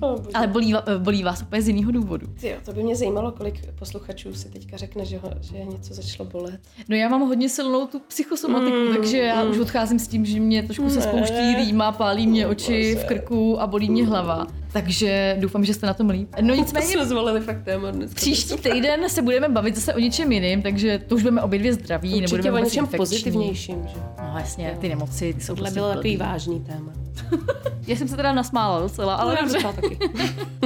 Oh, 0.01 0.21
Ale 0.35 0.47
bolí, 0.47 0.75
bolí 0.99 1.23
vás 1.23 1.43
úplně 1.43 1.63
z 1.63 1.69
jiného 1.69 1.93
důvodu. 1.93 2.27
Jo, 2.43 2.57
to 2.65 2.73
by 2.73 2.83
mě 2.83 2.97
zajímalo, 2.97 3.33
kolik 3.33 3.73
posluchačů 3.79 4.35
si 4.35 4.49
teďka 4.49 4.77
řekne, 4.77 5.05
že, 5.05 5.19
ho, 5.19 5.31
že 5.41 5.59
něco 5.59 5.95
začalo 5.95 6.31
bolet. 6.31 6.61
No 6.89 6.97
já 6.97 7.09
mám 7.09 7.21
hodně 7.21 7.49
silnou 7.49 7.87
tu 7.87 7.99
psychosomatiku, 7.99 8.77
mm, 8.77 8.97
takže 8.97 9.19
já 9.19 9.45
mm. 9.45 9.51
už 9.51 9.59
odcházím 9.59 9.99
s 9.99 10.09
tím, 10.09 10.25
že 10.25 10.41
mě 10.41 10.63
trošku 10.63 10.91
se 10.91 11.03
spouští 11.03 11.55
rýma, 11.57 11.93
pálí 11.93 12.27
mě 12.27 12.47
oči 12.47 12.95
v 12.95 13.05
krku 13.05 13.61
a 13.61 13.67
bolí 13.67 13.91
mě 13.91 14.07
hlava. 14.07 14.47
Takže 14.75 15.37
doufám, 15.41 15.65
že 15.65 15.75
jste 15.75 15.87
na 15.87 15.95
tom 15.95 16.11
líp. 16.11 16.35
No 16.41 16.55
nicméně. 16.55 16.87
jsme 16.87 17.07
zvolili 17.07 17.41
fakt 17.41 17.65
téma 17.65 17.91
dneska. 17.91 18.15
Příští 18.15 18.57
týden 18.57 19.09
se 19.09 19.23
budeme 19.23 19.49
bavit 19.49 19.75
zase 19.75 19.95
o 19.95 19.99
něčem 19.99 20.33
jiným, 20.33 20.63
takže 20.63 20.99
to 20.99 21.15
už 21.15 21.23
budeme 21.23 21.43
obě 21.43 21.59
dvě 21.59 21.75
zdraví. 21.75 22.15
Určitě 22.15 22.37
nebudeme 22.37 22.61
o 22.61 22.65
něčem 22.65 22.87
pozitivnějším, 22.87 23.89
že? 23.89 23.95
No 24.23 24.39
jasně, 24.39 24.77
ty 24.81 24.89
nemoci 24.89 25.35
ty 25.35 25.41
jsou 25.41 25.55
Tohle 25.55 25.63
prostě 25.63 25.81
bylo 25.81 25.89
takový 25.89 26.17
vážný 26.17 26.61
téma. 26.61 26.93
Já 27.87 27.97
jsem 27.97 28.09
se 28.09 28.17
teda 28.17 28.33
nasmála 28.33 28.81
docela, 28.81 29.15
ale 29.15 29.35
no, 29.35 29.49
dobře. 29.49 29.59
Taky. 29.81 29.99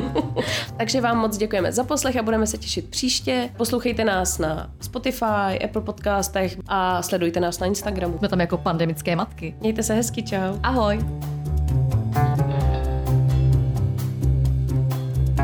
Takže 0.76 1.00
vám 1.00 1.18
moc 1.18 1.36
děkujeme 1.36 1.72
za 1.72 1.84
poslech 1.84 2.16
a 2.16 2.22
budeme 2.22 2.46
se 2.46 2.58
těšit 2.58 2.90
příště. 2.90 3.50
Poslouchejte 3.56 4.04
nás 4.04 4.38
na 4.38 4.70
Spotify, 4.80 5.64
Apple 5.64 5.82
podcastech 5.82 6.56
a 6.66 7.02
sledujte 7.02 7.40
nás 7.40 7.58
na 7.58 7.66
Instagramu. 7.66 8.18
Jsme 8.18 8.28
tam 8.28 8.40
jako 8.40 8.56
pandemické 8.56 9.16
matky. 9.16 9.54
Mějte 9.60 9.82
se 9.82 9.94
hezky, 9.94 10.22
čau. 10.22 10.58
Ahoj. 10.62 10.98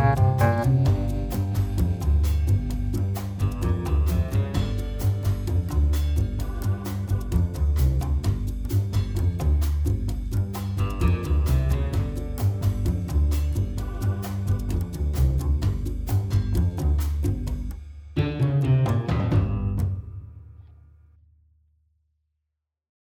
Thank 0.05 0.43
you. 0.43 0.54